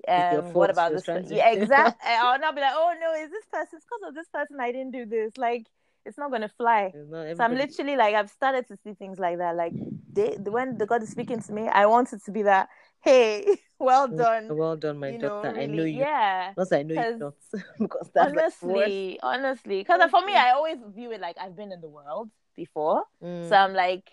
um, 0.06 0.52
what 0.52 0.70
about 0.70 0.92
this?" 0.92 1.02
trying 1.04 1.22
per- 1.24 1.28
to- 1.30 1.34
Yeah, 1.34 1.50
exactly. 1.50 2.08
I'll 2.08 2.38
not 2.38 2.54
be 2.54 2.60
like, 2.60 2.74
"Oh 2.74 2.94
no, 3.00 3.12
is 3.14 3.30
this 3.30 3.44
person? 3.52 3.70
It's 3.76 3.84
because 3.84 4.08
of 4.08 4.14
this 4.14 4.28
person 4.28 4.58
I 4.60 4.70
didn't 4.70 4.92
do 4.92 5.04
this." 5.04 5.36
Like, 5.36 5.66
it's 6.06 6.16
not 6.18 6.30
going 6.30 6.42
to 6.42 6.48
fly. 6.48 6.92
Not 6.94 7.36
So 7.36 7.42
I'm 7.44 7.54
literally 7.54 7.96
like, 7.96 8.14
I've 8.14 8.30
started 8.30 8.68
to 8.68 8.76
see 8.84 8.92
things 8.94 9.18
like 9.18 9.38
that. 9.38 9.56
Like, 9.56 9.72
they, 10.12 10.36
when 10.38 10.78
the 10.78 10.86
God 10.86 11.02
is 11.02 11.10
speaking 11.10 11.40
to 11.40 11.52
me, 11.52 11.66
I 11.68 11.86
want 11.86 12.12
it 12.12 12.22
to 12.26 12.30
be 12.30 12.42
that, 12.42 12.68
"Hey, 13.04 13.44
well 13.78 14.08
done." 14.08 14.56
Well 14.56 14.76
done, 14.76 14.98
my 14.98 15.10
you 15.10 15.18
know, 15.18 15.28
daughter. 15.28 15.54
I 15.56 15.66
know 15.66 15.84
you. 15.84 16.00
yeah. 16.00 16.52
That 16.56 16.72
I 16.72 16.82
know 16.82 16.94
you 16.94 17.16
not, 17.20 17.34
because 17.78 18.10
that's 18.14 18.34
like 18.34 18.44
honestly, 18.44 19.18
honestly, 19.22 19.78
because 19.80 20.10
for 20.10 20.24
me, 20.24 20.34
I 20.34 20.50
always 20.50 20.78
view 20.94 21.12
it 21.12 21.20
like 21.20 21.36
I've 21.40 21.56
been 21.56 21.72
in 21.72 21.80
the 21.80 21.88
world 21.88 22.30
before. 22.56 23.04
Mm. 23.22 23.48
So 23.48 23.56
I'm 23.56 23.74
like, 23.74 24.04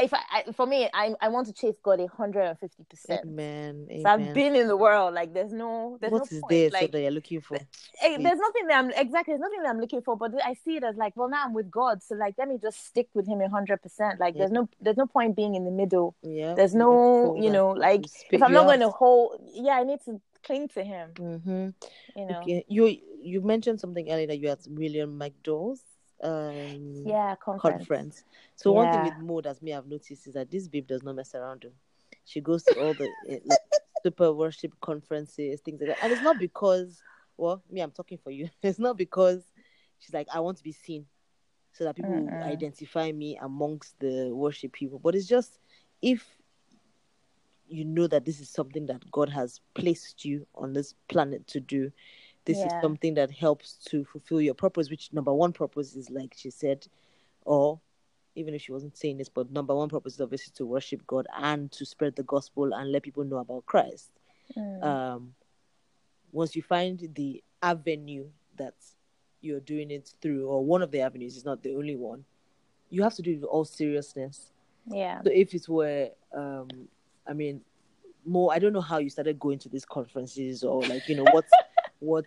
if 0.00 0.12
I, 0.14 0.20
I 0.32 0.52
for 0.52 0.66
me, 0.66 0.88
I 0.92 1.14
I 1.20 1.28
want 1.28 1.46
to 1.48 1.52
chase 1.52 1.74
God 1.82 2.00
a 2.00 2.06
hundred 2.06 2.42
and 2.42 2.58
fifty 2.58 2.84
percent. 2.84 3.22
Amen. 3.24 3.86
So 4.02 4.08
I've 4.08 4.34
been 4.34 4.54
in 4.54 4.68
the 4.68 4.76
world. 4.76 5.14
Like 5.14 5.32
there's 5.34 5.52
no 5.52 5.98
there's 6.00 6.12
What 6.12 6.30
no 6.30 6.36
is 6.36 6.40
point. 6.40 6.72
so 6.72 6.78
like 6.80 6.92
that 6.92 7.00
you're 7.00 7.10
looking 7.10 7.40
for? 7.40 7.56
eh, 7.56 8.16
there's 8.18 8.38
nothing 8.38 8.66
that 8.68 8.78
I'm 8.78 8.90
exactly 8.90 9.32
there's 9.32 9.40
nothing 9.40 9.62
that 9.62 9.70
I'm 9.70 9.80
looking 9.80 10.02
for. 10.02 10.16
But 10.16 10.32
I 10.44 10.54
see 10.54 10.76
it 10.76 10.84
as 10.84 10.96
like, 10.96 11.16
well, 11.16 11.28
now 11.28 11.44
I'm 11.44 11.54
with 11.54 11.70
God, 11.70 12.02
so 12.02 12.14
like 12.14 12.34
let 12.38 12.48
me 12.48 12.58
just 12.60 12.86
stick 12.86 13.08
with 13.14 13.26
Him 13.26 13.40
a 13.40 13.48
hundred 13.48 13.82
percent. 13.82 14.20
Like 14.20 14.34
there's 14.36 14.52
no 14.52 14.68
there's 14.80 14.96
no 14.96 15.06
point 15.06 15.36
being 15.36 15.54
in 15.54 15.64
the 15.64 15.70
middle. 15.70 16.14
Yeah. 16.22 16.54
There's 16.54 16.74
no 16.74 17.36
you 17.38 17.50
know 17.50 17.70
like 17.70 18.04
if 18.30 18.42
I'm 18.42 18.52
not 18.52 18.66
going 18.66 18.80
to 18.80 18.90
hold, 18.90 19.40
yeah, 19.52 19.72
I 19.74 19.84
need 19.84 20.00
to 20.06 20.20
cling 20.44 20.68
to 20.68 20.84
Him. 20.84 21.10
Mm-hmm. 21.14 21.68
You 22.16 22.26
know, 22.26 22.38
Okay. 22.40 22.64
You 22.68 22.96
you 23.22 23.40
mentioned 23.40 23.80
something 23.80 24.10
earlier 24.10 24.26
that 24.26 24.38
you 24.38 24.48
had 24.48 24.58
William 24.68 25.18
McDowell's 25.18 25.82
um 26.24 27.04
yeah, 27.06 27.34
conference. 27.36 27.78
conference. 27.78 28.24
So 28.56 28.72
one 28.72 28.90
thing 28.90 29.02
with 29.02 29.18
Mo 29.18 29.40
that 29.42 29.62
me 29.62 29.74
I've 29.74 29.86
noticed 29.86 30.26
is 30.26 30.34
that 30.34 30.50
this 30.50 30.68
babe 30.68 30.86
does 30.86 31.02
not 31.02 31.16
mess 31.16 31.34
around. 31.34 31.62
Though. 31.62 31.72
She 32.24 32.40
goes 32.40 32.64
to 32.64 32.80
all 32.80 32.94
the 32.94 33.08
eh, 33.28 33.38
like, 33.44 33.58
super 34.02 34.32
worship 34.32 34.72
conferences, 34.80 35.60
things 35.60 35.80
like 35.80 35.90
that, 35.90 35.98
and 36.02 36.12
it's 36.12 36.22
not 36.22 36.38
because 36.38 37.02
well, 37.36 37.62
me 37.70 37.80
I'm 37.80 37.90
talking 37.90 38.18
for 38.18 38.30
you. 38.30 38.48
It's 38.62 38.78
not 38.78 38.96
because 38.96 39.44
she's 39.98 40.14
like 40.14 40.28
I 40.32 40.40
want 40.40 40.56
to 40.58 40.64
be 40.64 40.72
seen, 40.72 41.06
so 41.72 41.84
that 41.84 41.96
people 41.96 42.28
identify 42.42 43.12
me 43.12 43.38
amongst 43.40 43.98
the 44.00 44.30
worship 44.32 44.72
people. 44.72 44.98
But 44.98 45.14
it's 45.14 45.26
just 45.26 45.58
if 46.00 46.24
you 47.68 47.84
know 47.84 48.06
that 48.06 48.24
this 48.24 48.40
is 48.40 48.48
something 48.48 48.86
that 48.86 49.10
God 49.10 49.28
has 49.30 49.60
placed 49.74 50.24
you 50.24 50.46
on 50.54 50.72
this 50.72 50.94
planet 51.08 51.46
to 51.48 51.60
do. 51.60 51.90
This 52.44 52.58
is 52.58 52.72
something 52.82 53.14
that 53.14 53.30
helps 53.30 53.74
to 53.86 54.04
fulfill 54.04 54.40
your 54.40 54.54
purpose, 54.54 54.90
which 54.90 55.12
number 55.12 55.32
one 55.32 55.52
purpose 55.52 55.96
is 55.96 56.10
like 56.10 56.34
she 56.36 56.50
said, 56.50 56.86
or 57.42 57.80
even 58.34 58.54
if 58.54 58.62
she 58.62 58.72
wasn't 58.72 58.96
saying 58.96 59.18
this, 59.18 59.28
but 59.28 59.50
number 59.50 59.74
one 59.74 59.88
purpose 59.88 60.14
is 60.14 60.20
obviously 60.20 60.52
to 60.56 60.66
worship 60.66 61.06
God 61.06 61.26
and 61.38 61.70
to 61.72 61.86
spread 61.86 62.16
the 62.16 62.22
gospel 62.24 62.72
and 62.74 62.92
let 62.92 63.02
people 63.02 63.24
know 63.24 63.38
about 63.38 63.64
Christ. 63.66 64.10
Mm. 64.56 64.84
Um, 64.84 65.34
once 66.32 66.56
you 66.56 66.62
find 66.62 67.08
the 67.14 67.42
avenue 67.62 68.26
that 68.56 68.74
you're 69.40 69.60
doing 69.60 69.90
it 69.90 70.12
through, 70.20 70.46
or 70.46 70.64
one 70.64 70.82
of 70.82 70.90
the 70.90 71.00
avenues 71.00 71.36
is 71.36 71.44
not 71.44 71.62
the 71.62 71.74
only 71.76 71.96
one, 71.96 72.24
you 72.90 73.02
have 73.02 73.14
to 73.14 73.22
do 73.22 73.32
it 73.32 73.40
with 73.40 73.44
all 73.44 73.64
seriousness. 73.64 74.50
yeah. 74.86 75.22
So 75.22 75.30
if 75.32 75.54
it 75.54 75.68
were, 75.68 76.10
um, 76.34 76.68
I 77.26 77.32
mean, 77.32 77.60
Mo, 78.26 78.48
I 78.48 78.58
don't 78.58 78.72
know 78.72 78.80
how 78.80 78.98
you 78.98 79.10
started 79.10 79.38
going 79.38 79.58
to 79.60 79.68
these 79.68 79.84
conferences 79.84 80.64
or 80.64 80.82
like, 80.82 81.08
you 81.08 81.16
know, 81.16 81.26
what, 81.30 81.44
what, 82.00 82.24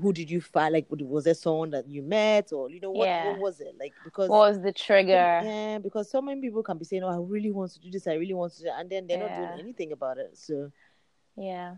who 0.00 0.12
did 0.12 0.30
you 0.30 0.40
find? 0.40 0.72
Like, 0.72 0.86
was 0.90 1.24
there 1.24 1.34
someone 1.34 1.70
that 1.70 1.86
you 1.88 2.02
met 2.02 2.52
or, 2.52 2.70
you 2.70 2.80
know, 2.80 2.90
what, 2.90 3.06
Yeah. 3.08 3.26
what 3.28 3.38
was 3.38 3.60
it? 3.60 3.74
Like, 3.78 3.94
because, 4.04 4.28
What 4.28 4.48
was 4.50 4.60
the 4.60 4.72
trigger? 4.72 5.40
yeah, 5.42 5.78
because 5.78 6.10
so 6.10 6.20
many 6.20 6.40
people 6.40 6.62
can 6.62 6.78
be 6.78 6.84
saying, 6.84 7.02
oh, 7.04 7.08
I 7.08 7.16
really 7.18 7.50
want 7.50 7.72
to 7.72 7.80
do 7.80 7.90
this, 7.90 8.06
I 8.06 8.14
really 8.14 8.34
want 8.34 8.52
to 8.54 8.58
do 8.58 8.64
that, 8.64 8.80
and 8.80 8.90
then 8.90 9.06
they're 9.06 9.18
not 9.18 9.34
doing 9.36 9.60
anything 9.60 9.92
about 9.92 10.18
it. 10.18 10.36
So, 10.36 10.70
Yeah. 11.36 11.76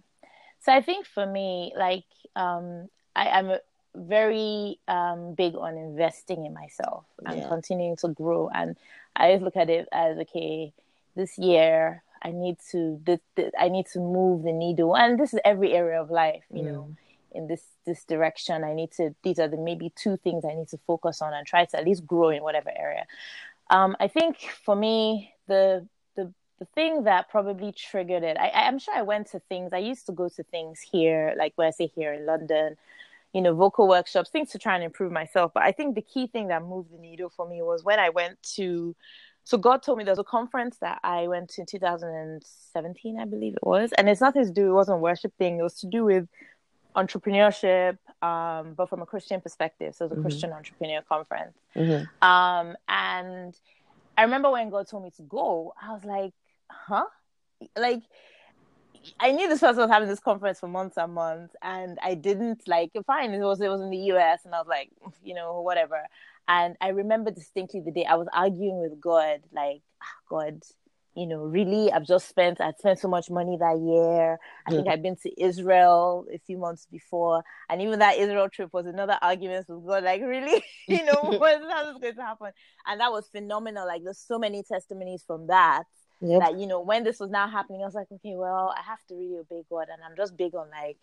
So 0.60 0.72
I 0.72 0.80
think 0.80 1.06
for 1.06 1.26
me, 1.26 1.72
like, 1.76 2.04
um, 2.36 2.88
I, 3.16 3.28
I'm 3.28 3.58
very 3.94 4.78
um, 4.88 5.34
big 5.34 5.54
on 5.56 5.76
investing 5.76 6.46
in 6.46 6.54
myself 6.54 7.04
and 7.26 7.38
Yeah. 7.38 7.48
continuing 7.48 7.96
to 7.96 8.08
grow. 8.08 8.48
And 8.54 8.76
I 9.16 9.26
always 9.26 9.42
look 9.42 9.56
at 9.56 9.68
it 9.68 9.88
as, 9.92 10.18
okay, 10.18 10.72
this 11.16 11.36
year 11.36 12.02
I 12.22 12.30
need 12.30 12.58
to, 12.70 13.00
this, 13.04 13.20
I 13.58 13.68
need 13.68 13.86
to 13.92 13.98
move 13.98 14.44
the 14.44 14.52
needle. 14.52 14.96
And 14.96 15.18
this 15.18 15.34
is 15.34 15.40
every 15.44 15.72
area 15.74 16.00
of 16.00 16.10
life, 16.10 16.44
you 16.54 16.62
know, 16.62 16.94
in 17.34 17.46
this, 17.46 17.62
this 17.86 18.04
direction. 18.04 18.64
I 18.64 18.74
need 18.74 18.92
to, 18.92 19.14
these 19.22 19.38
are 19.38 19.48
the 19.48 19.56
maybe 19.56 19.92
two 19.96 20.16
things 20.16 20.44
I 20.44 20.54
need 20.54 20.68
to 20.68 20.78
focus 20.86 21.22
on 21.22 21.32
and 21.34 21.46
try 21.46 21.64
to 21.64 21.78
at 21.78 21.84
least 21.84 22.06
grow 22.06 22.30
in 22.30 22.42
whatever 22.42 22.70
area. 22.76 23.06
Um, 23.70 23.96
I 24.00 24.08
think 24.08 24.38
for 24.64 24.76
me, 24.76 25.32
the, 25.48 25.86
the, 26.16 26.32
the 26.58 26.66
thing 26.74 27.04
that 27.04 27.30
probably 27.30 27.72
triggered 27.72 28.22
it, 28.22 28.36
I, 28.38 28.50
I'm 28.50 28.78
sure 28.78 28.94
I 28.94 29.02
went 29.02 29.28
to 29.28 29.40
things, 29.40 29.72
I 29.72 29.78
used 29.78 30.06
to 30.06 30.12
go 30.12 30.28
to 30.28 30.42
things 30.44 30.80
here, 30.80 31.34
like 31.38 31.52
where 31.56 31.68
I 31.68 31.70
say 31.70 31.86
here 31.86 32.12
in 32.12 32.26
London, 32.26 32.76
you 33.32 33.40
know, 33.40 33.54
vocal 33.54 33.88
workshops, 33.88 34.30
things 34.30 34.50
to 34.50 34.58
try 34.58 34.74
and 34.74 34.84
improve 34.84 35.10
myself. 35.10 35.52
But 35.54 35.62
I 35.62 35.72
think 35.72 35.94
the 35.94 36.02
key 36.02 36.26
thing 36.26 36.48
that 36.48 36.62
moved 36.62 36.92
the 36.92 36.98
needle 36.98 37.30
for 37.34 37.48
me 37.48 37.62
was 37.62 37.82
when 37.82 37.98
I 37.98 38.10
went 38.10 38.42
to, 38.56 38.94
so 39.44 39.56
God 39.56 39.82
told 39.82 39.98
me 39.98 40.04
there's 40.04 40.18
a 40.18 40.24
conference 40.24 40.76
that 40.78 41.00
I 41.02 41.26
went 41.28 41.48
to 41.50 41.62
in 41.62 41.66
2017, 41.66 43.18
I 43.18 43.24
believe 43.24 43.54
it 43.54 43.66
was. 43.66 43.90
And 43.96 44.08
it's 44.08 44.20
nothing 44.20 44.44
to 44.44 44.50
do, 44.50 44.70
it 44.70 44.74
wasn't 44.74 45.00
worship 45.00 45.32
thing, 45.38 45.58
it 45.58 45.62
was 45.62 45.80
to 45.80 45.86
do 45.86 46.04
with 46.04 46.28
entrepreneurship, 46.96 47.98
um, 48.22 48.74
but 48.74 48.88
from 48.88 49.02
a 49.02 49.06
Christian 49.06 49.40
perspective. 49.40 49.94
So 49.94 50.04
it 50.04 50.10
was 50.10 50.18
a 50.18 50.20
Mhm. 50.20 50.22
Christian 50.22 50.52
entrepreneur 50.52 51.02
conference. 51.02 51.56
mhm. 51.74 52.08
Um, 52.22 52.76
and 52.88 53.54
I 54.16 54.22
remember 54.22 54.50
when 54.50 54.70
God 54.70 54.88
told 54.88 55.04
me 55.04 55.10
to 55.16 55.22
go, 55.22 55.72
I 55.80 55.92
was 55.92 56.04
like, 56.04 56.34
huh? 56.70 57.06
Like, 57.76 58.02
I 59.18 59.32
knew 59.32 59.48
this 59.48 59.60
person 59.60 59.80
was 59.82 59.90
having 59.90 60.08
this 60.08 60.20
conference 60.20 60.60
for 60.60 60.68
months 60.68 60.96
and 60.96 61.14
months, 61.14 61.54
and 61.62 61.98
I 62.02 62.14
didn't 62.14 62.68
like. 62.68 62.92
Fine, 63.06 63.32
it 63.32 63.40
was 63.40 63.60
it 63.60 63.68
was 63.68 63.80
in 63.80 63.90
the 63.90 63.96
U.S., 64.14 64.44
and 64.44 64.54
I 64.54 64.58
was 64.58 64.68
like, 64.68 64.90
you 65.24 65.34
know, 65.34 65.60
whatever. 65.60 66.06
And 66.48 66.76
I 66.80 66.88
remember 66.88 67.30
distinctly 67.30 67.80
the 67.80 67.92
day 67.92 68.04
I 68.04 68.16
was 68.16 68.28
arguing 68.32 68.80
with 68.80 69.00
God, 69.00 69.40
like, 69.52 69.82
ah, 70.02 70.06
God, 70.28 70.62
you 71.14 71.26
know, 71.26 71.38
really, 71.44 71.92
I've 71.92 72.06
just 72.06 72.28
spent, 72.28 72.60
I'd 72.60 72.78
spent 72.78 72.98
so 72.98 73.08
much 73.08 73.30
money 73.30 73.56
that 73.58 73.78
year. 73.78 74.38
I 74.66 74.70
think 74.70 74.88
I'd 74.88 75.02
been 75.02 75.16
to 75.22 75.42
Israel 75.42 76.26
a 76.32 76.38
few 76.38 76.58
months 76.58 76.86
before, 76.90 77.42
and 77.68 77.82
even 77.82 77.98
that 77.98 78.16
Israel 78.16 78.48
trip 78.48 78.70
was 78.72 78.86
another 78.86 79.18
argument 79.20 79.66
with 79.68 79.86
God, 79.86 80.04
like, 80.04 80.22
really, 80.22 80.62
you 80.88 81.04
know, 81.04 81.34
what's 81.38 81.64
how 81.70 81.84
this 81.84 81.98
going 82.00 82.14
to 82.16 82.22
happen? 82.22 82.52
And 82.86 83.00
that 83.00 83.12
was 83.12 83.28
phenomenal. 83.28 83.86
Like, 83.86 84.04
there's 84.04 84.18
so 84.26 84.38
many 84.38 84.62
testimonies 84.62 85.22
from 85.26 85.48
that 85.48 85.84
Yep. 86.20 86.40
that 86.40 86.58
you 86.58 86.66
know 86.66 86.80
when 86.80 87.04
this 87.04 87.20
was 87.20 87.30
now 87.30 87.46
happening 87.48 87.82
i 87.82 87.84
was 87.84 87.94
like 87.94 88.06
okay 88.10 88.34
well 88.36 88.74
i 88.76 88.80
have 88.82 88.98
to 89.08 89.14
really 89.14 89.36
obey 89.38 89.62
god 89.68 89.88
and 89.92 90.00
i'm 90.02 90.16
just 90.16 90.36
big 90.36 90.54
on 90.54 90.66
like 90.70 90.96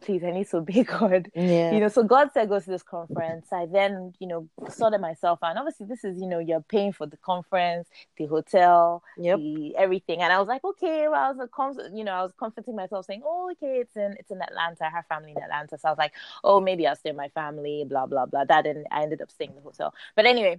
please 0.00 0.22
i 0.24 0.30
need 0.30 0.48
to 0.48 0.58
obey 0.58 0.82
god 0.98 1.30
yeah. 1.34 1.72
you 1.72 1.80
know 1.80 1.88
so 1.88 2.02
god 2.02 2.30
said 2.32 2.48
go 2.48 2.58
to 2.60 2.66
this 2.70 2.82
conference. 2.82 3.46
I 3.52 3.66
then 3.66 4.12
you 4.18 4.26
know 4.26 4.48
sorted 4.68 5.00
myself 5.00 5.38
out. 5.42 5.50
And 5.50 5.58
obviously 5.58 5.86
this 5.86 6.04
is 6.04 6.20
you 6.20 6.26
know 6.26 6.38
you're 6.38 6.60
paying 6.62 6.92
for 6.92 7.06
the 7.06 7.16
conference 7.18 7.88
the 8.16 8.26
hotel 8.26 9.02
Yep. 9.18 9.38
the 9.38 9.76
everything. 9.76 10.20
And 10.22 10.32
i 10.32 10.38
was 10.38 10.48
like 10.48 10.64
okay 10.64 11.08
well 11.08 11.22
i 11.22 11.28
was 11.28 11.38
like, 11.38 11.50
com- 11.50 11.96
you 11.96 12.04
know 12.04 12.12
i 12.12 12.22
was 12.22 12.32
comforting 12.38 12.76
myself 12.76 13.06
saying 13.06 13.22
oh 13.24 13.50
okay 13.52 13.78
it's 13.80 13.96
in 13.96 14.14
it's 14.18 14.30
in 14.30 14.40
atlanta. 14.42 14.84
I 14.86 14.90
have 14.90 15.06
family 15.06 15.32
in 15.36 15.42
atlanta. 15.42 15.78
So 15.78 15.88
i 15.88 15.90
was 15.90 15.98
like 15.98 16.12
oh 16.44 16.60
maybe 16.60 16.86
i'll 16.86 16.96
stay 16.96 17.10
with 17.10 17.16
my 17.16 17.28
family 17.28 17.84
blah 17.88 18.06
blah 18.06 18.26
blah. 18.26 18.44
That 18.44 18.66
and 18.66 18.86
i 18.90 19.02
ended 19.02 19.22
up 19.22 19.30
staying 19.30 19.50
in 19.50 19.56
the 19.56 19.62
hotel. 19.62 19.94
But 20.16 20.26
anyway 20.26 20.58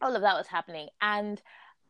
all 0.00 0.14
of 0.14 0.22
that 0.22 0.36
was 0.36 0.46
happening. 0.46 0.88
And 1.00 1.40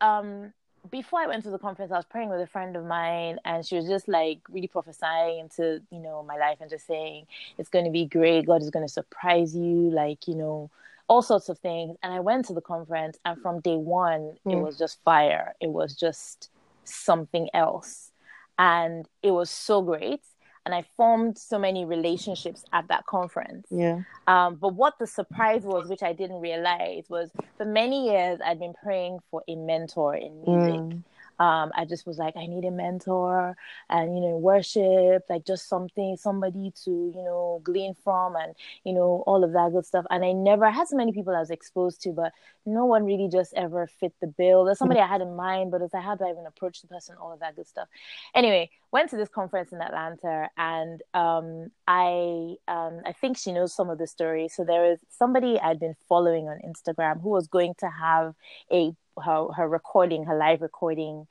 um 0.01 0.53
before 0.91 1.21
I 1.21 1.27
went 1.27 1.45
to 1.45 1.51
the 1.51 1.59
conference, 1.59 1.93
I 1.93 1.97
was 1.97 2.05
praying 2.05 2.31
with 2.31 2.41
a 2.41 2.47
friend 2.47 2.77
of 2.77 2.85
mine, 2.85 3.39
and 3.45 3.65
she 3.65 3.77
was 3.77 3.87
just 3.87 4.09
like 4.09 4.41
really 4.51 4.69
prophesying 4.69 5.41
into 5.41 5.81
you 5.91 6.01
know 6.01 6.23
my 6.23 6.37
life 6.37 6.59
and 6.61 6.71
just 6.71 6.87
saying 6.87 7.27
it's 7.59 7.69
going 7.69 7.85
to 7.85 7.91
be 7.91 8.07
great. 8.07 8.47
God 8.47 8.63
is 8.63 8.71
going 8.71 8.87
to 8.87 8.93
surprise 8.93 9.55
you. 9.57 9.91
Like 9.91 10.29
you 10.29 10.35
know, 10.35 10.71
all 11.09 11.23
sorts 11.23 11.49
of 11.49 11.59
things. 11.59 11.97
And 12.03 12.13
I 12.13 12.21
went 12.21 12.47
to 12.47 12.53
the 12.53 12.61
conference, 12.61 13.19
and 13.25 13.41
from 13.41 13.61
day 13.61 13.77
one, 13.77 14.37
mm. 14.47 14.53
it 14.53 14.57
was 14.57 14.79
just 14.79 15.03
fire. 15.05 15.55
It 15.61 15.71
was 15.71 15.95
just 15.95 16.51
something 16.85 17.49
else. 17.55 18.11
And 18.59 19.07
it 19.23 19.33
was 19.33 19.51
so 19.51 19.83
great. 19.83 20.21
And 20.67 20.75
I 20.75 20.85
formed 20.97 21.37
so 21.37 21.59
many 21.59 21.85
relationships 21.85 22.65
at 22.73 22.89
that 22.89 23.05
conference. 23.07 23.67
Yeah. 23.71 24.01
Um, 24.27 24.55
but 24.55 24.75
what 24.75 24.95
the 24.99 25.07
surprise 25.07 25.63
was, 25.63 25.89
which 25.89 26.03
I 26.03 26.15
didn't 26.15 26.41
realize, 26.41 27.05
was 27.11 27.31
for 27.59 27.67
many 27.67 28.11
years 28.11 28.41
I'd 28.45 28.59
been 28.59 28.75
praying 28.83 29.19
for 29.31 29.43
a 29.47 29.57
mentor 29.57 30.15
in 30.15 30.41
music. 30.41 30.81
Mm 30.81 31.03
um, 31.39 31.73
I 31.75 31.85
just 31.85 32.07
was 32.07 32.19
like, 32.19 32.37
I 32.37 32.47
need 32.47 32.65
a 32.65 32.71
mentor 32.71 33.57
and, 33.89 34.15
you 34.15 34.21
know, 34.21 34.37
worship, 34.37 35.25
like 35.29 35.45
just 35.45 35.69
something, 35.69 36.17
somebody 36.17 36.73
to, 36.85 36.91
you 36.91 37.23
know, 37.23 37.61
glean 37.65 37.95
from 37.95 38.37
and, 38.37 38.55
you 38.85 38.93
know, 38.93 39.25
all 39.27 39.43
of 39.43 39.53
that 39.53 39.73
good 39.73 39.85
stuff. 39.85 40.07
And 40.11 40.25
I 40.25 40.33
never 40.33 40.71
had 40.71 40.89
so 40.89 40.97
many 40.97 41.13
people 41.13 41.35
I 41.35 41.41
was 41.41 41.51
exposed 41.51 42.03
to, 42.03 42.13
but 42.13 42.33
no 42.67 42.85
one 42.85 43.05
really 43.05 43.29
just 43.29 43.53
ever 43.55 43.87
fit 43.87 44.13
the 44.21 44.27
bill. 44.27 44.65
There's 44.65 44.79
somebody 44.79 45.01
I 45.01 45.07
had 45.07 45.21
in 45.21 45.35
mind, 45.35 45.71
but 45.71 45.83
it's 45.83 45.93
like, 45.93 46.05
how 46.05 46.15
do 46.15 46.25
I 46.25 46.31
even 46.31 46.47
approach 46.47 46.81
the 46.81 46.89
person, 46.89 47.17
all 47.21 47.33
of 47.33 47.41
that 47.41 47.57
good 47.57 47.67
stuff. 47.67 47.89
Anyway, 48.35 48.71
went 48.93 49.11
to 49.11 49.17
this 49.17 49.29
conference 49.29 49.73
in 49.73 49.81
Atlanta 49.81 50.49
and 50.57 51.03
um, 51.15 51.71
I, 51.89 52.55
um, 52.69 53.01
I 53.05 53.13
think 53.21 53.37
she 53.39 53.53
knows 53.53 53.75
some 53.75 53.91
of 53.91 53.99
the 53.99 54.07
story. 54.07 54.49
So 54.49 54.65
there 54.65 54.93
is 54.93 54.99
somebody 55.09 55.59
I'd 55.59 55.81
been 55.81 55.97
following 56.09 56.49
on 56.49 56.61
Instagram 56.65 57.21
who 57.21 57.31
was 57.31 57.49
going 57.49 57.75
to 57.79 57.91
have 57.91 58.35
a 58.73 58.93
her 59.23 59.49
her 59.53 59.69
recording, 59.69 60.25
her 60.25 60.37
live 60.37 60.63
recording 60.63 61.27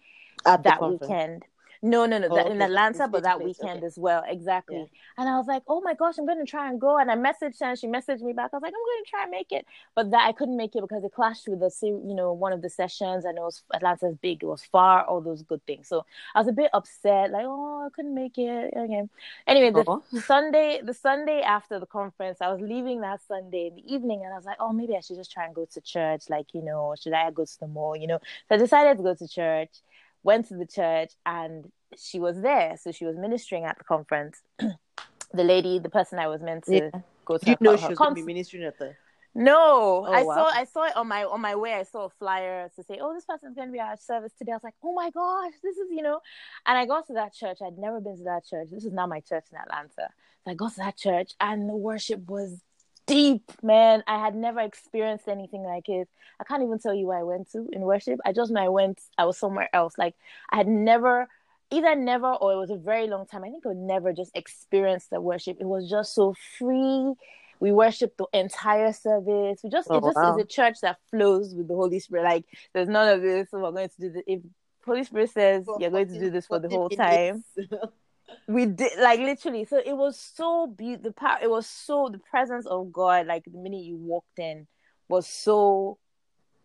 At 0.46 0.64
that 0.64 0.82
weekend. 0.82 1.44
No, 1.86 2.06
no, 2.06 2.18
no, 2.18 2.30
oh, 2.32 2.36
that, 2.36 2.46
okay. 2.46 2.56
in 2.56 2.62
Atlanta, 2.62 3.10
but 3.10 3.24
that 3.24 3.44
weekend 3.44 3.80
okay. 3.80 3.86
as 3.86 3.98
well. 3.98 4.24
Exactly. 4.26 4.78
Yeah. 4.78 4.86
And 5.18 5.28
I 5.28 5.36
was 5.36 5.48
like, 5.48 5.64
oh 5.68 5.82
my 5.82 5.94
gosh, 5.94 6.18
I'm 6.18 6.26
going 6.26 6.40
to 6.40 6.50
try 6.50 6.70
and 6.70 6.80
go. 6.80 6.98
And 6.98 7.12
I 7.12 7.16
messaged 7.16 7.60
her 7.60 7.72
and 7.72 7.78
she 7.78 7.88
messaged 7.88 8.22
me 8.22 8.32
back. 8.32 8.52
I 8.54 8.56
was 8.56 8.64
like, 8.64 8.74
I'm 8.74 8.86
going 8.86 9.04
to 9.04 9.10
try 9.10 9.22
and 9.24 9.32
make 9.32 9.52
it. 9.52 9.66
But 9.94 10.12
that 10.12 10.26
I 10.26 10.32
couldn't 10.32 10.56
make 10.56 10.78
it 10.78 10.82
because 10.82 11.04
it 11.04 11.12
clashed 11.14 11.46
with 11.50 11.60
the, 11.60 11.72
you 11.82 12.16
know, 12.16 12.32
one 12.32 12.54
of 12.54 12.62
the 12.62 12.70
sessions 12.70 13.26
and 13.26 13.38
it 13.38 13.42
was 13.42 13.64
Atlanta's 13.74 14.16
big, 14.22 14.44
it 14.44 14.46
was 14.46 14.64
far, 14.64 15.04
all 15.04 15.20
those 15.20 15.44
good 15.44 15.62
things. 15.68 15.90
So 15.90 16.06
I 16.34 16.40
was 16.40 16.48
a 16.48 16.54
bit 16.54 16.70
upset, 16.74 17.32
like, 17.32 17.44
oh, 17.46 17.86
I 17.86 17.90
couldn't 17.90 18.16
make 18.16 18.38
it. 18.38 18.74
Okay. 18.78 19.04
Anyway, 19.46 19.72
the 19.72 19.84
oh. 19.86 20.04
Sunday, 20.26 20.80
the 20.82 20.94
Sunday 20.94 21.42
after 21.42 21.82
the 21.82 21.86
conference, 21.86 22.38
I 22.40 22.50
was 22.50 22.62
leaving 22.62 23.02
that 23.02 23.20
Sunday 23.28 23.68
in 23.68 23.76
the 23.76 23.94
evening 23.94 24.22
and 24.24 24.32
I 24.32 24.38
was 24.38 24.46
like, 24.46 24.58
oh, 24.62 24.72
maybe 24.72 24.96
I 24.96 25.02
should 25.02 25.18
just 25.18 25.34
try 25.34 25.46
and 25.46 25.54
go 25.54 25.66
to 25.66 25.82
church. 25.82 26.30
Like, 26.30 26.48
you 26.54 26.62
know, 26.62 26.96
should 26.98 27.12
I 27.12 27.30
go 27.32 27.44
to 27.44 27.60
the 27.60 27.68
mall, 27.68 27.98
you 27.98 28.08
know? 28.08 28.20
So 28.48 28.56
I 28.56 28.58
decided 28.58 28.96
to 28.96 29.04
go 29.04 29.16
to 29.16 29.28
church 29.28 29.82
went 30.24 30.48
to 30.48 30.56
the 30.56 30.66
church 30.66 31.12
and 31.26 31.72
she 31.98 32.20
was 32.20 32.42
there. 32.42 32.78
So 32.82 32.92
she 32.92 33.06
was 33.06 33.16
ministering 33.18 33.66
at 33.66 33.78
the 33.78 33.84
conference. 33.84 34.42
the 34.60 35.44
lady, 35.44 35.80
the 35.80 35.90
person 35.90 36.20
I 36.20 36.28
was 36.28 36.42
meant 36.42 36.66
to 36.66 36.76
yeah. 36.76 37.02
go 37.26 37.38
to. 37.38 37.46
Did 37.46 37.58
you 37.60 37.66
know 37.66 37.78
she 37.78 37.88
was 37.88 37.98
going 37.98 38.12
to 38.12 38.16
be 38.16 38.24
ministering 38.24 38.64
at 38.64 38.78
the? 38.78 38.96
No, 39.36 40.06
oh, 40.08 40.14
I 40.14 40.22
wow. 40.24 40.36
saw 40.36 40.46
I 40.46 40.66
saw 40.66 40.84
it 40.84 40.96
on 40.96 41.08
my 41.08 41.24
on 41.24 41.42
my 41.42 41.56
way. 41.56 41.74
I 41.74 41.84
saw 41.84 42.06
a 42.06 42.10
flyer 42.20 42.70
to 42.76 42.84
say, 42.84 43.00
"Oh, 43.02 43.16
this 43.16 43.26
person's 43.26 43.56
going 43.56 43.68
to 43.68 43.72
be 43.72 43.80
at 43.80 43.88
our 43.88 43.98
service 43.98 44.32
today." 44.38 44.52
I 44.52 44.56
was 44.56 44.64
like, 44.64 44.76
"Oh 44.84 44.94
my 44.94 45.10
gosh, 45.10 45.54
this 45.64 45.76
is 45.76 45.88
you 45.90 46.04
know," 46.04 46.20
and 46.68 46.78
I 46.78 46.86
got 46.86 47.08
to 47.08 47.14
that 47.14 47.34
church. 47.34 47.58
I'd 47.66 47.80
never 47.80 48.00
been 48.00 48.18
to 48.18 48.24
that 48.26 48.46
church. 48.46 48.68
This 48.72 48.86
is 48.86 48.94
not 48.94 49.10
my 49.10 49.22
church 49.22 49.46
in 49.52 49.58
Atlanta. 49.58 50.10
So 50.46 50.52
I 50.52 50.54
got 50.54 50.74
to 50.74 50.78
that 50.78 50.98
church, 50.98 51.32
and 51.40 51.68
the 51.68 51.76
worship 51.76 52.30
was 52.30 52.62
deep, 53.06 53.52
man. 53.62 54.04
I 54.08 54.20
had 54.20 54.36
never 54.36 54.60
experienced 54.60 55.28
anything 55.28 55.64
like 55.64 55.90
it. 55.90 56.08
I 56.40 56.44
can't 56.44 56.64
even 56.64 56.80
tell 56.80 56.94
you 56.94 57.08
where 57.08 57.20
I 57.20 57.24
went 57.24 57.52
to 57.52 57.68
in 57.72 57.82
worship. 57.82 58.20
I 58.26 58.34
just 58.34 58.52
know 58.52 58.64
I 58.64 58.70
went, 58.70 59.00
I 59.18 59.26
was 59.26 59.38
somewhere 59.38 59.70
else. 59.74 59.98
Like 59.98 60.16
I 60.50 60.58
had 60.58 60.68
never, 60.68 61.28
either 61.72 61.96
never 61.96 62.28
or 62.28 62.54
it 62.54 62.58
was 62.58 62.70
a 62.70 62.78
very 62.78 63.08
long 63.08 63.26
time. 63.26 63.44
I 63.44 63.50
think 63.50 63.66
I 63.66 63.70
would 63.70 63.78
never 63.78 64.14
just 64.14 64.32
experience 64.36 65.08
the 65.12 65.22
worship. 65.22 65.58
It 65.60 65.66
was 65.66 65.90
just 65.90 66.14
so 66.16 66.36
free. 66.58 67.14
We 67.60 67.72
worship 67.72 68.18
the 68.18 68.28
entire 68.34 68.92
service. 68.92 69.62
We 69.64 69.70
just, 69.70 69.88
oh, 69.90 69.98
it 69.98 70.04
just 70.04 70.18
wow. 70.18 70.36
is 70.36 70.44
a 70.44 70.48
church 70.48 70.78
that 70.82 70.98
flows 71.10 71.56
with 71.56 71.68
the 71.68 71.76
Holy 71.76 72.00
Spirit. 72.00 72.24
Like 72.24 72.46
there's 72.74 72.90
none 72.90 73.08
of 73.10 73.22
this. 73.22 73.52
So 73.52 73.60
we're 73.60 73.72
going 73.72 73.90
to 73.90 74.02
do 74.02 74.10
this. 74.12 74.24
If 74.28 74.42
Holy 74.86 75.04
Spirit 75.04 75.32
says 75.32 75.66
you're 75.80 75.92
going 75.92 76.08
to 76.08 76.20
do 76.20 76.30
this 76.30 76.48
for 76.48 76.60
the 76.60 76.70
whole 76.70 76.90
time. 76.90 77.44
we 78.48 78.66
did 78.66 78.92
like 79.00 79.20
literally 79.20 79.66
so 79.66 79.82
it 79.86 79.94
was 79.94 80.20
so 80.20 80.68
beautiful 80.68 81.10
the 81.10 81.14
power 81.14 81.38
it 81.42 81.50
was 81.50 81.68
so 81.68 82.10
the 82.12 82.20
presence 82.20 82.66
of 82.66 82.92
god 82.92 83.28
like 83.28 83.44
the 83.46 83.58
minute 83.58 83.84
you 83.84 83.98
walked 83.98 84.40
in 84.40 84.68
was 85.10 85.28
so 85.28 85.98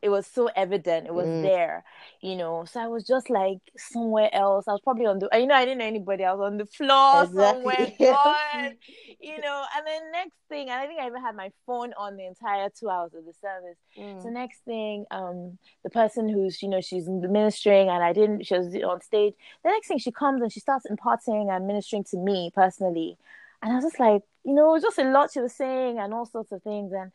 it 0.01 0.09
was 0.09 0.27
so 0.27 0.49
evident 0.55 1.07
it 1.07 1.15
was 1.15 1.27
mm. 1.27 1.43
there 1.43 1.85
you 2.21 2.37
know 2.37 2.65
so 2.65 2.81
i 2.81 2.87
was 2.87 3.05
just 3.05 3.29
like 3.31 3.59
somewhere 3.77 4.31
else 4.33 4.69
i 4.69 4.73
was 4.73 4.81
probably 4.83 5.07
on 5.07 5.19
the 5.19 5.29
you 5.33 5.47
know 5.47 5.55
i 5.55 5.65
didn't 5.65 5.79
know 5.79 5.85
anybody 5.85 6.25
i 6.25 6.33
was 6.33 6.47
on 6.47 6.57
the 6.57 6.67
floor 6.67 7.25
exactly. 7.25 7.45
somewhere 7.45 7.93
God, 8.15 8.77
you 9.21 9.41
know 9.41 9.65
and 9.77 9.87
then 9.87 10.13
next 10.13 10.37
thing 10.49 10.69
and 10.71 10.81
i 10.81 10.87
think 10.87 11.01
i 11.01 11.07
even 11.07 11.21
had 11.21 11.35
my 11.35 11.51
phone 11.67 11.93
on 11.99 12.17
the 12.17 12.27
entire 12.27 12.69
two 12.69 12.89
hours 12.89 13.13
of 13.15 13.25
the 13.25 13.33
service 13.41 13.79
mm. 13.99 14.23
so 14.23 14.29
next 14.29 14.61
thing 14.65 15.05
um 15.11 15.59
the 15.83 15.91
person 15.91 16.29
who's 16.29 16.63
you 16.63 16.69
know 16.69 16.81
she's 16.81 17.09
ministering 17.09 17.89
and 17.89 18.03
i 18.03 18.13
didn't 18.13 18.47
she 18.47 18.55
was 18.55 18.75
on 18.85 19.01
stage 19.01 19.35
the 19.65 19.71
next 19.71 19.89
thing 19.89 19.99
she 19.99 20.13
comes 20.13 20.43
and 20.43 20.53
she 20.53 20.61
starts 20.61 20.87
imparting 20.87 21.49
and 21.51 21.67
ministering 21.67 22.05
to 22.05 22.17
me 22.17 22.51
personally 22.55 23.17
and 23.63 23.73
i 23.73 23.75
was 23.75 23.85
just 23.85 24.01
like 24.01 24.23
you 24.45 24.55
know 24.55 24.71
it 24.71 24.75
was 24.75 24.83
just 24.83 24.99
a 24.99 25.05
lot 25.05 25.31
she 25.33 25.41
was 25.41 25.55
saying 25.55 25.99
and 25.99 26.15
all 26.15 26.27
sorts 26.27 26.53
of 26.53 26.63
things 26.63 26.93
and 26.93 27.11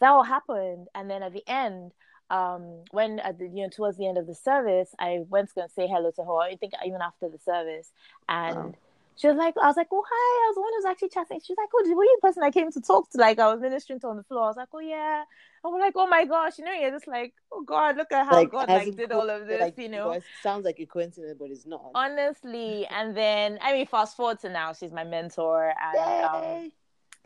that 0.00 0.10
all 0.10 0.24
happened 0.24 0.88
and 0.94 1.08
then 1.08 1.22
at 1.22 1.32
the 1.32 1.44
end 1.46 1.92
um, 2.34 2.84
when 2.90 3.20
at 3.20 3.38
the, 3.38 3.46
you 3.46 3.62
know 3.62 3.68
towards 3.68 3.96
the 3.96 4.06
end 4.06 4.18
of 4.18 4.26
the 4.26 4.34
service, 4.34 4.94
I 4.98 5.20
went 5.28 5.48
to 5.50 5.54
go 5.54 5.62
and 5.62 5.70
say 5.70 5.86
hello 5.86 6.10
to 6.16 6.24
her. 6.24 6.38
I 6.38 6.56
think 6.56 6.72
even 6.84 7.00
after 7.00 7.28
the 7.28 7.38
service, 7.38 7.92
and 8.28 8.56
wow. 8.56 8.74
she 9.16 9.28
was 9.28 9.36
like, 9.36 9.54
I 9.56 9.66
was 9.68 9.76
like, 9.76 9.86
oh 9.92 10.04
hi, 10.04 10.46
I 10.46 10.48
was 10.48 10.54
the 10.56 10.60
one 10.60 10.72
who 10.72 10.78
was 10.78 10.90
actually 10.90 11.10
chatting. 11.10 11.40
She 11.44 11.52
was 11.52 11.58
like, 11.58 11.68
oh, 11.72 11.94
were 11.94 12.04
you 12.04 12.18
the 12.20 12.26
person 12.26 12.42
I 12.42 12.50
came 12.50 12.72
to 12.72 12.80
talk 12.80 13.10
to? 13.10 13.18
Like 13.18 13.38
I 13.38 13.52
was 13.52 13.60
ministering 13.60 14.00
to 14.00 14.08
on 14.08 14.16
the 14.16 14.24
floor. 14.24 14.44
I 14.44 14.48
was 14.48 14.56
like, 14.56 14.68
oh 14.72 14.80
yeah. 14.80 15.22
I 15.64 15.68
was 15.68 15.80
like, 15.80 15.94
oh 15.96 16.06
my 16.06 16.24
gosh, 16.26 16.58
you 16.58 16.64
know, 16.64 16.72
you're 16.72 16.90
just 16.90 17.08
like, 17.08 17.32
oh 17.52 17.62
God, 17.62 17.96
look 17.96 18.12
at 18.12 18.26
how 18.26 18.32
like, 18.32 18.50
God 18.50 18.68
like 18.68 18.96
did 18.96 19.12
all 19.12 19.30
of 19.30 19.46
this, 19.46 19.60
like, 19.60 19.78
you 19.78 19.88
know. 19.88 20.10
It 20.10 20.24
sounds 20.42 20.64
like 20.64 20.78
a 20.80 20.86
coincidence, 20.86 21.36
but 21.38 21.50
it's 21.50 21.66
not. 21.66 21.90
Honestly, 21.94 22.86
and 22.88 23.16
then 23.16 23.58
I 23.62 23.72
mean, 23.72 23.86
fast 23.86 24.16
forward 24.16 24.40
to 24.40 24.50
now, 24.50 24.72
she's 24.74 24.92
my 24.92 25.04
mentor, 25.04 25.72
and 25.80 26.24
um, 26.24 26.72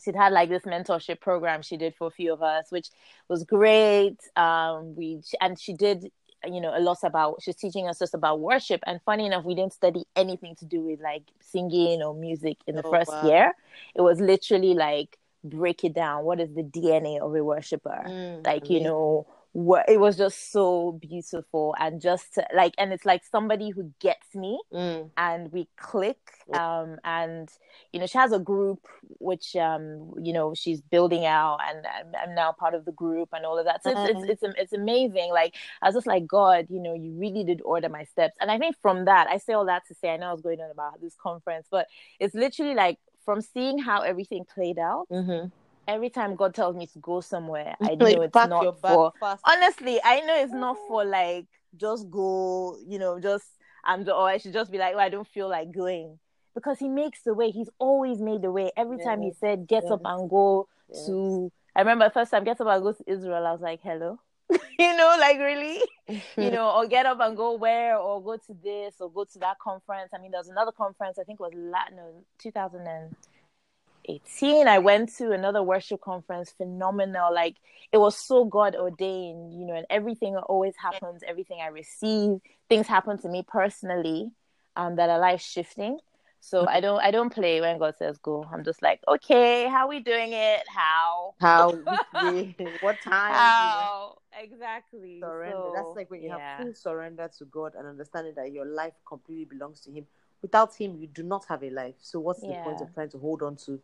she'd 0.02 0.16
had 0.16 0.32
like 0.32 0.48
this 0.48 0.62
mentorship 0.62 1.20
program 1.20 1.62
she 1.62 1.76
did 1.76 1.94
for 1.94 2.08
a 2.08 2.10
few 2.10 2.32
of 2.32 2.42
us, 2.42 2.66
which 2.70 2.90
was 3.28 3.44
great. 3.44 4.18
Um, 4.36 4.94
we 4.94 5.22
and 5.40 5.58
she 5.58 5.72
did 5.72 6.10
you 6.46 6.60
know 6.60 6.72
a 6.76 6.78
lot 6.78 6.98
about 7.02 7.42
she's 7.42 7.56
teaching 7.56 7.88
us 7.88 7.98
just 7.98 8.14
about 8.14 8.40
worship. 8.40 8.80
And 8.86 9.00
funny 9.02 9.26
enough 9.26 9.44
we 9.44 9.54
didn't 9.54 9.72
study 9.72 10.04
anything 10.16 10.54
to 10.56 10.64
do 10.64 10.80
with 10.82 11.00
like 11.00 11.24
singing 11.40 12.02
or 12.02 12.14
music 12.14 12.58
in 12.66 12.76
the 12.76 12.86
oh, 12.86 12.90
first 12.90 13.10
wow. 13.10 13.26
year. 13.26 13.52
It 13.94 14.02
was 14.02 14.20
literally 14.20 14.74
like 14.74 15.18
break 15.44 15.84
it 15.84 15.94
down. 15.94 16.24
What 16.24 16.40
is 16.40 16.54
the 16.54 16.62
dna 16.62 17.20
of 17.20 17.34
a 17.34 17.42
worshiper? 17.42 18.04
Mm, 18.06 18.46
like 18.46 18.70
you 18.70 18.80
know 18.80 19.26
it 19.54 19.98
was 19.98 20.16
just 20.16 20.52
so 20.52 20.92
beautiful 20.92 21.74
and 21.80 22.00
just 22.00 22.38
like 22.54 22.74
and 22.78 22.92
it's 22.92 23.06
like 23.06 23.22
somebody 23.24 23.70
who 23.70 23.90
gets 23.98 24.34
me 24.34 24.60
mm. 24.72 25.10
and 25.16 25.50
we 25.52 25.66
click 25.76 26.18
um 26.52 26.96
and 27.02 27.48
you 27.92 27.98
know 27.98 28.06
she 28.06 28.18
has 28.18 28.32
a 28.32 28.38
group 28.38 28.86
which 29.18 29.56
um 29.56 30.12
you 30.22 30.32
know 30.32 30.52
she's 30.54 30.80
building 30.80 31.24
out 31.24 31.58
and 31.68 31.84
I'm, 31.86 32.28
I'm 32.28 32.34
now 32.34 32.52
part 32.52 32.74
of 32.74 32.84
the 32.84 32.92
group 32.92 33.30
and 33.32 33.44
all 33.46 33.58
of 33.58 33.64
that. 33.64 33.82
So 33.82 33.90
it's, 33.90 34.30
it's, 34.30 34.42
it's 34.42 34.54
it's 34.58 34.72
amazing. 34.72 35.30
Like 35.32 35.54
I 35.82 35.86
was 35.86 35.94
just 35.94 36.06
like 36.06 36.26
God 36.26 36.66
you 36.68 36.80
know 36.80 36.94
you 36.94 37.12
really 37.12 37.42
did 37.42 37.62
order 37.64 37.88
my 37.88 38.04
steps. 38.04 38.36
And 38.40 38.50
I 38.50 38.58
think 38.58 38.76
from 38.82 39.06
that 39.06 39.28
I 39.28 39.38
say 39.38 39.54
all 39.54 39.66
that 39.66 39.86
to 39.88 39.94
say 39.94 40.10
I 40.10 40.18
know 40.18 40.28
I 40.28 40.32
was 40.32 40.42
going 40.42 40.60
on 40.60 40.70
about 40.70 41.00
this 41.00 41.16
conference 41.20 41.66
but 41.70 41.86
it's 42.20 42.34
literally 42.34 42.74
like 42.74 42.98
from 43.24 43.40
seeing 43.40 43.78
how 43.78 44.02
everything 44.02 44.44
played 44.44 44.78
out 44.78 45.06
mm-hmm 45.10 45.48
every 45.88 46.10
time 46.10 46.36
God 46.36 46.54
tells 46.54 46.76
me 46.76 46.86
to 46.86 46.98
go 47.00 47.20
somewhere, 47.20 47.74
I 47.80 47.94
know 47.94 48.06
it's 48.06 48.34
not 48.34 48.80
for. 48.80 49.12
Honestly, 49.44 49.98
I 50.04 50.20
know 50.20 50.36
it's 50.36 50.52
not 50.52 50.76
for 50.86 51.04
like 51.04 51.46
just 51.76 52.10
go, 52.10 52.78
you 52.86 52.98
know, 52.98 53.18
just 53.18 53.46
and 53.86 54.08
or 54.08 54.28
I 54.28 54.36
should 54.36 54.52
just 54.52 54.70
be 54.70 54.78
like, 54.78 54.94
oh, 54.94 55.00
I 55.00 55.08
don't 55.08 55.26
feel 55.26 55.48
like 55.48 55.72
going 55.72 56.18
because 56.54 56.78
He 56.78 56.88
makes 56.88 57.22
the 57.22 57.34
way. 57.34 57.50
He's 57.50 57.70
always 57.78 58.20
made 58.20 58.42
the 58.42 58.52
way. 58.52 58.70
Every 58.76 58.98
time 58.98 59.22
He 59.22 59.32
said, 59.40 59.66
"Get 59.66 59.84
yes. 59.84 59.92
up 59.92 60.02
and 60.04 60.28
go 60.28 60.68
yes. 60.88 61.06
to," 61.06 61.50
I 61.74 61.80
remember 61.80 62.04
the 62.04 62.10
first 62.10 62.30
time, 62.30 62.44
"Get 62.44 62.60
up 62.60 62.66
and 62.66 62.82
go 62.82 62.92
to 62.92 63.04
Israel." 63.06 63.46
I 63.46 63.52
was 63.52 63.60
like, 63.60 63.80
"Hello." 63.82 64.18
you 64.78 64.96
know, 64.96 65.16
like 65.20 65.38
really, 65.38 65.78
you 66.08 66.50
know, 66.50 66.70
or 66.70 66.86
get 66.86 67.04
up 67.04 67.20
and 67.20 67.36
go 67.36 67.56
where, 67.56 67.98
or 67.98 68.22
go 68.22 68.36
to 68.36 68.54
this, 68.62 68.94
or 68.98 69.10
go 69.10 69.24
to 69.24 69.38
that 69.38 69.58
conference. 69.58 70.10
I 70.14 70.18
mean, 70.18 70.30
there 70.30 70.40
was 70.40 70.48
another 70.48 70.72
conference. 70.72 71.18
I 71.18 71.24
think 71.24 71.38
it 71.38 71.42
was 71.42 71.52
Latin, 71.54 71.96
no, 71.96 72.24
2000 72.38 72.86
and 72.86 73.14
18 74.08 74.66
i 74.66 74.78
went 74.78 75.14
to 75.16 75.32
another 75.32 75.62
worship 75.62 76.00
conference 76.00 76.50
phenomenal 76.56 77.32
like 77.32 77.56
it 77.92 77.98
was 77.98 78.16
so 78.16 78.44
god 78.44 78.74
ordained 78.74 79.52
you 79.52 79.66
know 79.66 79.74
and 79.74 79.86
everything 79.90 80.36
always 80.36 80.74
happens 80.76 81.22
everything 81.26 81.58
i 81.62 81.66
receive 81.68 82.38
things 82.68 82.86
happen 82.86 83.18
to 83.18 83.28
me 83.28 83.44
personally 83.46 84.30
um, 84.76 84.96
that 84.96 85.10
are 85.10 85.18
life 85.18 85.40
shifting 85.40 85.98
so 86.40 86.66
i 86.68 86.80
don't 86.80 87.00
i 87.00 87.10
don't 87.10 87.30
play 87.30 87.60
when 87.60 87.78
god 87.78 87.96
says 87.98 88.16
go. 88.18 88.46
I'm 88.52 88.64
just 88.64 88.80
like 88.82 89.00
okay 89.08 89.66
how 89.68 89.88
we 89.88 90.00
doing 90.00 90.32
it? 90.32 90.62
How? 90.68 91.34
How 91.40 91.72
what 92.80 92.96
time 93.02 93.34
how? 93.34 94.18
exactly 94.40 95.20
surrender? 95.20 95.56
So, 95.56 95.72
that's 95.74 95.96
like 95.96 96.10
when 96.10 96.22
you 96.22 96.28
yeah. 96.28 96.56
have 96.58 96.64
full 96.64 96.74
surrender 96.74 97.28
to 97.38 97.44
god 97.46 97.74
and 97.76 97.86
understanding 97.86 98.34
that 98.36 98.52
your 98.52 98.64
life 98.64 98.94
completely 99.06 99.44
belongs 99.46 99.80
to 99.80 99.90
him. 99.90 100.06
Without 100.40 100.74
him 100.74 100.96
you 100.96 101.08
do 101.08 101.22
not 101.22 101.44
have 101.48 101.64
a 101.64 101.70
life. 101.70 101.96
So 101.98 102.20
what's 102.20 102.42
yeah. 102.42 102.58
the 102.58 102.70
point 102.70 102.80
of 102.80 102.94
trying 102.94 103.10
to 103.10 103.18
hold 103.18 103.42
on 103.42 103.56
to 103.66 103.80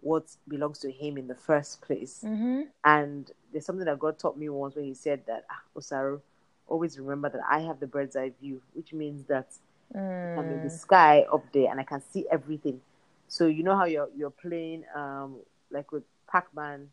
what 0.00 0.24
belongs 0.48 0.78
to 0.80 0.90
him 0.90 1.16
in 1.18 1.26
the 1.28 1.34
first 1.34 1.82
place. 1.82 2.24
Mm-hmm. 2.26 2.62
And 2.84 3.30
there's 3.52 3.66
something 3.66 3.84
that 3.84 3.98
God 3.98 4.18
taught 4.18 4.38
me 4.38 4.48
once 4.48 4.74
when 4.74 4.84
He 4.86 4.94
said 4.94 5.22
that, 5.26 5.44
ah, 5.50 5.60
Osaru, 5.76 6.20
always 6.66 6.98
remember 6.98 7.28
that 7.28 7.42
I 7.50 7.60
have 7.60 7.80
the 7.80 7.86
bird's 7.86 8.16
eye 8.16 8.32
view, 8.40 8.62
which 8.74 8.92
means 8.92 9.24
that 9.26 9.48
I'm 9.94 10.50
in 10.50 10.62
the 10.62 10.68
Mm. 10.68 10.78
sky 10.78 11.26
up 11.32 11.44
there 11.52 11.70
and 11.70 11.80
I 11.80 11.82
can 11.82 12.00
see 12.00 12.26
everything. 12.30 12.80
So 13.28 13.46
you 13.46 13.62
know 13.62 13.76
how 13.76 13.84
you're 13.84 14.08
you're 14.16 14.30
playing 14.30 14.84
um 14.94 15.36
like 15.70 15.90
with 15.92 16.04
Pac-Man 16.30 16.88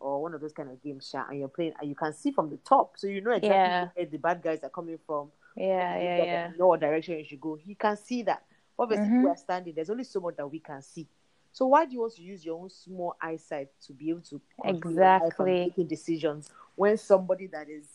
or 0.00 0.20
one 0.20 0.34
of 0.34 0.40
those 0.40 0.52
kind 0.52 0.68
of 0.68 0.82
games, 0.82 1.08
Sha, 1.08 1.24
and 1.28 1.38
you're 1.38 1.48
playing 1.48 1.74
and 1.80 1.88
you 1.88 1.94
can 1.94 2.12
see 2.12 2.32
from 2.32 2.50
the 2.50 2.56
top, 2.58 2.98
so 2.98 3.06
you 3.06 3.20
know 3.20 3.30
exactly 3.30 3.54
Yeah. 3.54 3.88
where 3.94 4.06
the 4.06 4.18
bad 4.18 4.42
guys 4.42 4.62
are 4.64 4.68
coming 4.70 4.98
from. 5.06 5.30
Yeah, 5.56 5.96
yeah, 5.98 6.24
yeah. 6.24 6.50
You 6.50 6.58
know 6.58 6.66
what 6.68 6.80
direction 6.80 7.18
you 7.18 7.24
should 7.24 7.40
go. 7.40 7.54
He 7.54 7.74
can 7.76 7.96
see 7.96 8.22
that. 8.24 8.42
Obviously, 8.78 9.06
Mhm. 9.08 9.22
we 9.22 9.30
are 9.30 9.36
standing. 9.36 9.74
There's 9.74 9.90
only 9.90 10.04
so 10.04 10.18
much 10.20 10.36
that 10.36 10.48
we 10.50 10.58
can 10.58 10.82
see. 10.82 11.06
So 11.52 11.66
why 11.66 11.84
do 11.84 11.92
you 11.92 12.00
want 12.00 12.14
to 12.14 12.22
use 12.22 12.44
your 12.44 12.60
own 12.60 12.70
small 12.70 13.14
eyesight 13.20 13.68
to 13.86 13.92
be 13.92 14.10
able 14.10 14.22
to 14.22 14.40
control 14.60 14.94
your 14.94 15.02
life 15.02 15.34
and 15.38 15.48
Exactly. 15.48 15.64
making 15.66 15.86
decisions 15.86 16.50
when 16.76 16.96
somebody 16.96 17.46
that 17.48 17.68
is 17.68 17.86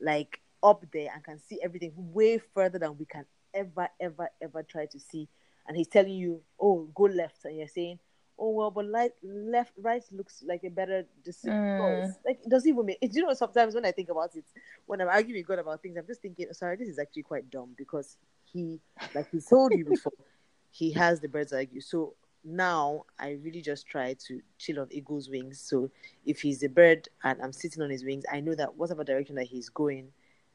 like 0.00 0.40
up 0.62 0.84
there 0.92 1.10
and 1.12 1.24
can 1.24 1.38
see 1.38 1.60
everything 1.62 1.92
way 1.96 2.38
further 2.38 2.78
than 2.78 2.96
we 2.96 3.04
can 3.04 3.24
ever, 3.54 3.88
ever, 4.00 4.28
ever 4.40 4.62
try 4.62 4.86
to 4.86 4.98
see, 5.00 5.28
and 5.66 5.76
he's 5.76 5.88
telling 5.88 6.12
you, 6.12 6.40
"Oh, 6.60 6.88
go 6.94 7.04
left," 7.04 7.44
and 7.44 7.56
you're 7.56 7.68
saying, 7.68 7.98
"Oh 8.38 8.50
well, 8.50 8.70
but 8.70 8.86
light, 8.86 9.12
left, 9.22 9.72
right 9.78 10.02
looks 10.12 10.42
like 10.46 10.64
a 10.64 10.70
better 10.70 11.04
decision." 11.24 11.54
Mm. 11.78 12.14
Like 12.24 12.40
it 12.44 12.48
doesn't 12.48 12.68
even 12.68 12.86
make. 12.86 12.98
It, 13.00 13.14
you 13.14 13.24
know, 13.24 13.34
sometimes 13.34 13.74
when 13.74 13.84
I 13.84 13.92
think 13.92 14.08
about 14.08 14.34
it, 14.36 14.44
when 14.86 15.00
I'm 15.00 15.08
arguing 15.08 15.40
with 15.40 15.48
God 15.48 15.58
about 15.58 15.82
things, 15.82 15.96
I'm 15.96 16.06
just 16.06 16.22
thinking, 16.22 16.46
oh, 16.48 16.52
"Sorry, 16.52 16.76
this 16.76 16.88
is 16.88 16.98
actually 16.98 17.24
quite 17.24 17.50
dumb," 17.50 17.74
because 17.76 18.16
he, 18.44 18.80
like 19.14 19.26
he 19.30 19.40
told 19.40 19.74
you 19.74 19.84
before, 19.84 20.12
he 20.70 20.92
has 20.92 21.20
the 21.20 21.28
bird's 21.28 21.52
eye 21.52 21.66
view. 21.66 21.80
So 21.80 22.14
now 22.44 23.04
I 23.18 23.38
really 23.42 23.60
just 23.62 23.86
try 23.86 24.14
to 24.14 24.40
chill 24.58 24.80
on 24.80 24.88
eagle's 24.90 25.28
wings. 25.28 25.60
So 25.60 25.90
if 26.26 26.40
he's 26.42 26.62
a 26.62 26.68
bird 26.68 27.08
and 27.24 27.40
I'm 27.42 27.52
sitting 27.52 27.82
on 27.82 27.90
his 27.90 28.04
wings, 28.04 28.24
I 28.32 28.40
know 28.40 28.54
that 28.54 28.76
whatever 28.76 29.04
direction 29.04 29.36
that 29.36 29.46
he's 29.46 29.68
going 29.68 30.08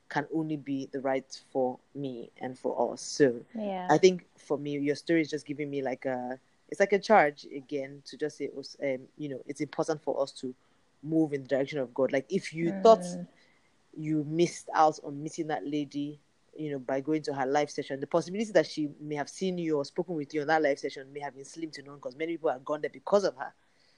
can 0.09 0.25
only 0.33 0.57
be 0.57 0.87
the 0.91 1.01
right 1.01 1.25
for 1.51 1.79
me 1.95 2.31
and 2.41 2.57
for 2.57 2.93
us. 2.93 3.01
So 3.01 3.41
Yeah. 3.55 3.87
I 3.89 3.97
think 3.97 4.25
for 4.37 4.57
me, 4.57 4.77
your 4.79 4.95
story 4.95 5.21
is 5.21 5.29
just 5.29 5.45
giving 5.45 5.69
me 5.69 5.81
like 5.81 6.05
a, 6.05 6.39
it's 6.69 6.79
like 6.79 6.93
a 6.93 6.99
charge 6.99 7.45
again 7.55 8.01
to 8.05 8.17
just 8.17 8.37
say, 8.37 8.49
um, 8.83 8.99
you 9.17 9.29
know, 9.29 9.41
it's 9.45 9.61
important 9.61 10.01
for 10.03 10.21
us 10.21 10.31
to 10.33 10.53
move 11.03 11.33
in 11.33 11.43
the 11.43 11.47
direction 11.47 11.79
of 11.79 11.93
God. 11.93 12.11
Like 12.11 12.25
if 12.29 12.53
you 12.53 12.71
thought 12.83 13.01
Mm. 13.01 13.27
you 13.97 14.23
missed 14.25 14.69
out 14.73 14.99
on 15.03 15.21
meeting 15.21 15.47
that 15.47 15.65
lady, 15.65 16.19
you 16.57 16.71
know, 16.71 16.79
by 16.79 16.99
going 16.99 17.21
to 17.23 17.33
her 17.33 17.45
live 17.45 17.69
session, 17.69 17.99
the 17.99 18.07
possibility 18.07 18.51
that 18.51 18.65
she 18.67 18.89
may 18.99 19.15
have 19.15 19.29
seen 19.29 19.57
you 19.57 19.77
or 19.77 19.85
spoken 19.85 20.15
with 20.15 20.33
you 20.33 20.41
on 20.41 20.47
that 20.47 20.61
live 20.61 20.79
session 20.79 21.11
may 21.13 21.19
have 21.19 21.35
been 21.35 21.45
slim 21.45 21.71
to 21.71 21.81
none 21.83 21.95
because 21.95 22.15
many 22.15 22.33
people 22.33 22.49
have 22.51 22.65
gone 22.65 22.81
there 22.81 22.89
because 22.89 23.23
of 23.23 23.35
her. 23.35 23.53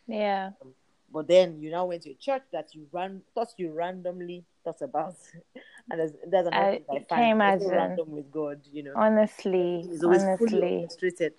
Yeah. 0.07 0.51
Um, 0.61 0.73
but 1.11 1.27
then 1.27 1.59
you 1.61 1.71
now 1.71 1.85
went 1.85 2.03
to 2.03 2.11
a 2.11 2.15
church 2.15 2.43
that 2.51 2.75
you 2.75 2.87
ran 2.91 3.21
thought 3.33 3.53
you 3.57 3.71
randomly 3.71 4.43
thought 4.63 4.81
about, 4.81 5.15
and 5.91 5.99
there's 5.99 6.11
there's 6.27 6.47
another 6.47 6.65
I 6.65 6.71
thing 6.77 6.85
I 6.89 7.05
find 7.09 7.31
imagine. 7.31 7.69
random 7.69 8.11
with 8.11 8.31
God, 8.31 8.59
you 8.71 8.83
know. 8.83 8.93
Honestly. 8.95 9.87
He's 9.89 10.03
always 10.03 10.23
fully 10.37 10.61
Honestly. 10.61 10.77
orchestrated, 10.81 11.33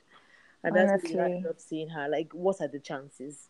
and 0.64 0.74
that's 0.74 1.04
why 1.12 1.20
Honestly. 1.20 1.40
not 1.44 1.60
seeing 1.60 1.88
her. 1.90 2.08
Like, 2.08 2.32
what 2.32 2.60
are 2.60 2.68
the 2.68 2.80
chances? 2.80 3.48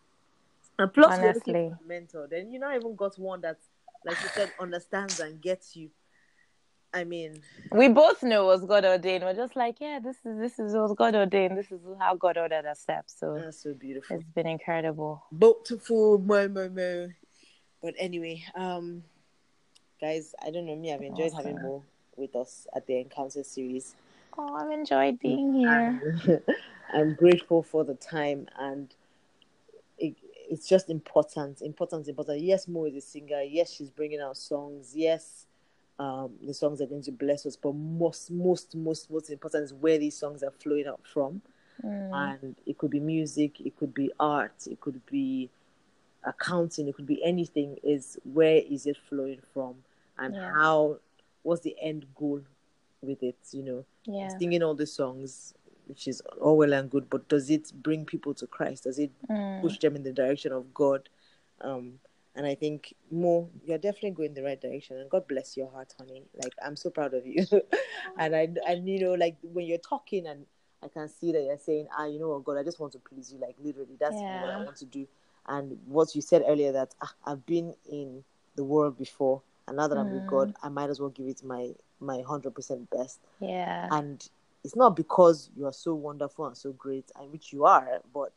And 0.77 0.93
plus, 0.93 1.17
Honestly. 1.19 1.73
mentor. 1.87 2.27
Then 2.29 2.51
you 2.51 2.59
not 2.59 2.75
even 2.75 2.95
got 2.95 3.17
one 3.17 3.41
that, 3.41 3.57
like 4.05 4.17
you 4.21 4.29
said, 4.35 4.51
understands 4.59 5.19
and 5.19 5.41
gets 5.41 5.75
you. 5.75 5.89
I 6.93 7.03
mean, 7.05 7.41
We 7.71 7.87
both 7.87 8.21
know 8.21 8.43
it 8.43 8.47
was 8.47 8.65
God 8.65 8.83
ordained. 8.85 9.23
We're 9.23 9.33
just 9.33 9.55
like, 9.55 9.77
yeah, 9.79 9.99
this 9.99 10.17
is 10.25 10.37
this 10.37 10.59
is 10.59 10.73
what 10.75 10.95
God 10.97 11.15
ordained. 11.15 11.57
This 11.57 11.71
is 11.71 11.79
how 11.99 12.15
God 12.15 12.37
ordered 12.37 12.65
our 12.65 12.75
steps. 12.75 13.15
So 13.17 13.35
that's 13.35 13.63
so 13.63 13.73
beautiful. 13.73 14.17
it's 14.17 14.29
been 14.31 14.47
incredible. 14.47 15.23
beautiful 15.37 16.17
mo 16.19 16.47
mo 16.49 16.67
mo 16.69 17.07
but 17.81 17.95
anyway 17.97 18.43
um 18.55 19.03
guys 19.99 20.35
i 20.45 20.51
don't 20.51 20.65
know 20.65 20.75
me 20.75 20.93
i've 20.93 21.01
enjoyed 21.01 21.33
having 21.33 21.55
Awesome. 21.57 21.67
Mo 21.67 21.83
with 22.15 22.35
us 22.35 22.67
at 22.75 22.85
the 22.87 22.99
encounter 22.99 23.43
series 23.43 23.95
Oh, 24.37 24.53
I've 24.55 24.71
enjoyed 24.71 25.19
being 25.19 25.53
here. 25.61 26.43
I'm 26.93 27.15
grateful 27.15 27.63
for 27.63 27.83
the 27.83 27.95
time 27.95 28.47
and 28.59 28.93
it, 29.97 30.15
it's 30.49 30.67
just 30.67 30.89
important 30.89 31.61
important 31.61 32.07
important 32.07 32.41
yes 32.41 32.67
mo 32.67 32.85
is 32.85 32.95
a 32.95 33.01
singer 33.01 33.41
yes 33.41 33.71
she's 33.71 33.89
bringing 33.89 34.19
out 34.19 34.37
songs 34.37 34.93
yes 34.95 35.47
um, 35.99 36.31
the 36.45 36.53
songs 36.53 36.81
are 36.81 36.87
going 36.87 37.01
to 37.03 37.11
bless 37.11 37.45
us 37.45 37.55
but 37.55 37.73
most 37.73 38.31
most 38.31 38.75
most 38.75 39.09
most 39.11 39.29
important 39.29 39.63
is 39.63 39.73
where 39.73 39.97
these 39.99 40.17
songs 40.17 40.41
are 40.43 40.51
flowing 40.51 40.87
out 40.87 41.01
from 41.05 41.41
Mm. 41.83 42.37
and 42.43 42.55
it 42.65 42.77
could 42.77 42.91
be 42.91 42.99
music, 42.99 43.59
it 43.61 43.75
could 43.77 43.93
be 43.93 44.11
art, 44.19 44.67
it 44.69 44.79
could 44.81 45.03
be 45.07 45.49
accounting, 46.23 46.87
it 46.87 46.95
could 46.95 47.05
be 47.07 47.23
anything. 47.23 47.77
Is 47.83 48.17
where 48.23 48.57
is 48.69 48.85
it 48.85 48.97
flowing 48.97 49.39
from, 49.53 49.75
and 50.17 50.35
Yeah. 50.35 50.53
how? 50.53 50.99
What's 51.43 51.61
the 51.61 51.75
end 51.81 52.05
goal 52.15 52.41
with 53.01 53.23
it? 53.23 53.37
You 53.51 53.63
know, 53.63 53.85
Yeah. 54.05 54.27
singing 54.37 54.61
all 54.61 54.75
the 54.75 54.85
songs, 54.85 55.53
which 55.87 56.07
is 56.07 56.21
all 56.39 56.57
well 56.57 56.73
and 56.73 56.89
good, 56.89 57.09
but 57.09 57.27
does 57.27 57.49
it 57.49 57.71
bring 57.81 58.05
people 58.05 58.33
to 58.35 58.47
Christ? 58.47 58.83
Does 58.83 58.99
it 58.99 59.11
Mm. 59.27 59.61
push 59.61 59.79
them 59.79 59.95
in 59.95 60.03
the 60.03 60.13
direction 60.13 60.51
of 60.51 60.73
God? 60.73 61.09
Um, 61.61 61.99
and 62.35 62.45
I 62.45 62.55
think 62.55 62.93
Mo, 63.11 63.49
you're 63.65 63.77
definitely 63.77 64.11
going 64.11 64.33
the 64.33 64.43
right 64.43 64.59
direction. 64.59 64.97
And 64.97 65.09
God 65.09 65.27
bless 65.27 65.57
your 65.57 65.69
heart, 65.71 65.93
honey. 65.97 66.23
Like 66.41 66.53
I'm 66.63 66.75
so 66.75 66.89
proud 66.89 67.13
of 67.13 67.25
you. 67.25 67.45
and 68.17 68.35
I, 68.35 68.49
and 68.67 68.87
you 68.87 68.99
know, 68.99 69.13
like 69.13 69.37
when 69.41 69.65
you're 69.65 69.77
talking, 69.79 70.27
and 70.27 70.45
I 70.83 70.87
can 70.87 71.07
see 71.09 71.31
that 71.33 71.43
you're 71.43 71.57
saying, 71.57 71.87
ah, 71.97 72.05
you 72.05 72.19
know 72.19 72.29
what, 72.29 72.43
God, 72.43 72.57
I 72.57 72.63
just 72.63 72.79
want 72.79 72.93
to 72.93 72.99
please 72.99 73.31
you. 73.33 73.39
Like 73.39 73.55
literally, 73.61 73.97
that's 73.99 74.23
what 74.27 74.49
I 74.51 74.57
want 74.57 74.77
to 74.77 74.85
do. 74.85 75.07
And 75.47 75.77
what 75.87 76.15
you 76.15 76.21
said 76.21 76.43
earlier, 76.47 76.71
that 76.71 76.95
ah, 77.01 77.13
I've 77.25 77.45
been 77.45 77.73
in 77.89 78.23
the 78.55 78.63
world 78.63 78.97
before, 78.97 79.41
and 79.67 79.77
now 79.77 79.87
that 79.87 79.97
I'm 79.97 80.11
with 80.11 80.23
Mm. 80.23 80.27
God, 80.27 80.53
I 80.63 80.69
might 80.69 80.89
as 80.89 80.99
well 80.99 81.09
give 81.09 81.27
it 81.27 81.43
my 81.43 81.71
my 81.99 82.21
hundred 82.21 82.55
percent 82.55 82.89
best 82.89 83.19
Yeah. 83.39 83.87
and 83.91 84.27
it's 84.63 84.75
not 84.75 84.95
because 84.95 85.49
you 85.55 85.65
are 85.67 85.73
so 85.73 85.93
wonderful 85.93 86.45
and 86.47 86.57
so 86.57 86.71
great 86.73 87.11
and 87.19 87.31
which 87.31 87.53
you 87.53 87.65
are 87.65 88.01
but 88.13 88.31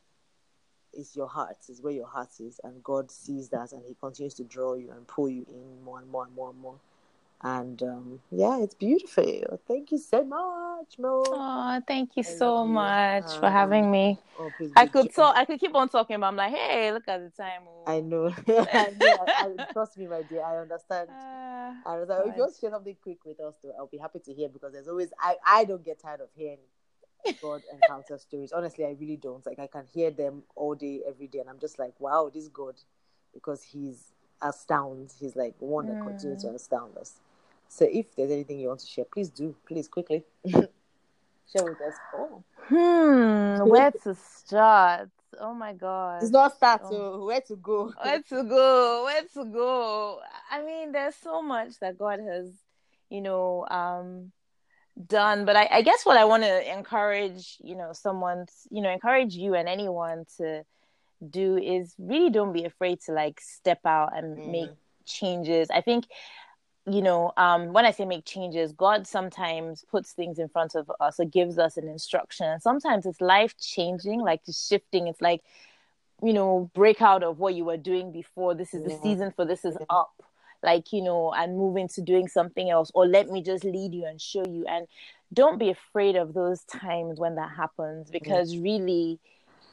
it's 0.97 1.15
your 1.17 1.27
heart 1.29 1.57
is 1.69 1.81
where 1.83 1.93
your 1.93 2.07
heart 2.07 2.31
is 2.41 2.61
and 2.65 2.83
god 2.83 3.11
sees 3.11 3.49
that 3.49 3.73
and 3.73 3.83
he 3.87 3.95
continues 4.01 4.35
to 4.35 4.45
draw 4.45 4.75
you 4.75 4.91
and 4.91 5.07
pull 5.07 5.29
you 5.29 5.45
in 5.53 5.83
more 5.85 5.99
and 5.99 6.11
more 6.11 6.25
and 6.25 6.35
more 6.35 6.51
and 6.51 6.59
more 6.61 6.77
and 7.43 7.83
um, 7.83 8.21
yeah 8.31 8.59
it's 8.61 8.75
beautiful 8.75 9.61
thank 9.69 9.91
you 9.93 9.99
so 9.99 10.25
much 10.25 10.99
mo 10.99 11.23
Oh, 11.27 11.81
thank 11.87 12.17
you 12.17 12.23
I 12.27 12.31
so 12.39 12.65
you. 12.65 12.71
much 12.71 13.25
for 13.39 13.47
Um, 13.47 13.53
having 13.53 13.91
me. 13.91 14.19
oh, 14.39 14.51
please 14.57 14.73
I 14.77 14.87
could 14.87 15.13
talk. 15.15 15.37
I 15.37 15.45
could 15.45 15.61
keep 15.61 15.75
on 15.75 15.89
talking, 15.89 16.19
but 16.21 16.27
I'm 16.27 16.37
like, 16.37 16.53
hey, 16.55 16.93
look 16.93 17.07
at 17.09 17.19
the 17.21 17.31
time. 17.43 17.63
oh. 17.67 17.85
i 17.87 18.01
know 18.01 18.27
i 18.49 18.91
know 18.99 19.19
I, 19.39 19.47
I, 19.47 19.73
trust 19.73 19.99
me 19.99 20.07
my 20.07 20.23
dear 20.23 20.43
i 20.43 20.57
understand 20.57 21.09
Ah, 21.11 21.75
I 21.87 21.99
was 21.99 22.09
like, 22.09 22.21
if 22.27 22.35
you 22.37 22.41
want 22.43 22.55
to 22.55 22.61
share 22.61 22.71
something 22.71 22.97
quick 23.03 23.19
with 23.27 23.41
us, 23.41 23.55
though, 23.63 23.75
I'll 23.79 23.87
be 23.89 23.99
happy 23.99 24.21
to 24.21 24.33
hear 24.33 24.49
because 24.49 24.73
there's 24.73 24.89
always 24.89 25.11
I, 25.21 25.35
I 25.47 25.65
don't 25.65 25.85
get 25.85 25.99
tired 26.01 26.21
of 26.21 26.29
hearing 26.35 26.59
God 27.41 27.63
encounter 27.73 28.19
stories. 28.19 28.53
Honestly, 28.53 28.85
I 28.85 28.97
really 28.99 29.17
don't. 29.17 29.45
Like 29.47 29.59
I 29.59 29.67
can 29.67 29.85
hear 29.93 30.11
them 30.11 30.43
all 30.55 30.75
day, 30.75 31.03
every 31.07 31.27
day, 31.27 31.41
and 31.41 31.49
I'm 31.49 31.59
just 31.59 31.79
like, 31.79 31.95
wow, 31.99 32.31
this 32.33 32.49
God, 32.49 32.75
because 33.33 33.63
He's 33.63 34.13
astounds. 34.43 35.17
He's 35.19 35.37
like 35.37 35.55
one 35.59 35.87
that 35.87 36.01
continues 36.01 36.43
to 36.43 36.51
astound 36.51 36.97
us. 36.99 37.21
So 37.69 37.87
if 37.91 38.15
there's 38.15 38.31
anything 38.31 38.61
you 38.61 38.69
want 38.69 38.81
to 38.81 38.87
share, 38.87 39.05
please 39.05 39.31
do. 39.31 39.55
Please 39.67 39.89
quickly 39.89 40.25
share 40.47 40.69
with 41.65 41.81
us. 41.81 41.95
Oh, 42.15 42.43
Hmm, 42.69 43.59
where 43.69 43.91
to 43.91 44.15
start? 44.15 45.11
Oh 45.41 45.53
my 45.55 45.73
god. 45.73 46.23
it's 46.23 46.31
not 46.31 46.55
start. 46.57 46.83
Oh. 46.85 46.91
So 46.91 47.25
where 47.25 47.41
to 47.43 47.57
go? 47.57 47.93
Where 48.03 48.23
to 48.23 48.45
go? 48.45 49.05
Where 49.05 49.23
to 49.35 49.45
go? 49.53 50.21
I 50.51 50.63
mean, 50.63 50.93
there's 50.93 51.17
so 51.17 51.43
much 51.43 51.79
that 51.81 51.99
God 51.99 52.21
has, 52.21 52.51
you 53.11 53.21
know, 53.21 53.67
um, 53.71 54.33
done. 55.07 55.45
But 55.45 55.57
I, 55.57 55.69
I 55.71 55.83
guess 55.83 56.05
what 56.07 56.17
I 56.17 56.25
want 56.25 56.43
to 56.45 56.73
encourage, 56.73 57.57
you 57.63 57.75
know, 57.77 57.93
someone, 57.93 58.47
you 58.71 58.81
know, 58.83 58.91
encourage 58.91 59.35
you 59.35 59.55
and 59.55 59.69
anyone 59.69 60.25
to 60.39 60.65
do 61.31 61.57
is 61.57 61.95
really 61.99 62.31
don't 62.31 62.53
be 62.53 62.65
afraid 62.65 63.01
to 63.03 63.13
like 63.13 63.41
step 63.41 63.81
out 63.85 64.17
and 64.17 64.39
Mhm. 64.39 64.51
make 64.53 64.71
changes. 65.07 65.71
I 65.71 65.81
think 65.81 66.07
you 66.87 67.01
know, 67.01 67.33
um, 67.39 67.73
when 67.73 67.87
I 67.87 67.93
say 67.93 68.05
make 68.05 68.27
changes, 68.27 68.73
God 68.73 69.07
sometimes 69.07 69.85
puts 69.91 70.13
things 70.13 70.39
in 70.39 70.49
front 70.51 70.75
of 70.75 70.91
us 71.01 71.19
or 71.19 71.25
gives 71.25 71.59
us 71.59 71.79
an 71.79 71.89
instruction. 71.89 72.47
And 72.47 72.61
sometimes 72.61 73.07
it's 73.07 73.23
life 73.23 73.57
changing, 73.59 74.21
like 74.21 74.43
it's 74.47 74.67
shifting. 74.67 75.09
It's 75.09 75.23
like, 75.23 75.43
you 76.23 76.35
know, 76.35 76.71
break 76.75 77.01
out 77.01 77.23
of 77.23 77.39
what 77.39 77.55
you 77.55 77.65
were 77.65 77.79
doing 77.79 78.13
before. 78.13 78.55
This 78.55 78.75
is 78.75 78.83
the 78.85 78.91
season 78.91 79.33
for 79.35 79.47
this 79.47 79.65
is 79.65 79.79
up. 79.89 80.23
Like, 80.65 80.93
you 80.93 81.03
know, 81.03 81.33
and 81.33 81.57
move 81.57 81.77
into 81.77 82.01
doing 82.01 82.27
something 82.29 82.71
else, 82.71 82.91
or 82.95 83.07
let 83.07 83.29
me 83.29 83.43
just 83.43 83.65
lead 83.65 83.95
you 83.95 84.07
and 84.07 84.21
show 84.21 84.45
you. 84.47 84.65
And 84.67 84.87
don't 85.33 85.59
be 85.59 85.71
afraid 85.71 86.17
of 86.17 86.35
those 86.35 86.65
times 86.65 87.21
when 87.21 87.35
that 87.37 87.51
happens 87.57 88.07
mm-hmm. 88.07 88.13
because 88.13 88.57
really, 88.57 89.21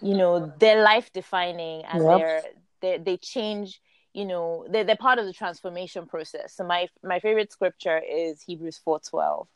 you 0.01 0.15
know, 0.15 0.51
they're 0.59 0.83
life 0.83 1.11
defining 1.13 1.83
and 1.85 2.03
Yep. 2.03 2.17
they're, 2.17 2.43
they 2.81 2.97
they 2.97 3.17
change 3.17 3.79
you 4.13 4.25
know 4.25 4.65
they're, 4.69 4.83
they're 4.83 4.95
part 4.95 5.19
of 5.19 5.25
the 5.25 5.33
transformation 5.33 6.05
process 6.05 6.53
so 6.53 6.65
my 6.65 6.87
my 7.03 7.19
favorite 7.19 7.51
scripture 7.51 8.01
is 8.09 8.41
hebrews 8.41 8.79
4.12 8.85 9.47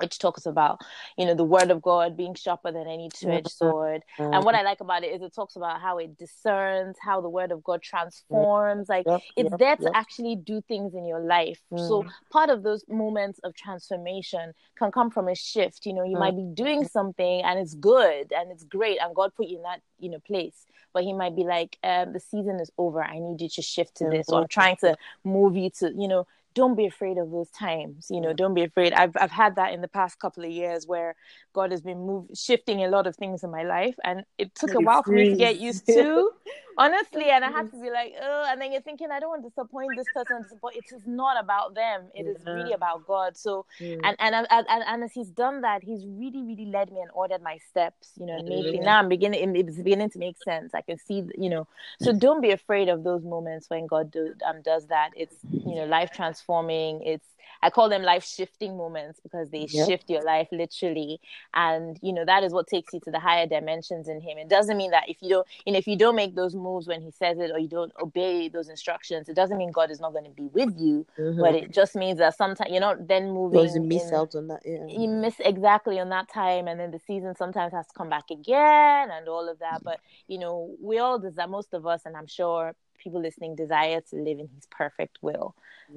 which 0.00 0.18
talks 0.18 0.46
about 0.46 0.80
you 1.16 1.26
know 1.26 1.34
the 1.34 1.44
word 1.44 1.70
of 1.70 1.82
god 1.82 2.16
being 2.16 2.34
sharper 2.34 2.72
than 2.72 2.86
any 2.86 3.08
two-edged 3.12 3.50
sword. 3.50 4.02
Mm-hmm. 4.18 4.34
and 4.34 4.44
what 4.44 4.54
i 4.54 4.62
like 4.62 4.80
about 4.80 5.04
it 5.04 5.14
is 5.14 5.22
it 5.22 5.34
talks 5.34 5.56
about 5.56 5.80
how 5.80 5.98
it 5.98 6.18
discerns 6.18 6.96
how 7.00 7.20
the 7.20 7.28
word 7.28 7.52
of 7.52 7.62
god 7.62 7.82
transforms 7.82 8.88
like 8.88 9.06
yep, 9.06 9.20
it's 9.36 9.50
yep, 9.50 9.58
there 9.58 9.76
to 9.76 9.82
yep. 9.84 9.92
actually 9.94 10.36
do 10.36 10.60
things 10.68 10.94
in 10.94 11.06
your 11.06 11.20
life. 11.20 11.60
Mm. 11.72 11.86
so 11.86 12.04
part 12.30 12.50
of 12.50 12.62
those 12.62 12.84
moments 12.88 13.40
of 13.44 13.54
transformation 13.54 14.52
can 14.78 14.90
come 14.90 15.10
from 15.10 15.28
a 15.28 15.34
shift. 15.34 15.86
You 15.86 15.94
know 15.94 16.04
you 16.04 16.16
mm. 16.16 16.20
might 16.20 16.36
be 16.36 16.46
doing 16.54 16.86
something 16.86 17.42
and 17.42 17.58
it's 17.58 17.74
good 17.74 18.32
and 18.32 18.50
it's 18.50 18.64
great 18.64 18.98
and 19.00 19.14
god 19.14 19.34
put 19.34 19.48
you 19.48 19.56
in 19.56 19.62
that 19.62 19.80
you 19.98 20.10
know 20.10 20.18
place. 20.20 20.66
But 20.92 21.04
he 21.04 21.12
might 21.12 21.36
be 21.36 21.44
like 21.44 21.76
um, 21.84 22.14
the 22.14 22.20
season 22.20 22.58
is 22.58 22.70
over. 22.78 23.02
I 23.02 23.18
need 23.18 23.40
you 23.40 23.50
to 23.50 23.62
shift 23.62 23.96
to 23.96 24.08
this 24.08 24.28
or 24.28 24.40
i'm 24.40 24.48
trying 24.48 24.76
to 24.76 24.96
move 25.24 25.56
you 25.56 25.70
to 25.78 25.92
you 25.96 26.08
know 26.08 26.26
don't 26.56 26.74
be 26.74 26.86
afraid 26.86 27.18
of 27.18 27.30
those 27.30 27.50
times 27.50 28.08
you 28.10 28.20
know 28.20 28.32
don't 28.32 28.54
be 28.54 28.64
afraid. 28.64 28.92
I've 28.92 29.14
i've 29.20 29.30
had 29.30 29.56
that 29.56 29.72
in 29.74 29.82
the 29.82 29.88
past 29.88 30.18
couple 30.18 30.44
of 30.44 30.50
years 30.50 30.86
where 30.86 31.14
god 31.54 31.70
has 31.70 31.82
been 31.82 31.98
moving 31.98 32.34
shifting 32.34 32.82
a 32.82 32.88
lot 32.88 33.06
of 33.06 33.14
things 33.14 33.44
in 33.44 33.50
my 33.50 33.62
life 33.62 33.94
and 34.02 34.24
it 34.38 34.54
took 34.54 34.74
a 34.74 34.80
while 34.80 35.02
for 35.02 35.12
me 35.12 35.28
to 35.30 35.36
get 35.36 35.60
used 35.60 35.86
to 35.96 36.30
honestly 36.76 37.30
and 37.30 37.44
i 37.44 37.50
had 37.50 37.70
to 37.70 37.80
be 37.80 37.90
like 37.90 38.12
oh 38.20 38.46
and 38.48 38.60
then 38.60 38.72
you're 38.72 38.82
thinking 38.82 39.10
i 39.10 39.18
don't 39.18 39.30
want 39.30 39.42
to 39.42 39.48
disappoint 39.48 39.90
this 39.96 40.06
person 40.14 40.44
but 40.60 40.74
it 40.74 40.84
is 40.94 41.02
not 41.06 41.42
about 41.42 41.74
them 41.74 42.02
It 42.14 42.26
yeah. 42.26 42.32
is 42.32 42.44
really 42.46 42.72
about 42.72 43.06
god 43.06 43.36
so 43.36 43.64
mm. 43.80 43.98
and, 44.04 44.16
and 44.18 44.34
and 44.50 44.66
and 44.68 45.04
as 45.04 45.12
he's 45.12 45.30
done 45.30 45.62
that 45.62 45.82
he's 45.82 46.04
really 46.06 46.42
really 46.42 46.66
led 46.66 46.92
me 46.92 47.00
and 47.00 47.10
ordered 47.14 47.42
my 47.42 47.58
steps 47.70 48.12
you 48.16 48.26
know 48.26 48.38
now 48.82 48.98
i'm 48.98 49.08
beginning 49.08 49.56
it's 49.56 49.76
beginning 49.76 50.10
to 50.10 50.18
make 50.18 50.36
sense 50.42 50.74
i 50.74 50.80
can 50.80 50.98
see 50.98 51.24
you 51.38 51.48
know 51.48 51.66
so 52.00 52.12
don't 52.12 52.40
be 52.40 52.50
afraid 52.50 52.88
of 52.88 53.04
those 53.04 53.24
moments 53.24 53.70
when 53.70 53.86
god 53.86 54.10
do, 54.10 54.34
um, 54.46 54.60
does 54.62 54.86
that 54.86 55.10
it's 55.16 55.36
you 55.50 55.74
know 55.74 55.84
life 55.84 56.10
transforming 56.12 57.02
it's 57.02 57.26
I 57.62 57.70
call 57.70 57.88
them 57.88 58.02
life 58.02 58.24
shifting 58.24 58.76
moments 58.76 59.20
because 59.22 59.50
they 59.50 59.66
yep. 59.68 59.88
shift 59.88 60.10
your 60.10 60.22
life 60.22 60.48
literally. 60.52 61.20
And, 61.54 61.98
you 62.02 62.12
know, 62.12 62.24
that 62.24 62.44
is 62.44 62.52
what 62.52 62.66
takes 62.66 62.92
you 62.92 63.00
to 63.00 63.10
the 63.10 63.18
higher 63.18 63.46
dimensions 63.46 64.08
in 64.08 64.20
Him. 64.20 64.38
It 64.38 64.48
doesn't 64.48 64.76
mean 64.76 64.90
that 64.90 65.08
if 65.08 65.16
you 65.20 65.28
don't, 65.30 65.46
you 65.64 65.72
know, 65.72 65.78
if 65.78 65.86
you 65.86 65.96
don't 65.96 66.16
make 66.16 66.34
those 66.34 66.54
moves 66.66 66.86
when 66.90 67.00
He 67.02 67.10
says 67.10 67.38
it 67.38 67.50
or 67.54 67.58
you 67.58 67.68
don't 67.68 67.92
obey 68.06 68.48
those 68.48 68.68
instructions, 68.68 69.28
it 69.28 69.36
doesn't 69.40 69.58
mean 69.62 69.72
God 69.72 69.90
is 69.90 70.00
not 70.00 70.12
going 70.12 70.24
to 70.24 70.36
be 70.42 70.48
with 70.58 70.74
you. 70.76 71.06
Mm-hmm. 71.18 71.40
But 71.40 71.54
it 71.54 71.70
just 71.70 71.94
means 71.94 72.18
that 72.18 72.36
sometimes 72.36 72.70
you're 72.70 72.86
not 72.88 73.08
then 73.12 73.24
moving. 73.30 73.60
Because 73.60 73.76
you 73.76 73.82
miss 73.82 74.08
in, 74.08 74.14
out 74.14 74.34
on 74.34 74.48
that. 74.48 74.60
Yeah. 74.64 74.86
You 74.86 75.08
miss 75.08 75.36
exactly 75.52 75.98
on 75.98 76.08
that 76.10 76.28
time. 76.28 76.68
And 76.68 76.78
then 76.80 76.90
the 76.90 77.00
season 77.10 77.34
sometimes 77.36 77.72
has 77.72 77.86
to 77.86 77.94
come 77.96 78.10
back 78.16 78.30
again 78.30 79.10
and 79.10 79.28
all 79.28 79.48
of 79.48 79.58
that. 79.60 79.78
But, 79.82 80.00
you 80.26 80.38
know, 80.38 80.74
we 80.80 80.98
all 80.98 81.18
desire, 81.18 81.48
most 81.48 81.72
of 81.72 81.86
us, 81.86 82.02
and 82.06 82.16
I'm 82.16 82.26
sure 82.26 82.74
people 83.06 83.22
listening 83.22 83.54
desire 83.54 84.00
to 84.00 84.16
live 84.16 84.40
in 84.40 84.48
his 84.54 84.66
perfect 84.70 85.18
will 85.22 85.54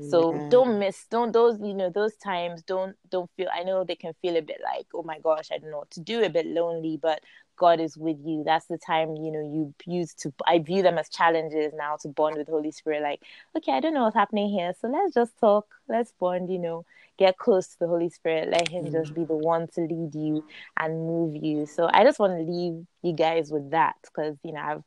so 0.10 0.36
yeah. 0.36 0.50
don't 0.50 0.78
miss 0.78 1.06
don't 1.10 1.32
those 1.32 1.60
you 1.60 1.74
know 1.74 1.90
those 1.90 2.16
times 2.16 2.62
don't 2.62 2.96
don't 3.10 3.30
feel 3.36 3.48
i 3.54 3.64
know 3.64 3.84
they 3.84 3.96
can 3.96 4.14
feel 4.22 4.38
a 4.38 4.42
bit 4.42 4.62
like 4.64 4.86
oh 4.94 5.02
my 5.02 5.18
gosh 5.20 5.50
i 5.52 5.58
don't 5.58 5.72
know 5.72 5.80
what 5.80 5.90
to 5.90 6.00
do 6.00 6.24
a 6.24 6.30
bit 6.30 6.46
lonely 6.46 6.98
but 7.02 7.22
god 7.58 7.80
is 7.80 7.98
with 7.98 8.18
you 8.24 8.44
that's 8.46 8.68
the 8.68 8.78
time 8.78 9.16
you 9.16 9.32
know 9.32 9.42
you 9.42 9.74
use 9.86 10.14
to 10.14 10.32
i 10.46 10.60
view 10.60 10.84
them 10.84 11.00
as 11.00 11.10
challenges 11.10 11.74
now 11.76 11.96
to 11.96 12.08
bond 12.08 12.38
with 12.38 12.48
holy 12.48 12.72
spirit 12.72 13.02
like 13.02 13.22
okay 13.58 13.72
i 13.72 13.80
don't 13.80 13.96
know 13.96 14.04
what's 14.04 14.16
happening 14.16 14.48
here 14.50 14.74
so 14.80 14.88
let's 14.88 15.14
just 15.14 15.38
talk 15.40 15.66
let's 15.88 16.14
bond 16.20 16.52
you 16.52 16.60
know 16.60 16.86
get 17.18 17.38
close 17.38 17.68
to 17.68 17.80
the 17.80 17.88
holy 17.88 18.10
spirit 18.10 18.48
let 18.50 18.70
him 18.70 18.86
mm. 18.86 18.92
just 18.92 19.14
be 19.14 19.26
the 19.26 19.36
one 19.36 19.68
to 19.68 19.82
lead 19.82 20.16
you 20.16 20.46
and 20.80 21.06
move 21.06 21.36
you 21.36 21.66
so 21.66 21.90
i 21.92 22.04
just 22.04 22.20
want 22.20 22.32
to 22.32 22.50
leave 22.50 22.86
you 23.02 23.12
guys 23.12 23.52
with 23.52 23.72
that 23.72 23.96
because 24.04 24.38
you 24.44 24.54
know 24.54 24.62
i've 24.62 24.84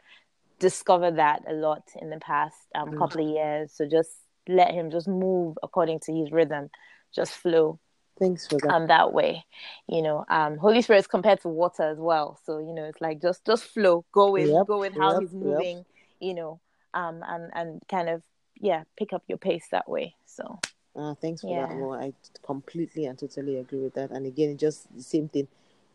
discovered 0.62 1.16
that 1.16 1.42
a 1.46 1.52
lot 1.52 1.82
in 2.00 2.08
the 2.08 2.20
past 2.20 2.56
um, 2.74 2.92
mm. 2.92 2.98
couple 2.98 3.20
of 3.22 3.28
years. 3.28 3.72
So 3.74 3.84
just 3.84 4.10
let 4.48 4.72
him 4.72 4.90
just 4.90 5.08
move 5.08 5.58
according 5.62 6.00
to 6.00 6.14
his 6.14 6.30
rhythm, 6.32 6.70
just 7.14 7.32
flow. 7.32 7.78
Thanks 8.18 8.46
for 8.46 8.58
that. 8.62 8.70
Um, 8.70 8.86
that 8.86 9.12
way, 9.12 9.44
you 9.88 10.00
know, 10.00 10.24
um, 10.28 10.56
Holy 10.56 10.80
Spirit 10.80 11.00
is 11.00 11.06
compared 11.06 11.40
to 11.42 11.48
water 11.48 11.82
as 11.82 11.98
well. 11.98 12.38
So 12.46 12.58
you 12.58 12.72
know, 12.72 12.84
it's 12.84 13.00
like 13.00 13.20
just 13.20 13.44
just 13.44 13.64
flow, 13.64 14.04
go 14.12 14.30
with 14.30 14.48
yep, 14.48 14.66
go 14.66 14.78
with 14.78 14.94
how 14.94 15.12
yep, 15.12 15.20
he's 15.22 15.32
moving, 15.32 15.78
yep. 15.78 15.86
you 16.20 16.34
know, 16.34 16.60
um, 16.94 17.22
and 17.26 17.50
and 17.54 17.82
kind 17.88 18.08
of 18.08 18.22
yeah, 18.60 18.84
pick 18.96 19.12
up 19.12 19.24
your 19.28 19.38
pace 19.38 19.66
that 19.72 19.88
way. 19.88 20.14
So. 20.24 20.60
Uh, 20.94 21.14
thanks 21.14 21.40
for 21.40 21.48
yeah. 21.48 21.66
that. 21.66 21.78
Well, 21.78 21.94
I 21.94 22.12
completely 22.44 23.06
and 23.06 23.18
totally 23.18 23.56
agree 23.56 23.78
with 23.78 23.94
that. 23.94 24.10
And 24.10 24.26
again, 24.26 24.58
just 24.58 24.94
the 24.94 25.02
same 25.02 25.26
thing. 25.26 25.48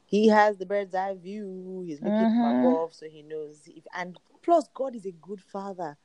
He 0.08 0.28
has 0.30 0.58
the 0.58 0.66
bird's 0.66 0.96
eye 0.96 1.16
view. 1.22 1.84
He's 1.86 2.02
looking 2.02 2.18
mm-hmm. 2.18 2.66
above, 2.66 2.96
so 2.96 3.06
he 3.08 3.22
knows. 3.22 3.60
If, 3.68 3.84
and 3.96 4.18
Plus, 4.48 4.70
God 4.74 4.96
is 4.96 5.06
a 5.06 5.12
good 5.12 5.42
father. 5.42 5.98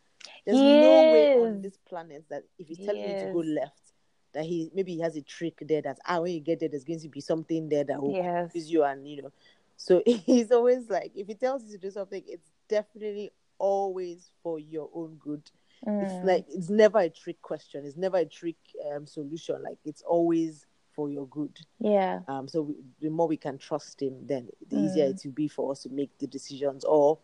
There's 0.44 0.58
he 0.58 0.80
no 0.80 1.12
way 1.12 1.34
on 1.40 1.62
this 1.62 1.78
planet 1.88 2.24
that 2.28 2.42
if 2.58 2.66
he's 2.66 2.84
telling 2.84 3.00
you 3.02 3.26
to 3.26 3.30
go 3.32 3.38
left, 3.38 3.92
that 4.32 4.44
he 4.44 4.68
maybe 4.74 4.94
he 4.94 5.00
has 5.00 5.14
a 5.14 5.22
trick 5.22 5.58
there 5.60 5.80
that 5.82 6.00
ah 6.08 6.18
when 6.18 6.32
you 6.32 6.40
get 6.40 6.58
there 6.58 6.68
there's 6.68 6.82
going 6.82 6.98
to 6.98 7.08
be 7.08 7.20
something 7.20 7.68
there 7.68 7.84
that 7.84 8.02
will 8.02 8.12
yes. 8.12 8.50
confuse 8.50 8.68
you 8.68 8.82
and 8.82 9.06
you 9.06 9.22
know. 9.22 9.32
So 9.76 10.02
he's 10.06 10.50
always 10.50 10.90
like 10.90 11.12
if 11.14 11.28
he 11.28 11.34
tells 11.34 11.64
you 11.64 11.70
to 11.70 11.78
do 11.78 11.90
something, 11.92 12.20
it's 12.26 12.50
definitely 12.68 13.30
always 13.58 14.32
for 14.42 14.58
your 14.58 14.90
own 14.92 15.18
good. 15.20 15.48
Mm. 15.86 16.02
It's 16.02 16.26
like 16.26 16.46
it's 16.48 16.68
never 16.68 16.98
a 16.98 17.10
trick 17.10 17.40
question. 17.42 17.84
It's 17.84 17.96
never 17.96 18.16
a 18.16 18.24
trick 18.24 18.56
um, 18.92 19.06
solution. 19.06 19.62
Like 19.62 19.78
it's 19.84 20.02
always 20.02 20.66
for 20.96 21.08
your 21.08 21.28
good. 21.28 21.56
Yeah. 21.78 22.22
Um. 22.26 22.48
So 22.48 22.62
we, 22.62 22.74
the 23.00 23.10
more 23.10 23.28
we 23.28 23.36
can 23.36 23.56
trust 23.56 24.02
him, 24.02 24.26
then 24.26 24.48
the 24.68 24.76
mm. 24.78 24.84
easier 24.86 25.04
it 25.04 25.20
will 25.24 25.30
be 25.30 25.46
for 25.46 25.70
us 25.70 25.84
to 25.84 25.90
make 25.90 26.10
the 26.18 26.26
decisions 26.26 26.84
or 26.84 27.18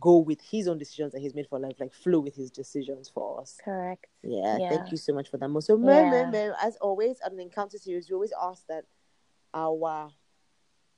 go 0.00 0.18
with 0.18 0.40
his 0.40 0.68
own 0.68 0.78
decisions 0.78 1.12
that 1.12 1.20
he's 1.20 1.34
made 1.34 1.46
for 1.48 1.58
life, 1.58 1.76
like 1.78 1.92
flow 1.92 2.20
with 2.20 2.34
his 2.34 2.50
decisions 2.50 3.08
for 3.08 3.40
us. 3.40 3.58
Correct. 3.64 4.06
Yeah, 4.22 4.58
yeah. 4.58 4.68
thank 4.70 4.90
you 4.90 4.96
so 4.96 5.12
much 5.12 5.30
for 5.30 5.36
that. 5.38 5.62
So, 5.62 5.78
yeah. 5.82 6.52
as 6.62 6.76
always, 6.76 7.18
on 7.24 7.36
the 7.36 7.42
encounter 7.42 7.78
series, 7.78 8.08
we 8.08 8.14
always 8.14 8.32
ask 8.40 8.66
that 8.68 8.84
our 9.54 10.10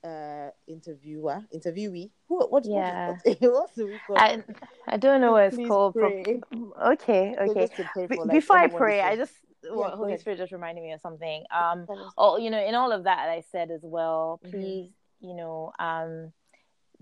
uh 0.03 0.49
interviewer 0.67 1.41
interviewee 1.53 2.09
what 2.27 2.51
what 2.51 2.65
yeah 2.65 3.15
what, 3.23 3.37
what's 3.41 3.75
the 3.75 3.99
I, 4.15 4.43
I 4.87 4.97
don't 4.97 5.21
know 5.21 5.33
what 5.33 5.53
it's 5.53 5.57
called 5.67 5.95
okay 5.95 6.41
okay 7.39 7.67
so 7.77 8.07
like, 8.09 8.31
before 8.31 8.57
i 8.57 8.67
pray 8.67 9.01
i 9.01 9.15
just 9.15 9.33
well, 9.71 9.95
holy 9.95 10.17
spirit 10.17 10.39
just 10.39 10.51
reminded 10.51 10.83
me 10.83 10.91
of 10.93 11.01
something 11.01 11.43
um 11.55 11.85
oh 12.17 12.37
you 12.37 12.49
know 12.49 12.63
in 12.63 12.73
all 12.73 12.91
of 12.91 13.03
that 13.03 13.29
i 13.29 13.43
said 13.51 13.69
as 13.69 13.81
well 13.83 14.39
mm-hmm. 14.43 14.57
please 14.57 14.89
mm-hmm. 14.89 15.29
you 15.29 15.35
know 15.35 15.71
um 15.77 16.31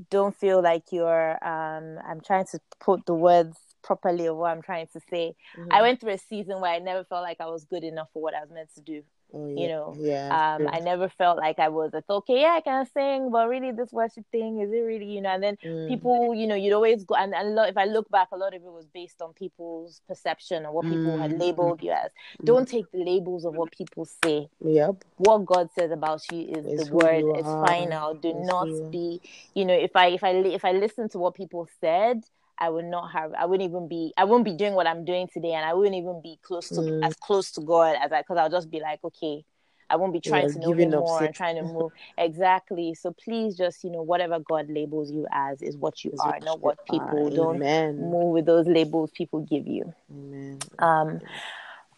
don't 0.10 0.36
feel 0.36 0.62
like 0.62 0.84
you're 0.92 1.32
um 1.46 2.00
i'm 2.08 2.22
trying 2.22 2.46
to 2.46 2.60
put 2.80 3.06
the 3.06 3.14
words 3.14 3.58
properly 3.82 4.26
of 4.26 4.36
what 4.36 4.52
i'm 4.52 4.62
trying 4.62 4.88
to 4.88 5.00
say 5.10 5.36
mm-hmm. 5.58 5.72
i 5.72 5.82
went 5.82 6.00
through 6.00 6.14
a 6.14 6.18
season 6.18 6.62
where 6.62 6.72
i 6.72 6.80
never 6.80 7.04
felt 7.04 7.24
like 7.24 7.38
i 7.40 7.46
was 7.46 7.66
good 7.66 7.84
enough 7.84 8.08
for 8.14 8.22
what 8.22 8.34
i 8.34 8.42
was 8.42 8.50
meant 8.52 8.70
to 8.74 8.82
do 8.82 9.04
Oh, 9.32 9.48
yeah. 9.48 9.62
You 9.62 9.68
know, 9.68 9.96
yeah. 9.98 10.56
Um, 10.56 10.68
I 10.72 10.80
never 10.80 11.08
felt 11.10 11.38
like 11.38 11.60
I 11.60 11.70
was. 11.70 11.92
I 11.94 12.02
thought, 12.02 12.18
okay, 12.20 12.42
yeah, 12.42 12.56
I 12.58 12.62
can 12.62 12.86
sing, 12.94 13.30
but 13.32 13.48
really, 13.48 13.72
this 13.72 13.92
worship 13.92 14.26
thing 14.32 14.60
is 14.60 14.72
it 14.72 14.80
really, 14.80 15.06
you 15.06 15.22
know? 15.22 15.30
And 15.30 15.44
then 15.44 15.58
mm. 15.64 15.88
people, 15.88 16.34
you 16.34 16.48
know, 16.48 16.56
you'd 16.56 16.74
always 16.74 17.04
go, 17.04 17.16
and, 17.16 17.36
and 17.36 17.54
lot, 17.54 17.70
if 17.70 17.78
I 17.78 17.86
look 17.86 18.10
back, 18.10 18.30
a 18.32 18.38
lot 18.38 18.56
of 18.56 18.62
it 18.64 18.72
was 18.72 18.88
based 18.88 19.22
on 19.22 19.34
people's 19.34 20.02
perception 20.08 20.66
or 20.66 20.72
what 20.72 20.86
people 20.86 21.18
mm. 21.18 21.20
had 21.20 21.40
labeled 21.40 21.84
you 21.84 21.92
as. 21.92 22.10
Mm. 22.42 22.46
Don't 22.46 22.68
take 22.68 22.92
the 22.92 23.04
labels 23.04 23.46
of 23.46 23.56
what 23.56 23.72
people 23.72 24.06
say. 24.24 24.50
Yep. 24.66 25.04
What 25.18 25.46
God 25.46 25.70
says 25.78 25.92
about 25.92 26.22
you 26.32 26.48
is 26.48 26.66
it's 26.66 26.90
the 26.90 26.96
word. 26.96 27.24
It's 27.38 27.48
final. 27.48 28.16
Do 28.16 28.30
it's 28.30 28.48
not 28.48 28.68
you. 28.68 28.90
be, 28.92 29.22
you 29.54 29.66
know, 29.66 29.76
if 29.76 29.96
I 29.96 30.08
if 30.08 30.24
I 30.24 30.32
if 30.32 30.66
I 30.66 30.72
listen 30.72 31.08
to 31.10 31.20
what 31.20 31.36
people 31.36 31.68
said 31.80 32.24
I 32.60 32.70
would 32.70 32.86
not 32.86 33.12
have, 33.12 33.34
I 33.34 33.46
wouldn't 33.46 33.70
even 33.70 33.88
be, 33.88 34.14
I 34.18 34.26
wouldn't 34.26 34.46
be 34.46 34.54
doing 34.54 34.74
what 34.74 34.88
I'm 34.88 35.06
doing 35.06 35.28
today, 35.32 35.54
and 35.54 35.66
I 35.66 35.74
wouldn't 35.74 35.96
even 35.96 36.22
be 36.22 36.38
close 36.42 36.68
to 36.70 36.82
mm. 36.82 37.06
as 37.06 37.16
close 37.16 37.52
to 37.52 37.62
God 37.62 37.96
as 38.02 38.12
I, 38.12 38.22
because 38.22 38.38
I'll 38.38 38.50
just 38.50 38.70
be 38.70 38.80
like, 38.80 39.00
okay, 39.04 39.46
I 39.90 39.96
won't 39.96 40.14
be 40.14 40.20
trying 40.20 40.48
yeah, 40.48 40.54
to 40.54 40.60
know 40.60 40.74
him 40.74 40.92
more 40.92 41.24
and 41.24 41.34
trying 41.34 41.56
to 41.56 41.64
move 41.64 41.92
exactly. 42.18 42.94
So 42.94 43.14
please, 43.24 43.58
just 43.58 43.84
you 43.84 43.90
know, 43.90 44.04
whatever 44.04 44.40
God 44.40 44.68
labels 44.70 45.12
you 45.12 45.26
as 45.32 45.62
is 45.62 45.78
what 45.78 46.04
you 46.04 46.14
are, 46.20 46.38
not 46.42 46.62
what 46.62 46.86
people 46.86 47.28
are. 47.28 47.36
don't 47.36 47.56
Amen. 47.56 47.98
move 47.98 48.34
with 48.34 48.46
those 48.46 48.68
labels 48.68 49.12
people 49.12 49.40
give 49.42 49.66
you. 49.68 49.94
Amen. 50.12 50.60
Um. 50.78 51.22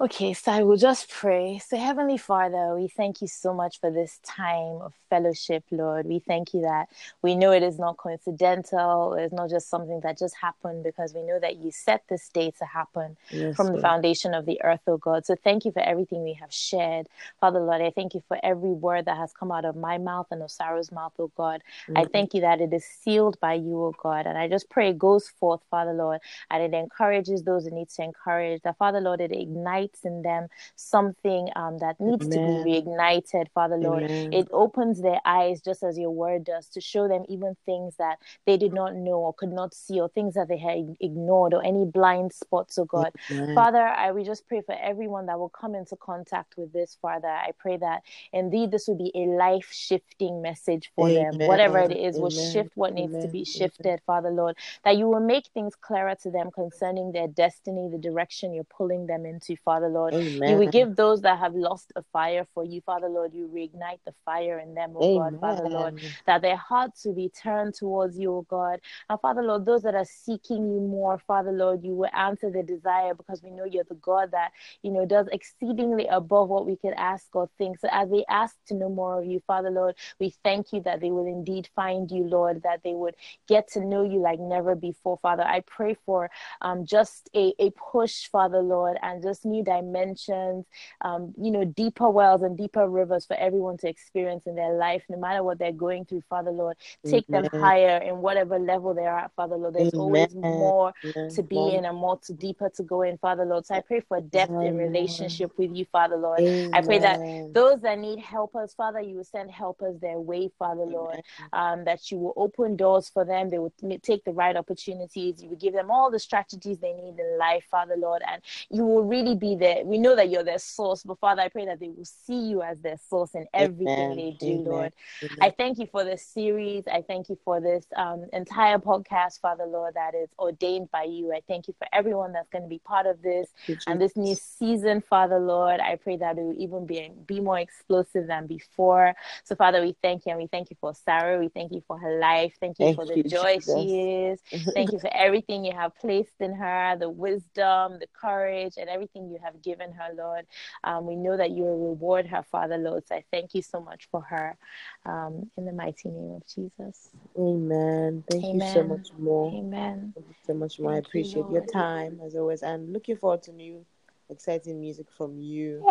Okay, 0.02 0.34
so 0.34 0.52
I 0.52 0.64
will 0.64 0.78
just 0.78 1.12
pray. 1.12 1.60
So, 1.60 1.78
Heavenly 1.78 2.18
Father, 2.18 2.76
we 2.76 2.88
thank 2.88 3.22
you 3.22 3.28
so 3.28 3.54
much 3.54 3.80
for 3.80 3.92
this 3.92 4.20
time 4.24 4.82
of 4.82 4.96
fellowship, 5.12 5.64
Lord. 5.70 6.08
We 6.08 6.18
thank 6.18 6.56
you 6.56 6.62
that 6.62 6.88
we 7.22 7.36
know 7.36 7.52
it 7.52 7.62
is 7.62 7.78
not 7.78 7.98
coincidental. 7.98 9.14
It's 9.14 9.32
not 9.32 9.52
just 9.52 9.70
something 9.70 10.00
that 10.00 10.18
just 10.18 10.36
happened 10.42 10.84
because 10.84 11.14
we 11.14 11.22
know 11.22 11.38
that 11.40 11.58
you 11.58 11.70
set 11.70 12.02
this 12.10 12.30
day 12.30 12.50
to 12.58 12.66
happen 12.66 13.16
yes, 13.30 13.56
from 13.56 13.68
Lord. 13.68 13.78
the 13.78 13.82
foundation 13.84 14.34
of 14.34 14.48
the 14.48 14.60
earth, 14.64 14.80
oh 14.88 14.98
God. 14.98 15.24
So, 15.28 15.36
thank 15.36 15.66
you 15.66 15.72
for 15.72 15.84
everything 15.84 16.24
we 16.24 16.34
have 16.34 16.52
shared. 16.52 17.06
Father, 17.40 17.60
Lord, 17.60 17.84
I 17.84 17.92
thank 17.92 18.16
you 18.16 18.24
for 18.28 18.40
every 18.42 18.72
word 18.72 19.06
that 19.06 19.18
has 19.18 19.34
come 19.34 19.52
out 19.52 19.66
of 19.66 19.76
my 19.76 20.00
mouth 20.00 20.26
and 20.32 20.42
Osaro's 20.42 20.92
mouth, 20.92 21.14
oh 21.20 21.32
God. 21.38 21.62
Mm-hmm. 21.84 22.00
I 22.00 22.06
thank 22.06 22.34
you 22.34 22.42
that 22.42 22.60
it 22.60 22.74
is 22.74 22.86
sealed 22.86 23.40
by 23.40 23.54
you, 23.54 23.80
oh 23.80 23.94
God. 24.02 24.26
And 24.26 24.36
I 24.36 24.48
just 24.48 24.68
pray 24.68 24.90
it 24.90 24.98
goes 24.98 25.30
forth, 25.30 25.62
Father, 25.70 25.94
Lord, 25.94 26.22
and 26.50 26.64
it 26.64 26.76
encourages 26.76 27.44
those 27.44 27.68
it 27.68 27.74
needs 27.74 27.98
to 27.98 28.04
encourage. 28.04 28.64
That, 28.64 28.80
Father, 28.80 29.00
Lord, 29.00 29.22
it 29.22 29.32
ignites 29.32 29.91
ignites 29.92 30.06
in 30.06 30.22
them 30.22 30.48
something 30.76 31.50
um, 31.56 31.78
that 31.80 32.00
needs 32.00 32.26
Amen. 32.26 32.40
to 32.40 32.64
be 32.66 32.82
reignited, 32.82 33.48
Father 33.54 33.78
Lord. 33.78 34.04
Amen. 34.04 34.34
It 34.34 34.48
opens 34.52 35.02
their 35.02 35.20
eyes, 35.26 35.62
just 35.62 35.84
as 35.84 35.98
your 35.98 36.12
word 36.12 36.44
does, 36.44 36.68
to 36.70 36.82
show 36.82 37.08
them 37.08 37.24
even 37.30 37.56
things 37.66 37.96
that 37.98 38.18
they 38.46 38.58
did 38.58 38.74
not 38.74 38.96
know 38.96 39.20
or 39.20 39.34
could 39.34 39.52
not 39.52 39.74
see, 39.74 40.00
or 40.00 40.10
things 40.10 40.34
that 40.36 40.48
they 40.48 40.58
had 40.58 40.96
ignored, 41.00 41.54
or 41.54 41.64
any 41.64 41.86
blind 41.86 42.34
spots, 42.34 42.78
oh 42.78 42.86
God. 42.86 43.12
Amen. 43.32 43.56
Father, 43.56 43.80
I 43.82 44.12
we 44.12 44.24
just 44.24 44.48
pray 44.48 44.62
for 44.62 44.76
everyone 44.76 45.26
that 45.28 45.40
will 45.40 45.50
come 45.50 45.76
into 45.76 45.96
contact 45.96 46.56
with 46.58 46.74
this, 46.74 46.98
Father. 47.02 47.28
I 47.28 47.52
pray 47.58 47.78
that 47.78 48.04
indeed 48.34 48.72
this 48.72 48.88
will 48.88 48.98
be 48.98 49.12
a 49.16 49.26
life 49.26 49.70
shifting 49.72 50.42
message 50.42 50.92
for 50.96 51.10
them. 51.10 51.38
Whatever 51.40 51.80
it 51.80 51.92
is, 51.92 52.16
will 52.18 52.30
shift 52.30 52.72
what 52.76 52.94
needs 52.94 53.18
to 53.22 53.28
be 53.28 53.44
shifted, 53.44 54.02
Father 54.06 54.30
Lord. 54.30 54.56
That 54.84 54.98
you 54.98 55.08
will 55.08 55.20
make 55.20 55.48
things 55.54 55.76
clearer 55.76 56.16
to 56.24 56.32
them 56.32 56.52
concerning 56.52 57.12
their 57.12 57.28
destiny, 57.28 57.90
the 57.90 57.98
direction 57.98 58.54
you're 58.54 58.64
pulling 58.66 59.08
them 59.08 59.26
into, 59.26 59.56
Father 59.64 59.81
Lord. 59.90 60.14
Amen. 60.14 60.50
You 60.50 60.58
will 60.58 60.68
give 60.68 60.96
those 60.96 61.22
that 61.22 61.40
have 61.40 61.56
lost 61.56 61.92
a 61.96 62.04
fire 62.14 62.46
for 62.54 62.64
you, 62.64 62.82
Father 62.82 63.10
Lord. 63.10 63.34
You 63.34 63.50
reignite 63.54 64.00
the 64.06 64.14
fire 64.26 64.60
in 64.60 64.74
them, 64.74 64.94
oh 64.96 65.08
God, 65.08 65.36
Father 65.40 65.70
Lord. 65.70 65.94
That 66.26 66.42
their 66.42 66.58
hearts 66.58 67.06
will 67.06 67.16
be 67.16 67.30
turned 67.30 67.76
towards 67.76 68.18
you, 68.18 68.32
oh 68.34 68.46
God. 68.50 68.80
And 69.10 69.20
Father 69.20 69.44
Lord, 69.44 69.66
those 69.66 69.84
that 69.84 69.96
are 69.96 70.06
seeking 70.06 70.70
you 70.72 70.80
more, 70.82 71.18
Father 71.28 71.52
Lord, 71.52 71.84
you 71.84 71.94
will 71.96 72.10
answer 72.14 72.52
their 72.52 72.64
desire 72.64 73.14
because 73.14 73.42
we 73.44 73.52
know 73.52 73.66
you're 73.66 73.84
the 73.84 73.96
God 73.96 74.32
that, 74.32 74.52
you 74.84 74.92
know, 74.92 75.06
does 75.06 75.28
exceedingly 75.32 76.08
above 76.08 76.50
what 76.50 76.66
we 76.66 76.76
could 76.78 76.94
ask 76.98 77.28
or 77.36 77.50
think. 77.58 77.80
So 77.80 77.88
as 77.92 78.10
they 78.10 78.26
ask 78.30 78.56
to 78.68 78.76
know 78.76 78.90
more 78.90 79.20
of 79.20 79.26
you, 79.26 79.42
Father 79.48 79.70
Lord, 79.70 79.96
we 80.20 80.34
thank 80.44 80.74
you 80.74 80.82
that 80.82 81.02
they 81.02 81.12
will 81.12 81.28
indeed 81.28 81.70
find 81.76 82.10
you, 82.12 82.24
Lord, 82.24 82.64
that 82.64 82.82
they 82.84 82.94
would 82.94 83.16
get 83.48 83.68
to 83.70 83.86
know 83.86 84.04
you 84.04 84.20
like 84.20 84.40
never 84.40 84.76
before, 84.76 85.18
Father. 85.22 85.44
I 85.44 85.62
pray 85.62 85.96
for 86.06 86.30
um, 86.62 86.86
just 86.86 87.30
a, 87.36 87.54
a 87.60 87.72
push, 87.72 88.28
Father 88.30 88.62
Lord, 88.62 88.98
and 89.02 89.22
just 89.24 89.46
new 89.46 89.61
dimensions, 89.64 90.66
um, 91.02 91.34
you 91.38 91.52
know, 91.52 91.64
deeper 91.64 92.10
wells 92.10 92.42
and 92.42 92.58
deeper 92.58 92.88
rivers 92.88 93.26
for 93.26 93.36
everyone 93.36 93.78
to 93.78 93.88
experience 93.90 94.48
in 94.48 94.56
their 94.56 94.74
life, 94.74 95.04
no 95.10 95.18
matter 95.18 95.44
what 95.44 95.60
they're 95.60 95.72
going 95.72 96.06
through, 96.06 96.24
Father 96.30 96.52
Lord. 96.52 96.78
Take 97.06 97.28
them 97.28 97.48
higher 97.54 97.98
in 97.98 98.18
whatever 98.18 98.60
level 98.60 98.94
they're 98.94 99.18
at, 99.18 99.32
Father 99.36 99.56
Lord. 99.56 99.74
There's 99.74 99.94
always 99.94 100.34
more 100.36 100.94
Amen. 101.04 101.30
to 101.32 101.44
be 101.44 101.74
in 101.76 101.86
and 101.86 101.98
more 101.98 102.20
to 102.26 102.34
deeper 102.34 102.70
to 102.76 102.84
go 102.84 103.02
in, 103.02 103.18
Father 103.18 103.46
Lord. 103.46 103.66
So 103.66 103.76
I 103.76 103.82
pray 103.82 104.02
for 104.02 104.22
depth 104.22 104.52
in 104.52 104.78
relationship 104.78 105.52
with 105.58 105.76
you, 105.76 105.86
Father 105.86 106.18
Lord. 106.18 106.40
I 106.74 106.82
pray 106.82 107.00
that 107.00 107.20
those 107.54 107.82
that 107.82 108.00
need 108.00 108.20
helpers, 108.20 108.74
Father, 108.74 109.00
you 109.02 109.18
will 109.18 109.24
send 109.24 109.52
helpers 109.52 110.00
their 110.00 110.20
way, 110.20 110.52
Father 110.60 110.84
Lord. 110.84 111.22
Um, 111.54 111.86
that 111.86 112.12
you 112.12 112.18
will 112.18 112.34
open 112.36 112.76
doors 112.76 113.10
for 113.10 113.26
them. 113.26 113.50
They 113.50 113.60
will 113.60 113.74
take 114.02 114.24
the 114.24 114.32
right 114.32 114.56
opportunities. 114.56 115.42
You 115.42 115.50
will 115.50 115.58
give 115.58 115.74
them 115.74 115.92
all 115.92 116.12
the 116.12 116.20
strategies 116.20 116.80
they 116.80 116.94
need 116.94 117.20
in 117.20 117.38
life, 117.38 117.66
Father 117.70 117.96
Lord. 117.98 118.22
And 118.28 118.42
you 118.70 118.86
will 118.86 119.04
really 119.04 119.36
be 119.36 119.51
there. 119.56 119.84
We 119.86 119.98
know 119.98 120.16
that 120.16 120.30
you're 120.30 120.44
their 120.44 120.60
source, 120.60 121.04
but 121.04 121.20
Father, 121.20 121.42
I 121.42 121.50
pray 121.50 121.66
that 121.66 121.80
they 121.80 121.90
will 121.90 122.06
see 122.06 122.50
you 122.50 122.62
as 122.62 122.80
their 122.80 122.98
source 123.10 123.36
in 123.36 123.46
everything 123.54 124.12
Amen. 124.12 124.18
they 124.18 124.38
do, 124.40 124.52
Amen. 124.52 124.64
Lord. 124.64 124.94
Amen. 125.24 125.38
I 125.42 125.50
thank 125.50 125.80
you 125.80 125.88
for 125.92 126.04
this 126.04 126.26
series. 126.26 126.84
I 126.88 127.02
thank 127.02 127.30
you 127.30 127.38
for 127.44 127.60
this 127.60 127.86
um, 127.96 128.26
entire 128.34 128.78
podcast, 128.78 129.40
Father 129.42 129.66
Lord, 129.66 129.96
that 129.96 130.16
is 130.16 130.30
ordained 130.40 130.92
by 130.92 131.04
you. 131.04 131.34
I 131.34 131.42
thank 131.48 131.68
you 131.68 131.76
for 131.78 131.88
everyone 131.94 132.34
that's 132.34 132.50
going 132.50 132.64
to 132.64 132.70
be 132.70 132.80
part 132.80 133.06
of 133.06 133.22
this 133.22 133.50
and 133.88 134.00
this 134.02 134.16
new 134.16 134.36
season, 134.36 135.02
Father 135.02 135.40
Lord. 135.40 135.80
I 135.80 135.96
pray 135.96 136.18
that 136.18 136.38
it 136.38 136.42
will 136.42 136.60
even 136.60 136.86
be 136.86 137.12
be 137.26 137.40
more 137.40 137.60
explosive 137.60 138.28
than 138.28 138.48
before. 138.48 139.14
So, 139.44 139.56
Father, 139.56 139.82
we 139.82 139.96
thank 140.02 140.26
you 140.26 140.32
and 140.32 140.42
we 140.42 140.48
thank 140.48 140.70
you 140.70 140.78
for 140.80 140.94
Sarah. 140.94 141.40
We 141.40 141.50
thank 141.50 141.72
you 141.72 141.84
for 141.88 141.98
her 141.98 142.20
life. 142.20 142.54
Thank 142.60 142.80
you 142.80 142.88
Thank 142.88 142.98
for 142.98 143.06
the 143.06 143.18
you, 143.18 143.24
joy 143.24 143.56
Jesus. 143.56 143.76
she 143.76 144.00
is. 144.00 144.40
Thank 144.74 144.92
you 144.92 145.00
for 145.00 145.10
everything 145.16 145.66
you 145.66 145.74
have 145.74 145.96
placed 145.98 146.40
in 146.40 146.54
her, 146.54 146.98
the 147.00 147.10
wisdom, 147.10 148.00
the 148.00 148.08
courage, 148.14 148.74
and 148.78 148.90
everything 148.90 149.30
you 149.30 149.40
have 149.44 149.62
given 149.62 149.92
her, 149.94 150.10
Lord. 150.16 150.46
Um, 150.84 151.06
we 151.06 151.16
know 151.16 151.38
that 151.38 151.52
you 151.52 151.64
will 151.64 151.90
reward 151.90 152.28
her, 152.28 152.44
Father 152.44 152.78
Lord. 152.78 153.08
So 153.08 153.16
I 153.16 153.24
thank 153.32 153.54
you 153.54 153.62
so 153.62 153.80
much 153.82 154.08
for 154.12 154.22
her. 154.22 154.58
Um, 155.06 155.50
in 155.58 155.66
the 155.66 155.74
mighty 155.74 156.10
name 156.10 156.32
of 156.36 156.46
Jesus. 156.48 157.10
Amen. 157.38 158.24
Thank 158.30 158.54
you 158.54 158.62
so 158.62 158.84
much 158.84 159.08
Mo. 159.18 159.52
Amen. 159.54 160.14
Thank 160.16 160.28
you 160.28 160.36
so 160.46 160.54
much 160.54 160.80
Mo. 160.80 160.90
I 160.90 160.94
Thank 160.94 161.06
you, 161.06 161.10
appreciate 161.10 161.46
your 161.52 161.66
time 161.66 162.20
as 162.26 162.36
always, 162.36 162.62
and 162.64 162.92
looking 162.94 163.16
forward 163.18 163.44
to 163.44 163.52
new, 163.52 163.86
exciting 164.30 164.80
music 164.80 165.08
from 165.18 165.40
you 165.40 165.84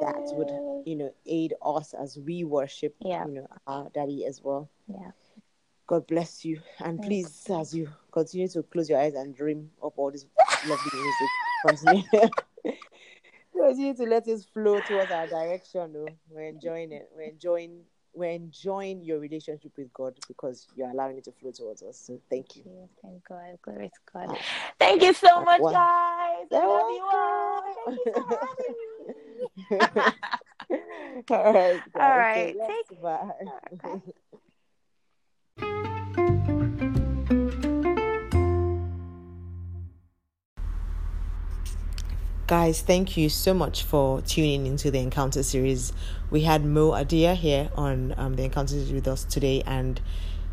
that 0.00 0.22
would, 0.34 0.50
you 0.86 0.96
know, 0.96 1.12
aid 1.26 1.54
us 1.64 1.94
as 1.94 2.18
we 2.18 2.44
worship, 2.44 2.94
Yeah. 3.00 3.26
you 3.26 3.32
know, 3.32 3.46
our 3.66 3.88
Daddy 3.90 4.24
as 4.26 4.42
well. 4.42 4.68
Yeah. 4.86 5.10
God 5.86 6.06
bless 6.06 6.44
you, 6.44 6.60
and 6.80 6.98
Thanks. 6.98 7.06
please, 7.06 7.50
as 7.50 7.74
you 7.74 7.88
continue 8.10 8.48
to 8.48 8.62
close 8.64 8.90
your 8.90 8.98
eyes 8.98 9.14
and 9.14 9.34
dream 9.36 9.70
of 9.80 9.92
all 9.96 10.10
this 10.10 10.26
lovely 10.66 11.00
music, 11.00 11.28
continue. 11.66 12.30
Continue 13.52 13.94
to 13.94 14.04
let 14.04 14.26
it 14.28 14.40
flow 14.52 14.80
towards 14.80 15.10
our 15.12 15.26
direction. 15.26 15.92
Though 15.92 16.08
we're 16.30 16.48
enjoying 16.48 16.92
it. 16.92 17.08
We're 17.14 17.28
enjoying. 17.30 17.80
We're 18.14 18.30
enjoying 18.30 19.04
your 19.04 19.18
relationship 19.18 19.72
with 19.76 19.92
God 19.92 20.14
because 20.26 20.66
you're 20.74 20.88
allowing 20.88 21.18
it 21.18 21.24
to 21.24 21.32
flow 21.32 21.50
towards 21.52 21.82
us. 21.82 21.98
So 21.98 22.18
thank 22.30 22.56
you. 22.56 22.62
Thank 23.02 23.24
God. 23.28 23.58
Glory 23.62 23.90
to 23.90 24.00
God. 24.10 24.38
Thank 24.78 25.02
you 25.02 25.12
so 25.12 25.42
much, 25.42 25.60
Wow. 25.60 25.70
guys. 25.72 26.46
I 26.50 26.64
love 26.66 26.90
you 26.90 27.04
all. 27.12 27.62
Thank 27.84 28.00
you 28.06 28.12
for 28.14 28.38
having 29.78 29.94
me. 30.08 30.12
All 31.30 31.52
right. 31.52 31.82
All 32.00 32.08
guys. 32.08 32.16
right, 32.16 32.56
So 32.56 32.66
take- 32.68 33.02
bye. 33.02 33.30
Okay. 33.74 34.12
Guys, 42.46 42.80
thank 42.80 43.16
you 43.16 43.28
so 43.28 43.52
much 43.52 43.82
for 43.82 44.20
tuning 44.20 44.66
into 44.66 44.88
the 44.88 45.00
Encounter 45.00 45.42
series. 45.42 45.92
We 46.30 46.42
had 46.42 46.64
Mo 46.64 46.92
Adiah 46.92 47.34
here 47.34 47.70
on 47.74 48.14
um, 48.16 48.36
the 48.36 48.44
Encounter 48.44 48.74
series 48.74 48.92
with 48.92 49.08
us 49.08 49.24
today, 49.24 49.64
and 49.66 50.00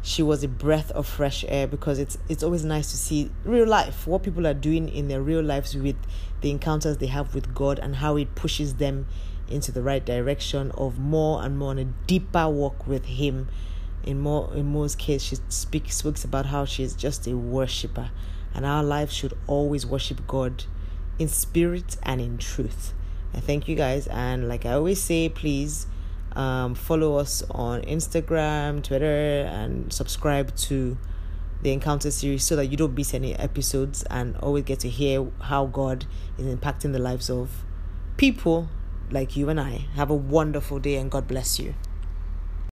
she 0.02 0.24
was 0.24 0.44
a 0.44 0.48
breath 0.48 0.90
of 0.94 1.06
fresh 1.06 1.46
air 1.48 1.68
because 1.68 2.00
it's 2.00 2.18
it's 2.28 2.42
always 2.42 2.66
nice 2.66 2.90
to 2.90 2.98
see 2.98 3.30
real 3.46 3.68
life, 3.68 4.08
what 4.08 4.24
people 4.24 4.48
are 4.48 4.56
doing 4.56 4.90
in 4.90 5.08
their 5.08 5.22
real 5.22 5.44
lives 5.44 5.76
with 5.76 5.96
the 6.42 6.50
encounters 6.50 6.98
they 6.98 7.06
have 7.06 7.36
with 7.36 7.54
God, 7.54 7.78
and 7.78 7.98
how 7.98 8.18
it 8.18 8.34
pushes 8.34 8.78
them 8.78 9.06
into 9.48 9.72
the 9.72 9.84
right 9.84 10.04
direction 10.04 10.72
of 10.72 10.98
more 10.98 11.44
and 11.44 11.60
more 11.60 11.70
on 11.70 11.78
a 11.78 11.86
deeper 11.86 12.50
walk 12.50 12.88
with 12.88 13.06
Him. 13.06 13.50
In 14.04 14.20
more 14.20 14.52
in 14.56 14.74
Mo's 14.74 14.96
case, 14.96 15.22
she 15.22 15.38
speaks 15.48 15.98
speaks 15.98 16.24
about 16.24 16.48
how 16.48 16.66
she 16.66 16.82
is 16.82 16.96
just 16.96 17.28
a 17.28 17.38
worshiper, 17.38 18.10
and 18.52 18.66
our 18.66 18.84
life 18.84 19.12
should 19.12 19.36
always 19.46 19.86
worship 19.86 20.26
God 20.26 20.64
in 21.20 21.28
spirit 21.28 21.98
and 22.04 22.20
in 22.20 22.38
truth. 22.38 22.94
I 23.34 23.40
thank 23.40 23.68
you 23.68 23.76
guys, 23.76 24.08
and 24.08 24.48
like 24.48 24.66
I 24.66 24.74
always 24.74 25.02
say, 25.02 25.30
please 25.30 25.88
um, 26.36 26.76
follow 26.76 27.18
us 27.18 27.44
on 27.50 27.82
Instagram, 27.84 28.84
Twitter, 28.84 29.50
and 29.52 29.92
subscribe 29.92 30.56
to 30.56 30.98
the 31.62 31.72
Encounter 31.72 32.12
series 32.12 32.44
so 32.44 32.56
that 32.56 32.68
you 32.68 32.78
don't 32.78 32.94
miss 32.96 33.14
any 33.14 33.34
episodes 33.36 34.04
and 34.10 34.36
always 34.38 34.66
get 34.66 34.80
to 34.82 34.90
hear 34.90 35.26
how 35.42 35.66
God 35.66 36.06
is 36.38 36.46
impacting 36.46 36.92
the 36.92 37.00
lives 37.00 37.30
of 37.30 37.64
people 38.18 38.70
like 39.10 39.38
you 39.38 39.50
and 39.50 39.60
I. 39.60 39.86
Have 39.96 40.10
a 40.10 40.16
wonderful 40.16 40.80
day, 40.80 40.96
and 40.96 41.10
God 41.10 41.28
bless 41.28 41.60
you. 41.60 41.74